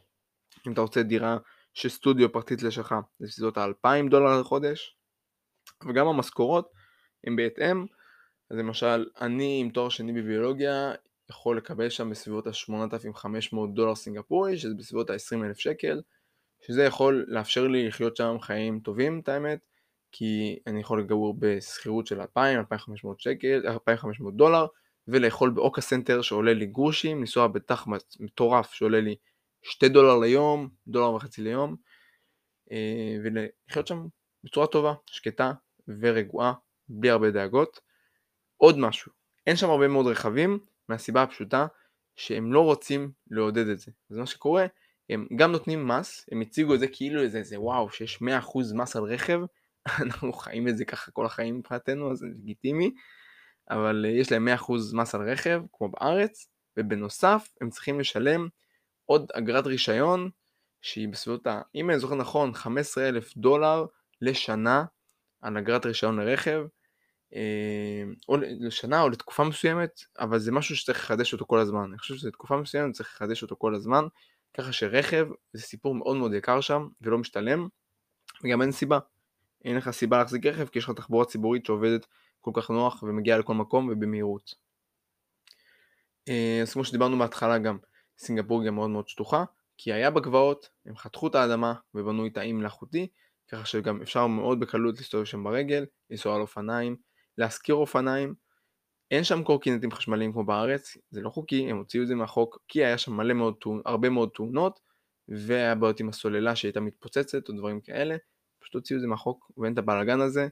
אם 0.68 0.74
אתה 0.74 0.82
רוצה 0.82 1.03
דירה 1.03 1.38
של 1.74 1.89
סטודיו 1.89 2.32
פרטית 2.32 2.64
לשלך 2.64 2.95
זה 3.20 3.28
בסביבות 3.28 3.57
האלפיים 3.57 4.09
דולר 4.09 4.39
לחודש, 4.41 4.97
וגם 5.88 6.07
המשכורות 6.07 6.72
הם 7.28 7.36
בהתאם, 7.36 7.86
אז 8.51 8.57
למשל 8.57 9.05
אני 9.22 9.59
עם 9.61 9.70
תואר 9.70 9.89
שני 9.89 10.22
בביולוגיה 10.22 10.93
יכול 11.30 11.57
לקבל 11.57 11.89
שם 11.89 12.09
בסביבות 12.09 12.47
ה-8,500 12.47 13.55
דולר 13.74 13.95
סינגפורי, 13.95 14.57
שזה 14.57 14.74
בסביבות 14.78 15.09
ה-20,000 15.09 15.55
שקל, 15.55 16.01
שזה 16.68 16.84
יכול 16.84 17.26
לאפשר 17.28 17.68
לי 17.68 17.88
לחיות 17.88 18.18
שם 18.18 18.36
חיים 18.41 18.80
טובים, 18.80 19.20
את 19.20 19.30
האמת, 19.30 19.59
כי 20.16 20.59
אני 20.68 20.80
יכול 20.80 20.99
לגור 20.99 21.36
בשכירות 21.39 22.07
של 22.07 22.22
2,000-2,500 22.22 22.26
שקל, 23.18 23.61
2,500 23.68 24.36
דולר, 24.36 24.66
ולאכול 25.07 25.49
ב 25.49 25.54
hawker 25.54 25.82
center 25.82 26.22
שעולה 26.22 26.53
לי 26.53 26.66
גרושים, 26.66 27.20
לנסוע 27.20 27.47
בתחב"צ 27.47 28.18
מטורף 28.20 28.74
שעולה 28.74 29.01
לי 29.01 29.16
2 29.64 29.93
דולר 29.93 30.20
ליום, 30.20 30.70
דולר 30.88 31.14
וחצי 31.14 31.41
ליום, 31.41 31.76
אה, 32.72 33.18
ולחיות 33.24 33.88
שם 33.88 34.05
בצורה 34.43 34.68
טובה, 34.68 34.93
שקטה 35.05 35.51
ורגועה, 35.88 36.53
בלי 36.89 37.09
הרבה 37.09 37.32
דאגות. 37.32 37.80
עוד 38.57 38.78
משהו, 38.80 39.11
אין 39.47 39.55
שם 39.55 39.70
הרבה 39.70 39.88
מאוד 39.88 40.07
רכבים, 40.07 40.59
מהסיבה 40.89 41.24
הפשוטה 41.24 41.68
שהם 42.16 42.53
לא 42.53 42.61
רוצים 42.61 43.11
לעודד 43.32 43.68
את 43.68 43.80
זה. 43.80 43.91
אז 44.11 44.18
מה 44.18 44.26
שקורה, 44.26 44.66
הם 45.09 45.28
גם 45.36 45.51
נותנים 45.51 45.88
מס, 45.88 46.26
הם 46.32 46.41
הציגו 46.41 46.76
את 46.76 46.80
זה 46.80 46.88
כאילו 46.88 47.22
איזה, 47.22 47.43
זה 47.43 47.59
וואו, 47.59 47.89
שיש 47.89 48.22
100% 48.22 48.26
מס 48.74 48.95
על 48.95 49.03
רכב, 49.03 49.39
אנחנו 50.02 50.34
חיים 50.34 50.68
את 50.68 50.78
זה 50.78 50.86
ככה 50.86 51.12
כל 51.12 51.26
החיים 51.26 51.58
מבחינתנו, 51.58 52.12
אז 52.12 52.18
זה 52.18 52.26
לגיטימי, 52.28 52.92
אבל 53.70 54.06
אה, 54.06 54.12
יש 54.12 54.32
להם 54.32 54.48
100% 54.48 54.72
מס 54.94 55.16
על 55.16 55.30
רכב, 55.30 55.62
כמו 55.74 55.90
בארץ, 55.90 56.48
ובנוסף 56.78 57.48
הם 57.62 57.70
צריכים 57.70 58.00
לשלם 58.00 58.48
עוד 59.06 59.32
אגרת 59.34 59.68
רישיון, 59.68 60.30
שהיא 60.82 61.08
בסביבות, 61.08 61.48
ה... 61.48 61.62
אם 61.76 61.90
אני 61.90 62.00
זוכר 62.00 62.16
נכון, 62.16 62.54
15,000 62.54 63.38
דולר 63.38 63.86
לשנה 64.22 64.86
על 65.42 65.58
אגרת 65.58 65.86
רישיון 65.86 66.20
לרכב, 66.20 66.64
אה, 67.36 68.04
או 68.30 68.38
לשנה 68.40 69.02
או 69.02 69.10
לתקופה 69.10 69.44
מסוימת, 69.44 69.90
אבל 70.20 70.40
זה 70.40 70.52
משהו 70.52 70.76
שצריך 70.76 71.00
לחדש 71.00 71.34
אותו 71.34 71.46
כל 71.48 71.60
הזמן. 71.60 71.84
אני 71.90 71.98
חושב 71.98 72.16
שלתקופה 72.16 72.58
מסוימת 72.58 72.94
צריך 72.94 73.10
לחדש 73.16 73.42
אותו 73.44 73.56
כל 73.58 73.76
הזמן, 73.76 74.04
ככה 74.58 74.72
שרכב 74.72 75.28
זה 75.54 75.62
סיפור 75.62 75.96
מאוד 75.96 76.18
מאוד 76.18 76.34
יקר 76.34 76.62
שם 76.62 76.88
ולא 77.02 77.18
משתלם, 77.18 77.68
וגם 78.44 78.62
אין 78.62 78.72
סיבה. 78.72 79.00
אין 79.66 79.76
לך 79.78 79.89
סיבה 79.89 80.18
להחזיק 80.18 80.45
רכב 80.45 80.68
כי 80.68 80.80
יש 80.80 80.86
לך 80.86 80.91
תחבורה 80.91 81.26
ציבורית 81.26 81.66
שעובדת 81.66 82.07
כל 82.41 82.51
כך 82.53 82.70
נוח 82.70 83.03
ומגיעה 83.03 83.38
לכל 83.38 83.53
מקום 83.53 83.89
ובמהירות. 83.91 84.55
אה, 86.30 86.59
אז 86.61 86.74
כמו 86.74 86.84
שדיברנו 86.86 87.18
בהתחלה 87.18 87.57
גם, 87.57 87.78
סינגפור 88.18 88.66
גם 88.66 88.76
מאוד 88.76 88.89
מאוד 88.89 89.07
שטוחה, 89.07 89.43
כי 89.78 89.93
היה 89.93 90.11
בגבעות, 90.11 90.70
הם 90.86 90.95
חתכו 90.95 91.28
את 91.28 91.36
האדמה 91.36 91.74
ובנו 91.95 92.26
איתה 92.26 92.41
איים 92.41 92.57
מלאכותי, 92.57 93.07
ככה 93.51 93.66
שגם 93.66 94.01
אפשר 94.01 94.28
מאוד 94.28 94.59
בקלות 94.59 94.97
להסתובב 94.97 95.26
שם 95.26 95.43
ברגל, 95.43 95.86
לנסוע 96.09 96.36
על 96.36 96.41
אופניים, 96.41 96.95
להשכיר 97.38 97.76
אופניים. 97.76 98.36
אין 99.11 99.24
שם 99.24 99.43
קורקינטים 99.43 99.91
חשמליים 99.91 100.34
כמו 100.34 100.43
בארץ, 100.43 100.97
זה 101.09 101.22
לא 101.22 101.30
חוקי, 101.30 101.70
הם 101.70 101.78
הוציאו 101.78 102.03
את 102.03 102.07
זה 102.07 102.16
מהחוק, 102.16 102.59
כי 102.68 102.86
היה 102.86 102.97
שם 102.97 103.14
מלא 103.14 103.34
מאוד, 103.34 103.55
הרבה 103.86 104.09
מאוד 104.09 104.30
תאונות, 104.36 104.80
והיה 105.28 105.76
בעיות 105.76 105.99
עם 105.99 106.09
הסוללה 106.09 106.55
שהייתה 106.55 106.80
מתפוצצת 106.80 107.49
או 107.49 107.53
דברים 107.53 107.82
כאלה, 107.82 108.16
פשוט 108.64 108.76
הוציאו 108.76 108.97
את 108.97 109.01
זה 109.01 109.07
מהחוק 109.07 109.51
ואין 109.57 109.74
את 109.74 109.78
הבלאגן 109.78 110.22
הזה, 110.22 110.47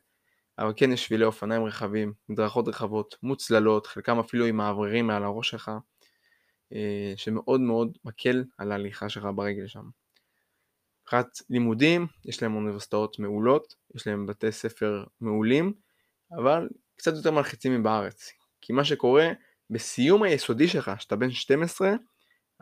אבל 0.60 0.74
כן 0.76 0.92
יש 0.92 1.06
שבילי 1.06 1.26
אופניים 1.26 1.64
רחבים, 1.64 2.14
מדרכות 2.30 2.68
רחבות, 2.68 3.16
מוצללות, 3.24 3.88
חלקם 3.88 4.20
אפילו 4.20 4.46
עם 4.46 4.58
מאווררים 4.58 5.08
מעל 5.08 5.24
הראש 5.24 5.50
שלך, 5.50 5.72
אה, 6.74 7.14
שמאוד 7.16 7.62
מאוד 7.62 7.98
מקל 8.06 8.44
על 8.58 8.72
ההליכה 8.72 9.10
שלך 9.10 9.28
ברגל 9.36 9.68
שם. 9.68 9.84
מבחינת 11.02 11.42
לימודים, 11.50 12.08
יש 12.26 12.42
להם 12.42 12.56
אוניברסיטאות 12.56 13.20
מעולות, 13.20 13.76
יש 13.96 14.08
להם 14.08 14.26
בתי 14.26 14.52
ספר 14.52 15.04
מעולים, 15.22 15.74
אבל 16.38 16.70
קצת 16.96 17.14
יותר 17.16 17.32
מלחיצים 17.32 17.82
מבארץ. 17.82 18.32
כי 18.62 18.74
מה 18.74 18.86
שקורה, 18.86 19.32
בסיום 19.70 20.24
היסודי 20.24 20.68
שלך, 20.68 20.92
שאתה 21.02 21.16
בן 21.16 21.32
12, 21.32 21.94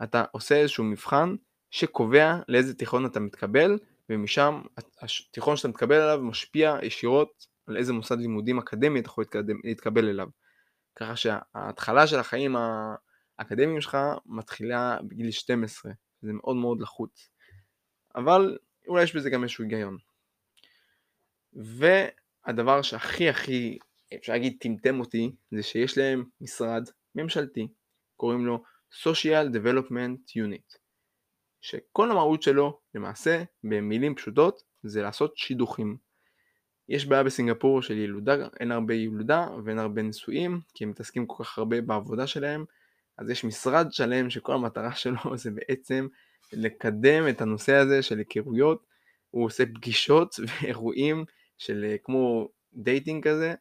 אתה 0.02 0.24
עושה 0.32 0.56
איזשהו 0.56 0.84
מבחן 0.84 1.34
שקובע 1.70 2.36
לאיזה 2.48 2.74
תיכון 2.74 3.06
אתה 3.06 3.20
מתקבל, 3.20 3.78
ומשם 4.10 4.62
התיכון 5.00 5.56
שאתה 5.56 5.68
מתקבל 5.68 6.00
אליו 6.00 6.24
משפיע 6.24 6.76
ישירות 6.82 7.46
על 7.66 7.76
איזה 7.76 7.92
מוסד 7.92 8.18
לימודים 8.18 8.58
אקדמי 8.58 9.00
אתה 9.00 9.08
יכול 9.08 9.24
להתקדם, 9.24 9.56
להתקבל 9.64 10.08
אליו. 10.08 10.28
ככה 10.96 11.16
שההתחלה 11.16 12.06
של 12.06 12.18
החיים 12.18 12.56
האקדמיים 13.38 13.80
שלך 13.80 13.98
מתחילה 14.26 14.98
בגיל 15.08 15.30
12, 15.30 15.92
זה 16.22 16.32
מאוד 16.32 16.56
מאוד 16.56 16.80
לחוץ. 16.80 17.30
אבל 18.14 18.58
אולי 18.88 19.02
יש 19.02 19.16
בזה 19.16 19.30
גם 19.30 19.42
איזשהו 19.42 19.64
היגיון. 19.64 19.96
והדבר 21.52 22.82
שהכי 22.82 23.28
הכי, 23.28 23.78
אפשר 24.16 24.32
להגיד, 24.32 24.56
טמטם 24.60 25.00
אותי, 25.00 25.36
זה 25.50 25.62
שיש 25.62 25.98
להם 25.98 26.24
משרד 26.40 26.82
ממשלתי, 27.14 27.68
קוראים 28.16 28.46
לו 28.46 28.62
Social 29.02 29.54
Development 29.54 30.32
Unit, 30.36 30.78
שכל 31.60 32.10
המהות 32.10 32.42
שלו, 32.42 32.80
למעשה, 32.94 33.42
במילים 33.64 34.14
פשוטות, 34.14 34.62
זה 34.82 35.02
לעשות 35.02 35.36
שידוכים. 35.36 35.96
יש 36.88 37.06
בעיה 37.06 37.22
בסינגפור 37.22 37.82
של 37.82 37.98
ילודה, 37.98 38.48
אין 38.60 38.72
הרבה 38.72 38.94
ילודה 38.94 39.48
ואין 39.64 39.78
הרבה 39.78 40.02
נישואים, 40.02 40.60
כי 40.74 40.84
הם 40.84 40.90
מתעסקים 40.90 41.26
כל 41.26 41.44
כך 41.44 41.58
הרבה 41.58 41.80
בעבודה 41.80 42.26
שלהם, 42.26 42.64
אז 43.18 43.30
יש 43.30 43.44
משרד 43.44 43.92
שלם 43.92 44.30
שכל 44.30 44.52
המטרה 44.52 44.94
שלו 44.94 45.18
זה 45.36 45.50
בעצם 45.50 46.08
לקדם 46.52 47.28
את 47.28 47.40
הנושא 47.40 47.74
הזה 47.74 48.02
של 48.02 48.18
היכרויות, 48.18 48.86
הוא 49.30 49.44
עושה 49.44 49.66
פגישות 49.66 50.36
ואירועים 50.46 51.24
של 51.58 51.84
אה, 51.84 51.96
כמו 52.04 52.48
dating 52.72 53.28
כזה, 53.28 53.54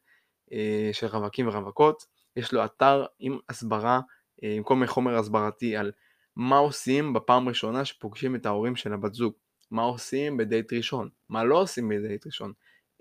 אה, 0.53 0.89
של 0.93 1.07
רווקים 1.07 1.47
ורווקות, 1.47 2.05
יש 2.35 2.53
לו 2.53 2.65
אתר 2.65 3.05
עם 3.19 3.37
הסברה, 3.49 4.01
אה, 4.43 4.53
עם 4.53 4.63
כל 4.63 4.75
מיני 4.75 4.87
חומר 4.87 5.15
הסברתי 5.15 5.77
על 5.77 5.91
מה 6.39 6.57
עושים 6.57 7.13
בפעם 7.13 7.49
ראשונה 7.49 7.85
שפוגשים 7.85 8.35
את 8.35 8.45
ההורים 8.45 8.75
של 8.75 8.93
הבת 8.93 9.13
זוג, 9.13 9.33
מה 9.71 9.81
עושים 9.81 10.37
בדייט 10.37 10.73
ראשון, 10.73 11.09
מה 11.29 11.43
לא 11.43 11.61
עושים 11.61 11.89
בדייט 11.89 12.25
ראשון, 12.25 12.53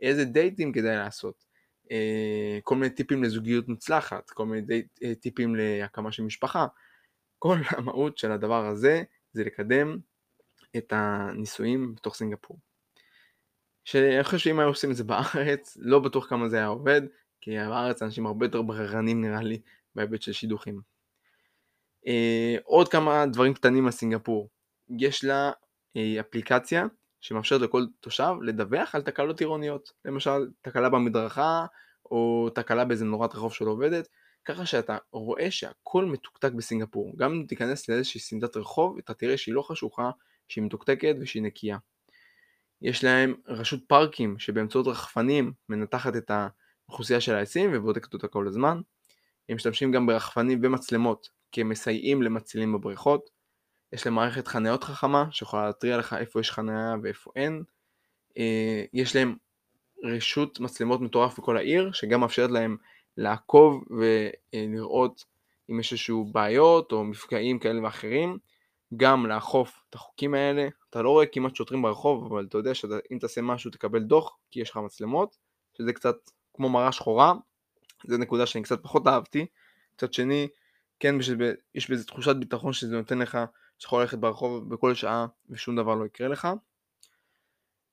איזה 0.03 0.25
דייטים 0.25 0.73
כדאי 0.73 0.97
לעשות, 0.97 1.45
כל 2.63 2.75
מיני 2.75 2.91
טיפים 2.95 3.23
לזוגיות 3.25 3.69
מוצלחת, 3.69 4.31
כל 4.31 4.47
מיני 4.47 4.63
דייט, 4.63 4.99
טיפים 5.21 5.57
להקמה 5.57 6.13
של 6.13 6.23
משפחה, 6.23 6.67
כל 7.39 7.57
המהות 7.77 8.19
של 8.19 8.33
הדבר 8.33 8.67
הזה 8.67 9.03
זה 9.33 9.45
לקדם 9.45 9.99
את 10.77 10.93
הניסויים 10.97 11.95
בתוך 11.95 12.15
סינגפור. 12.15 12.59
שאני 13.85 14.25
חושב 14.25 14.39
שאם 14.39 14.59
היו 14.59 14.69
עושים 14.69 14.91
את 14.91 14.97
זה 14.97 15.05
בארץ, 15.05 15.77
לא 15.81 15.99
בטוח 15.99 16.29
כמה 16.29 16.49
זה 16.49 16.57
היה 16.57 16.67
עובד, 16.67 17.03
כי 17.41 17.51
בארץ 17.57 18.03
אנשים 18.03 18.27
הרבה 18.27 18.47
יותר 18.47 18.63
בררנים 18.63 19.21
נראה 19.21 19.43
לי 19.43 19.61
בהיבט 19.95 20.23
של 20.23 20.33
שידוכים. 20.33 20.98
אה, 22.07 22.57
עוד 22.65 22.89
כמה 22.89 23.27
דברים 23.27 23.55
קטנים 23.55 23.87
על 23.87 23.93
סינגפור. 23.93 24.49
יש 24.99 25.25
לה 25.25 25.51
אה, 25.97 26.21
אפליקציה 26.21 26.87
שמאפשרת 27.21 27.61
לכל 27.61 27.87
תושב 28.01 28.33
לדווח 28.43 28.95
על 28.95 29.03
תקלות 29.03 29.41
עירוניות. 29.41 29.93
למשל, 30.05 30.49
תקלה 30.63 30.89
במדרכה, 30.89 31.67
או 32.11 32.51
תקלה 32.55 32.85
באיזה 32.85 33.05
נורת 33.05 33.35
רחוב 33.35 33.53
שלא 33.53 33.71
עובדת, 33.71 34.09
ככה 34.45 34.67
שאתה 34.67 34.99
רואה 35.13 35.51
שהכל 35.51 36.05
מתוקתק 36.05 36.53
בסינגפור. 36.53 37.13
גם 37.19 37.33
אם 37.33 37.45
תיכנס 37.49 37.89
לאיזושהי 37.89 38.21
סמדת 38.21 38.57
רחוב, 38.57 38.99
אתה 38.99 39.15
תראה 39.15 39.37
שהיא 39.37 39.55
לא 39.55 39.63
חשוכה, 39.63 40.11
שהיא 40.49 40.65
מתוקתקת 40.65 41.17
ושהיא 41.21 41.43
נקייה. 41.43 41.79
יש 42.83 43.05
להם 43.05 43.35
רשות 43.47 43.81
פארקים 43.89 44.39
שבאמצעות 44.39 44.87
רחפנים 44.87 45.53
מנתחת 45.69 46.17
את 46.17 46.31
האוכלוסייה 46.31 47.21
של 47.21 47.35
העצים 47.35 47.71
ובודקת 47.75 48.15
אותה 48.15 48.29
כל 48.29 48.49
הזמן. 48.49 48.81
הם 49.49 49.57
משתמשים 49.57 49.93
גם 49.93 50.07
ברחפנים 50.07 50.61
ומצלמות 50.63 51.29
כמסייעים 51.53 52.23
למצילים 52.23 52.73
בבריכות. 52.73 53.31
יש 53.93 54.07
להם 54.07 54.15
מערכת 54.15 54.49
חניות 54.49 54.85
חכמה 54.85 55.25
שיכולה 55.31 55.67
להתריע 55.67 55.97
לך 55.97 56.17
איפה 56.19 56.41
יש 56.41 56.51
חניה 56.51 56.95
ואיפה 57.03 57.31
אין. 57.37 57.63
אה, 58.39 58.85
יש 58.93 59.17
להם 59.17 59.37
רשות 60.05 60.61
מצלמות 60.61 61.01
מטורף 61.01 61.39
בכל 61.39 61.57
העיר 61.57 61.93
שגם 61.93 62.21
מאפשרת 62.21 62.51
להם 62.51 62.77
לעקוב 63.17 63.85
ולראות 63.91 65.25
אם 65.71 65.81
יש 65.81 65.93
איזשהו 65.93 66.25
בעיות 66.25 66.93
או 66.93 67.05
מפגעים 67.05 67.59
כאלה 67.59 67.83
ואחרים, 67.83 68.39
גם 68.97 69.27
לאכוף 69.27 69.81
את 69.91 69.95
החוקים 69.95 70.35
האלה. 70.35 70.69
אתה 70.91 71.03
לא 71.03 71.11
רואה 71.11 71.27
כמעט 71.27 71.57
שוטרים 71.57 71.83
ברחוב, 71.83 72.33
אבל 72.33 72.47
אתה 72.49 72.59
יודע 72.59 72.75
שאם 72.75 73.19
תעשה 73.21 73.43
משהו 73.43 73.71
תקבל 73.71 74.03
דוח, 74.03 74.37
כי 74.51 74.61
יש 74.61 74.71
לך 74.71 74.77
מצלמות, 74.77 75.37
שזה 75.79 75.93
קצת 75.93 76.17
כמו 76.55 76.69
מראה 76.69 76.93
שחורה, 76.93 77.35
זו 78.07 78.19
נקודה 78.19 78.47
שאני 78.47 78.65
קצת 78.65 78.83
פחות 78.83 79.07
אהבתי. 79.07 79.47
מצד 79.95 80.13
שני, 80.13 80.49
כן 81.01 81.15
יש 81.75 81.91
בזה 81.91 82.07
תחושת 82.07 82.37
ביטחון 82.37 82.73
שזה 82.73 82.97
נותן 82.97 83.19
לך, 83.19 83.39
שיכול 83.79 84.01
ללכת 84.01 84.19
ברחוב 84.19 84.75
בכל 84.75 84.95
שעה 84.95 85.27
ושום 85.51 85.77
דבר 85.77 85.95
לא 85.95 86.05
יקרה 86.05 86.29
לך. 86.29 86.49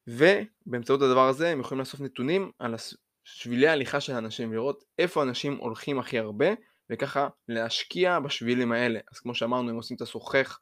ובאמצעות 0.08 1.02
הדבר 1.02 1.28
הזה 1.28 1.50
הם 1.50 1.60
יכולים 1.60 1.80
לאסוף 1.80 2.02
נתונים 2.02 2.52
על 2.60 2.76
שבילי 3.24 3.68
ההליכה 3.68 4.02
של 4.02 4.14
אנשים, 4.14 4.54
לראות 4.54 4.84
איפה 5.00 5.24
אנשים 5.24 5.58
הולכים 5.58 6.00
הכי 6.00 6.20
הרבה, 6.20 6.48
וככה 6.90 7.28
להשקיע 7.48 8.20
בשבילים 8.20 8.72
האלה. 8.72 9.00
אז 9.12 9.20
כמו 9.20 9.36
שאמרנו, 9.36 9.70
הם 9.70 9.76
עושים 9.76 9.98
את 9.98 10.02
השוחך 10.02 10.60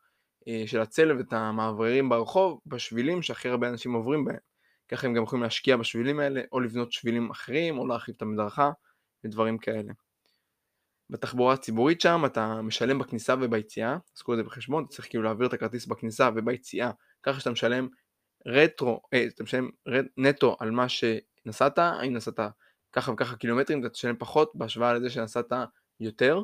אה, 0.47 0.63
של 0.65 0.79
הצלב 0.79 1.17
ואת 1.17 1.33
המאווררים 1.33 2.09
ברחוב, 2.09 2.61
בשבילים 2.65 3.21
שהכי 3.21 3.49
הרבה 3.49 3.69
אנשים 3.69 3.93
עוברים 3.93 4.25
בהם. 4.25 4.37
ככה 4.87 5.07
הם 5.07 5.13
גם 5.13 5.23
יכולים 5.23 5.43
להשקיע 5.43 5.77
בשבילים 5.77 6.19
האלה, 6.19 6.41
או 6.51 6.59
לבנות 6.59 6.91
שבילים 6.91 7.31
אחרים, 7.31 7.79
או 7.79 7.87
להרחיב 7.87 8.15
את 8.17 8.21
המדרכה, 8.21 8.71
ודברים 9.23 9.57
כאלה. 9.57 9.93
בתחבורה 11.13 11.53
הציבורית 11.53 12.01
שם 12.01 12.25
אתה 12.25 12.61
משלם 12.61 12.99
בכניסה 12.99 13.35
וביציאה, 13.41 13.97
אז 14.15 14.21
קחו 14.21 14.33
את 14.33 14.37
זה 14.37 14.43
בחשבון, 14.43 14.83
אתה 14.83 14.93
צריך 14.93 15.09
כאילו 15.09 15.23
להעביר 15.23 15.47
את 15.47 15.53
הכרטיס 15.53 15.85
בכניסה 15.85 16.29
וביציאה, 16.35 16.91
ככה 17.23 17.39
שאתה 17.39 17.51
משלם 17.51 17.87
רטרו, 18.47 19.01
אה, 19.13 19.25
אתה 19.27 19.43
משלם 19.43 19.69
רט, 19.87 20.05
נטו 20.17 20.57
על 20.59 20.71
מה 20.71 20.85
שנסעת, 20.89 21.77
האם 21.77 22.13
נסעת 22.13 22.39
ככה 22.93 23.11
וככה 23.11 23.35
קילומטרים, 23.35 23.79
אתה 23.79 23.89
תשלם 23.89 24.15
פחות 24.19 24.51
בהשוואה 24.55 24.93
לזה 24.93 25.09
שנסעת 25.09 25.51
יותר, 25.99 26.41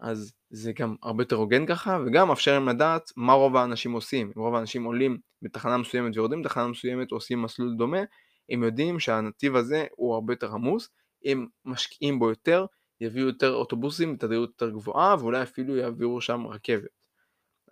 אז 0.00 0.32
זה 0.50 0.72
גם 0.72 0.96
הרבה 1.02 1.22
יותר 1.22 1.36
הוגן 1.36 1.66
ככה, 1.66 1.98
וגם 2.06 2.28
מאפשר 2.28 2.52
להם 2.52 2.68
לדעת 2.68 3.10
מה 3.16 3.32
רוב 3.32 3.56
האנשים 3.56 3.92
עושים. 3.92 4.32
אם 4.36 4.42
רוב 4.42 4.54
האנשים 4.54 4.84
עולים 4.84 5.18
בתחנה 5.42 5.76
מסוימת 5.76 6.16
ויורדים 6.16 6.42
בתחנה 6.42 6.68
מסוימת 6.68 7.10
עושים 7.10 7.42
מסלול 7.42 7.74
דומה, 7.78 8.00
הם 8.50 8.62
יודעים 8.62 9.00
שהנתיב 9.00 9.56
הזה 9.56 9.86
הוא 9.96 10.14
הרבה 10.14 10.32
יותר 10.32 10.52
עמוס, 10.52 10.88
הם 11.24 11.46
משקיעים 11.64 12.18
בו 12.18 12.28
יותר, 12.28 12.66
יביאו 13.04 13.26
יותר 13.26 13.54
אוטובוסים 13.54 14.14
בתדירות 14.14 14.48
יותר 14.48 14.70
גבוהה, 14.70 15.16
ואולי 15.18 15.42
אפילו 15.42 15.76
יעבירו 15.76 16.20
שם 16.20 16.46
רכבת. 16.46 17.04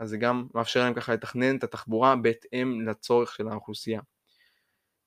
אז 0.00 0.10
זה 0.10 0.16
גם 0.16 0.46
מאפשר 0.54 0.80
להם 0.80 0.94
ככה 0.94 1.14
לתכנן 1.14 1.56
את 1.56 1.64
התחבורה 1.64 2.16
בהתאם 2.16 2.80
לצורך 2.88 3.32
של 3.32 3.48
האוכלוסייה. 3.48 4.00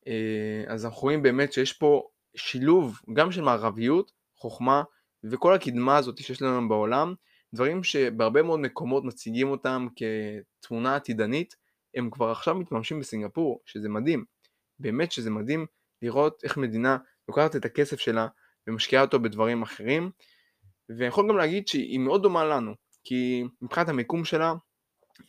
אה, 0.08 0.64
אז 0.68 0.86
אנחנו 0.86 1.02
רואים 1.02 1.24
באמת 1.24 1.54
שיש 1.54 1.74
פה 1.74 2.08
שילוב 2.36 3.00
גם 3.14 3.32
של 3.32 3.42
מערביות, 3.42 4.12
חוכמה 4.36 4.84
וכל 5.24 5.54
הקדמה 5.54 5.98
הזאת 5.98 6.18
שיש 6.18 6.42
לנו 6.42 6.70
בעולם, 6.70 7.14
דברים 7.54 7.84
שבהרבה 7.84 8.44
מאוד 8.44 8.60
מקומות 8.60 9.04
מציגים 9.04 9.50
אותם 9.50 9.88
כתמונה 10.62 10.96
עתידנית, 10.96 11.56
הם 11.96 12.10
כבר 12.10 12.32
עכשיו 12.32 12.56
מתממשים 12.56 13.00
בסינגפור, 13.00 13.62
שזה 13.66 13.90
מדהים. 13.90 14.26
באמת 14.80 15.12
שזה 15.12 15.30
מדהים 15.30 15.66
לראות 16.02 16.44
איך 16.44 16.58
מדינה 16.58 16.98
לוקחת 17.28 17.56
את 17.56 17.66
הכסף 17.66 18.00
שלה 18.00 18.28
ומשקיעה 18.68 19.04
אותו 19.04 19.20
בדברים 19.20 19.62
אחרים, 19.62 20.12
ואני 20.90 21.06
יכול 21.06 21.30
גם 21.30 21.38
להגיד 21.38 21.68
שהיא 21.68 22.00
מאוד 22.00 22.24
דומה 22.24 22.46
לנו, 22.46 22.74
כי 23.04 23.44
מבחינת 23.62 23.90
המיקום 23.90 24.26
שלה, 24.26 24.54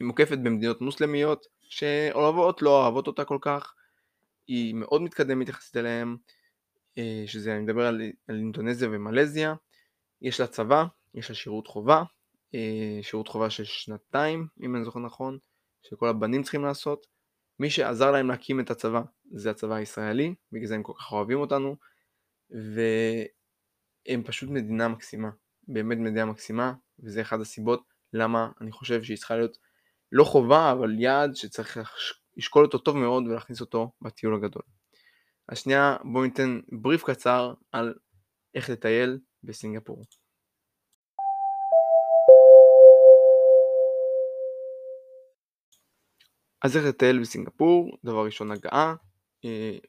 היא 0.01 0.07
מוקפת 0.07 0.39
במדינות 0.39 0.81
מוסלמיות 0.81 1.47
שאוהבות 1.63 2.63
לא 2.63 2.83
אוהבות 2.83 3.07
אותה 3.07 3.25
כל 3.25 3.39
כך, 3.41 3.75
היא 4.47 4.75
מאוד 4.75 5.03
מתקדמת 5.03 5.49
יחסית 5.49 5.77
אליהם, 5.77 6.17
אה, 6.99 7.25
שזה 7.27 7.53
אני 7.53 7.63
מדבר 7.63 7.87
על, 7.87 8.03
על 8.29 8.37
אינדונזיה 8.37 8.89
ומלזיה, 8.93 9.55
יש 10.23 10.41
לה 10.41 10.47
צבא, 10.47 10.85
יש 11.15 11.29
לה 11.29 11.35
שירות 11.37 11.67
חובה, 11.67 12.03
אה, 12.55 12.99
שירות 13.03 13.29
חובה 13.29 13.51
של 13.51 13.65
שנתיים, 13.65 14.47
אם 14.63 14.77
אני 14.77 14.85
זוכר 14.85 15.01
נכון, 15.01 15.39
שכל 15.83 16.09
הבנים 16.09 16.43
צריכים 16.43 16.65
לעשות. 16.65 17.07
מי 17.59 17.71
שעזר 17.71 18.11
להם 18.11 18.29
להקים 18.29 18.61
את 18.61 18.71
הצבא 18.71 19.03
זה 19.33 19.51
הצבא 19.51 19.75
הישראלי, 19.75 20.35
בגלל 20.53 20.67
זה 20.67 20.75
הם 20.75 20.83
כל 20.83 20.93
כך 20.99 21.13
אוהבים 21.13 21.39
אותנו, 21.39 21.77
והם 22.51 24.23
פשוט 24.25 24.51
מדינה 24.51 24.89
מקסימה, 24.89 25.31
באמת 25.69 25.99
מדינה 25.99 26.25
מקסימה, 26.25 26.73
וזה 26.99 27.21
אחד 27.21 27.41
הסיבות 27.41 27.83
למה 28.13 28.51
אני 28.61 28.73
חושב 28.73 29.03
שהיא 29.03 29.17
צריכה 29.17 29.37
להיות 29.37 29.59
לא 30.13 30.25
חובה, 30.25 30.73
אבל 30.73 31.01
יעד 31.01 31.35
שצריך 31.35 31.79
לשקול 32.37 32.65
אותו 32.65 32.79
טוב 32.79 32.97
מאוד 32.97 33.27
ולהכניס 33.27 33.61
אותו 33.61 33.93
בטיול 34.03 34.35
הגדול. 34.35 34.63
השנייה, 35.49 35.97
בואו 36.13 36.25
ניתן 36.25 36.61
בריף 36.83 37.05
קצר 37.05 37.55
על 37.73 37.95
איך 38.55 38.71
לטייל 38.71 39.19
בסינגפור. 39.43 40.05
אז 46.63 46.77
איך 46.77 46.85
לטייל 46.85 47.21
בסינגפור? 47.21 47.99
דבר 48.05 48.25
ראשון 48.25 48.51
הגעה, 48.51 48.95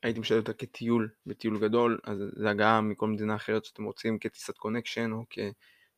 הייתי 0.03 0.19
משלם 0.19 0.39
אותה 0.39 0.53
כטיול 0.53 1.09
בטיול 1.25 1.59
גדול, 1.59 1.99
אז 2.03 2.17
זה 2.35 2.49
הגעה 2.49 2.81
מכל 2.81 3.07
מדינה 3.07 3.35
אחרת 3.35 3.65
שאתם 3.65 3.83
רוצים 3.83 4.19
כטיסת 4.19 4.57
קונקשן 4.57 5.11
או 5.11 5.25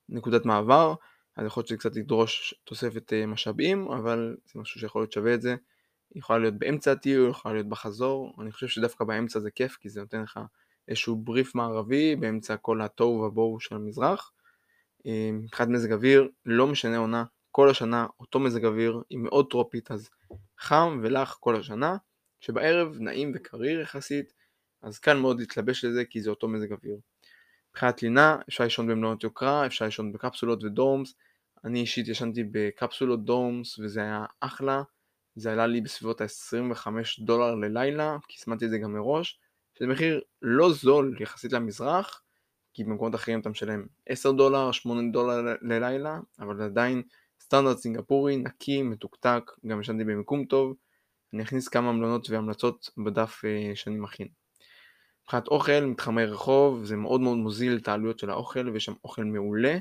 כנקודת 0.09 0.45
מעבר, 0.45 0.93
אז 1.35 1.45
יכול 1.45 1.61
להיות 1.61 1.67
שזה 1.67 1.77
קצת 1.77 1.95
ידרוש 1.95 2.53
תוספת 2.63 3.13
אה, 3.13 3.25
משאבים, 3.25 3.87
אבל 3.87 4.37
זה 4.45 4.59
משהו 4.59 4.79
שיכול 4.79 5.01
להיות 5.01 5.11
שווה 5.11 5.33
את 5.33 5.41
זה. 5.41 5.55
יכולה 6.15 6.39
להיות 6.39 6.53
באמצע 6.53 6.91
הטיול, 6.91 7.29
יכולה 7.29 7.53
להיות 7.53 7.69
בחזור, 7.69 8.33
אני 8.41 8.51
חושב 8.51 8.67
שדווקא 8.67 9.05
באמצע 9.05 9.39
זה 9.39 9.51
כיף 9.51 9.77
כי 9.81 9.89
זה 9.89 10.01
נותן 10.01 10.21
לך 10.21 10.39
איזשהו 10.87 11.15
בריף 11.15 11.55
מערבי 11.55 12.15
באמצע 12.15 12.57
כל 12.57 12.81
התוהו 12.81 13.21
ובוהו 13.21 13.59
של 13.59 13.75
המזרח. 13.75 14.31
אה, 15.05 15.29
מבחינת 15.33 15.69
מזג 15.69 15.93
אוויר, 15.93 16.29
לא 16.45 16.67
משנה 16.67 16.97
עונה, 16.97 17.23
כל 17.51 17.69
השנה 17.69 18.07
אותו 18.19 18.39
מזג 18.39 18.65
אוויר, 18.65 19.01
היא 19.09 19.19
מאוד 19.19 19.49
טרופית, 19.49 19.91
אז 19.91 20.09
חם 20.59 20.99
ולח 21.03 21.37
כל 21.39 21.55
השנה, 21.55 21.97
שבערב 22.39 22.97
נעים 22.99 23.31
וקריר 23.35 23.79
יחסית, 23.79 24.33
אז 24.81 24.99
קל 24.99 25.17
מאוד 25.17 25.39
להתלבש 25.39 25.85
לזה 25.85 26.05
כי 26.05 26.21
זה 26.21 26.29
אותו 26.29 26.47
מזג 26.47 26.71
אוויר. 26.71 26.97
מבחינת 27.71 28.03
לינה, 28.03 28.37
אפשר 28.49 28.63
לישון 28.63 28.87
במלונות 28.87 29.23
יוקרה, 29.23 29.65
אפשר 29.65 29.85
לישון 29.85 30.11
בקפסולות 30.11 30.63
ודורמס, 30.63 31.15
אני 31.63 31.79
אישית 31.79 32.07
ישנתי 32.07 32.43
בקפסולות 32.51 33.25
דורמס 33.25 33.79
וזה 33.79 34.01
היה 34.01 34.25
אחלה, 34.39 34.83
זה 35.35 35.51
עלה 35.51 35.67
לי 35.67 35.81
בסביבות 35.81 36.21
ה-25 36.21 36.87
דולר 37.19 37.55
ללילה, 37.55 38.17
כי 38.27 38.37
הזמנתי 38.41 38.65
את 38.65 38.69
זה 38.69 38.77
גם 38.77 38.93
מראש, 38.93 39.39
שזה 39.77 39.87
מחיר 39.87 40.21
לא 40.41 40.71
זול 40.71 41.15
יחסית 41.19 41.53
למזרח, 41.53 42.21
כי 42.73 42.83
במקומות 42.83 43.15
אחרים 43.15 43.39
אתה 43.39 43.49
משלם 43.49 43.85
10 44.05 44.31
דולר, 44.31 44.71
8 44.71 45.11
דולר 45.11 45.55
ללילה, 45.61 46.19
אבל 46.39 46.61
עדיין 46.61 47.03
סטנדרט 47.41 47.77
סינגפורי, 47.77 48.37
נקי, 48.37 48.81
מתוקתק, 48.81 49.51
גם 49.67 49.81
ישנתי 49.81 50.03
במיקום 50.03 50.45
טוב, 50.45 50.75
אני 51.33 51.43
אכניס 51.43 51.67
כמה 51.67 51.91
מלונות 51.91 52.29
והמלצות 52.29 52.89
בדף 53.05 53.41
אה, 53.45 53.71
שאני 53.75 53.99
מכין. 53.99 54.27
מבחינת 55.23 55.47
אוכל, 55.47 55.79
מתחמי 55.79 56.25
רחוב, 56.25 56.85
זה 56.85 56.95
מאוד 56.95 57.21
מאוד 57.21 57.37
מוזיל 57.37 57.77
את 57.77 57.87
העלויות 57.87 58.19
של 58.19 58.29
האוכל, 58.29 58.69
ויש 58.69 58.85
שם 58.85 58.93
אוכל 59.03 59.23
מעולה, 59.23 59.77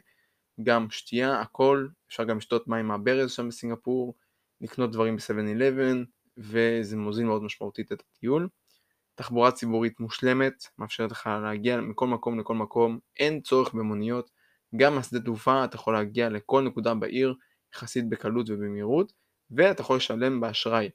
גם 0.62 0.90
שתייה, 0.90 1.40
הכל, 1.40 1.88
אפשר 2.08 2.24
גם 2.24 2.36
לשתות 2.36 2.68
מים 2.68 2.86
מהברז 2.86 3.32
שם 3.32 3.48
בסינגפור, 3.48 4.14
לקנות 4.60 4.92
דברים 4.92 5.16
ב-7-11, 5.16 6.06
וזה 6.38 6.96
מוזיל 6.96 7.26
מאוד 7.26 7.42
משמעותית 7.42 7.92
את 7.92 8.02
הטיול. 8.08 8.48
תחבורה 9.14 9.52
ציבורית 9.52 10.00
מושלמת, 10.00 10.54
מאפשרת 10.78 11.10
לך 11.10 11.30
להגיע 11.42 11.80
מכל 11.80 12.06
מקום 12.06 12.40
לכל 12.40 12.54
מקום, 12.54 12.98
אין 13.18 13.40
צורך 13.40 13.74
במוניות, 13.74 14.30
גם 14.76 14.94
מהשדה 14.94 15.20
תעופה 15.20 15.64
אתה 15.64 15.76
יכול 15.76 15.94
להגיע 15.94 16.28
לכל 16.28 16.62
נקודה 16.62 16.94
בעיר 16.94 17.34
יחסית 17.74 18.08
בקלות 18.08 18.50
ובמהירות, 18.50 19.12
ואתה 19.50 19.80
יכול 19.80 19.96
לשלם 19.96 20.40
באשראי. 20.40 20.88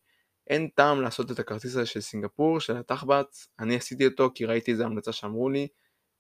אין 0.48 0.68
טעם 0.76 1.02
לעשות 1.02 1.32
את 1.32 1.40
הכרטיס 1.40 1.72
הזה 1.72 1.86
של 1.86 2.02
סינגפור, 2.02 2.60
של 2.60 2.78
התחבץ, 2.78 3.48
אני 3.60 3.76
עשיתי 3.76 4.08
אותו 4.08 4.32
כי 4.36 4.46
ראיתי 4.46 4.72
איזה 4.72 4.86
המלצה 4.86 5.12
שאמרו 5.12 5.50
לי, 5.50 5.68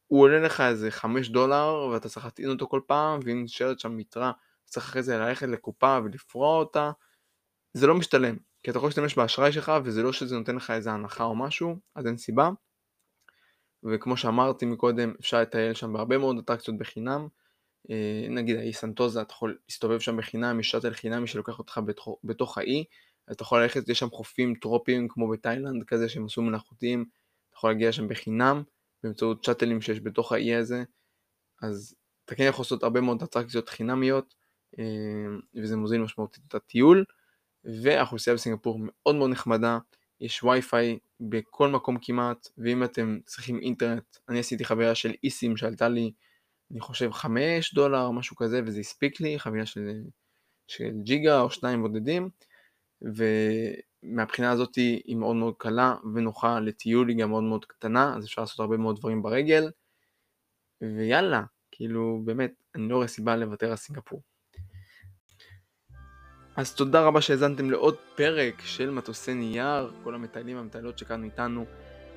הוא 0.07 0.21
עולה 0.21 0.39
לך 0.39 0.61
איזה 0.61 0.91
5 0.91 1.30
דולר 1.30 1.89
ואתה 1.91 2.09
צריך 2.09 2.26
להטעין 2.26 2.49
אותו 2.49 2.67
כל 2.67 2.82
פעם, 2.88 3.19
ואם 3.26 3.43
נשארת 3.43 3.80
שם 3.80 3.99
יתרה, 3.99 4.32
צריך 4.65 4.86
אחרי 4.86 5.03
זה 5.03 5.17
ללכת 5.17 5.47
לקופה 5.47 5.99
ולפרוע 6.03 6.57
אותה, 6.57 6.91
זה 7.74 7.88
לא 7.88 7.95
משתלם, 7.95 8.36
כי 8.63 8.71
אתה 8.71 8.78
יכול 8.78 8.88
להשתמש 8.88 9.15
באשראי 9.15 9.51
שלך 9.51 9.71
וזה 9.84 10.03
לא 10.03 10.13
שזה 10.13 10.38
נותן 10.38 10.55
לך 10.55 10.71
איזה 10.71 10.91
הנחה 10.91 11.24
או 11.24 11.36
משהו, 11.36 11.76
אז 11.95 12.07
אין 12.07 12.17
סיבה. 12.17 12.49
וכמו 13.84 14.17
שאמרתי 14.17 14.65
מקודם, 14.65 15.13
אפשר 15.19 15.41
לטייל 15.41 15.74
שם 15.74 15.93
בהרבה 15.93 16.17
מאוד 16.17 16.38
אטרקציות 16.38 16.78
בחינם. 16.78 17.28
אה, 17.89 18.28
נגיד 18.30 18.57
האי 18.57 18.74
סנטוזה, 18.74 19.21
אתה 19.21 19.34
יכול 19.34 19.57
להסתובב 19.69 19.99
שם 19.99 20.17
בחינם, 20.17 20.59
יש 20.59 20.69
שאטל 20.69 20.93
חינמי 20.93 21.28
שלוקח 21.28 21.59
אותך 21.59 21.82
בתוך, 21.86 22.19
בתוך 22.24 22.57
האי, 22.57 22.86
אתה 23.32 23.43
יכול 23.43 23.61
ללכת, 23.61 23.89
יש 23.89 23.99
שם 23.99 24.09
חופים 24.09 24.55
טרופיים 24.55 25.07
כמו 25.07 25.30
בתאילנד 25.30 25.84
כזה 25.84 26.09
שהם 26.09 26.26
עשו 26.26 26.41
מלאכותיים, 26.41 27.05
אתה 27.49 27.57
יכול 27.57 27.69
להגיע 27.69 27.91
שם 27.91 28.07
בחינם 28.07 28.63
באמצעות 29.03 29.43
שאטלים 29.43 29.82
שיש 29.82 29.99
בתוך 29.99 30.32
האי 30.32 30.55
הזה, 30.55 30.84
אז 31.61 31.95
אתה 32.26 32.36
כן 32.36 32.43
יכול 32.43 32.63
לעשות 32.63 32.84
הרבה 32.84 33.01
מאוד 33.01 33.24
אטרקציות 33.24 33.69
חינמיות, 33.69 34.36
אה, 34.80 34.84
וזה 35.55 35.78
מוזיל 35.78 36.01
משמעותית 36.01 36.43
את 36.47 36.55
הטיול. 36.55 37.05
והאוכלוסייה 37.63 38.36
בסינגפור 38.36 38.80
מאוד 38.82 39.15
מאוד 39.15 39.30
נחמדה, 39.30 39.78
יש 40.21 40.43
וי-פיי 40.43 40.99
בכל 41.19 41.69
מקום 41.69 41.97
כמעט, 42.01 42.47
ואם 42.57 42.84
אתם 42.84 43.19
צריכים 43.26 43.59
אינטרנט, 43.59 44.17
אני 44.30 44.39
עשיתי 44.39 44.65
חוויה 44.65 44.95
של 44.95 45.13
איסים 45.24 45.57
שעלתה 45.57 45.89
לי, 45.89 46.11
אני 46.71 46.80
חושב 46.80 47.11
5 47.11 47.74
דולר, 47.74 48.11
משהו 48.11 48.36
כזה, 48.36 48.61
וזה 48.65 48.80
הספיק 48.80 49.21
לי, 49.21 49.39
חוויה 49.39 49.65
של, 49.65 50.01
של 50.67 50.91
ג'יגה 51.03 51.41
או 51.41 51.49
שניים 51.51 51.82
בודדים, 51.82 52.30
ומהבחינה 53.03 54.51
הזאת 54.51 54.75
היא 54.75 55.15
מאוד 55.15 55.35
מאוד 55.35 55.53
קלה 55.57 55.95
ונוחה 56.15 56.59
לטיול, 56.59 57.09
היא 57.09 57.17
גם 57.17 57.29
מאוד 57.29 57.43
מאוד 57.43 57.65
קטנה, 57.65 58.15
אז 58.17 58.25
אפשר 58.25 58.41
לעשות 58.41 58.59
הרבה 58.59 58.77
מאוד 58.77 58.99
דברים 58.99 59.21
ברגל, 59.21 59.71
ויאללה, 60.81 61.43
כאילו 61.71 62.21
באמת, 62.25 62.53
אני 62.75 62.89
לא 62.89 62.95
רואה 62.95 63.07
סיבה 63.07 63.35
לוותר 63.35 63.69
על 63.69 63.75
סינגפור. 63.75 64.21
אז 66.55 66.75
תודה 66.75 67.01
רבה 67.05 67.21
שהאזנתם 67.21 67.71
לעוד 67.71 67.95
פרק 68.15 68.61
של 68.61 68.89
מטוסי 68.89 69.33
נייר, 69.33 69.93
כל 70.03 70.15
המטיילים 70.15 70.57
והמטיילות 70.57 70.97
שכאן 70.97 71.23
איתנו. 71.23 71.65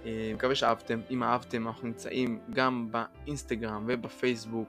אה, 0.05 0.33
מקווה 0.35 0.55
שאהבתם, 0.55 1.01
אם 1.11 1.23
אהבתם 1.23 1.69
אנחנו 1.69 1.89
נמצאים 1.89 2.41
גם 2.53 2.89
באינסטגרם 2.91 3.85
ובפייסבוק 3.89 4.69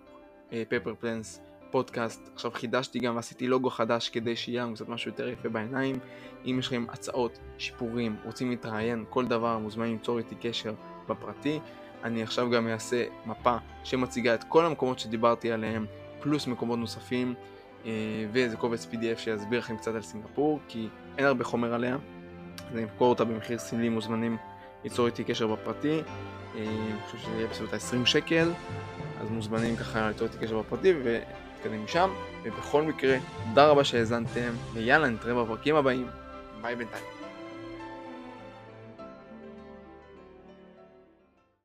פפר 0.70 0.96
פלנס 1.00 1.42
פודקאסט. 1.72 2.30
עכשיו 2.34 2.52
חידשתי 2.52 3.00
גם 3.00 3.16
ועשיתי 3.16 3.48
לוגו 3.48 3.70
חדש 3.70 4.10
כדי 4.10 4.36
שיהיה 4.36 4.64
לנו 4.64 4.74
קצת 4.74 4.90
משהו 4.90 5.12
יותר 5.12 5.28
יפה 5.28 5.50
בעיניים. 5.50 6.00
אם 6.46 6.56
יש 6.60 6.68
לכם 6.68 6.86
הצעות, 6.90 7.40
שיפורים, 7.58 8.16
רוצים 8.26 8.50
להתראיין, 8.50 9.06
כל 9.10 9.26
דבר, 9.26 9.58
מוזמנים 9.58 9.94
ליצור 9.94 10.18
איתי 10.18 10.36
קשר 10.36 10.74
בפרטי. 11.10 11.60
אני 12.04 12.24
עכשיו 12.24 12.50
גם 12.50 12.68
אעשה 12.68 13.06
מפה 13.26 13.58
שמציגה 13.84 14.34
את 14.34 14.44
כל 14.44 14.66
המקומות 14.66 15.00
שדיברתי 15.00 15.52
עליהם, 15.52 15.86
פלוס 16.20 16.48
מקומות 16.48 16.80
נוספים, 16.80 17.34
אה, 17.86 17.92
ואיזה 18.32 18.58
קובץ 18.58 18.88
PDF 18.92 19.18
שיסביר 19.18 19.60
לכם 19.60 19.78
קצת 19.78 19.96
על 19.96 20.02
סינגפור, 20.02 20.60
כי 20.68 20.88
אין 21.18 21.26
הרבה 21.26 21.44
חומר 21.44 21.74
עליה, 21.74 21.98
אז 22.58 22.76
אני 22.76 22.84
אמכור 22.84 23.10
אותה 23.10 23.26
במחיר 23.26 23.58
סמלי, 23.58 23.90
מוזמנים 23.90 24.38
ליצור 24.84 25.06
איתי 25.06 25.24
קשר 25.24 25.48
בפרטי. 25.48 26.02
אה, 26.56 26.64
אני 26.64 27.02
חושב 27.06 27.18
שזה 27.18 27.36
יהיה 27.36 27.48
בסביבות 27.48 27.74
ה-20 27.74 28.06
שקל, 28.06 28.52
אז 29.22 29.30
מוזמנים 29.30 29.76
ככה 29.76 30.08
ליצור 30.08 30.28
איתי 30.28 30.46
קשר 30.46 30.60
בפרטי 30.60 30.94
ונתקדם 31.72 31.84
משם. 31.84 32.10
ובכל 32.44 32.82
מקרה, 32.84 33.18
תודה 33.50 33.68
רבה 33.68 33.84
שהאזנתם, 33.84 34.52
ויאללה, 34.74 35.10
נתראה 35.10 35.44
בפרקים 35.44 35.76
הבאים. 35.76 36.08
ביי 36.62 36.76
בינתיים. 36.76 37.17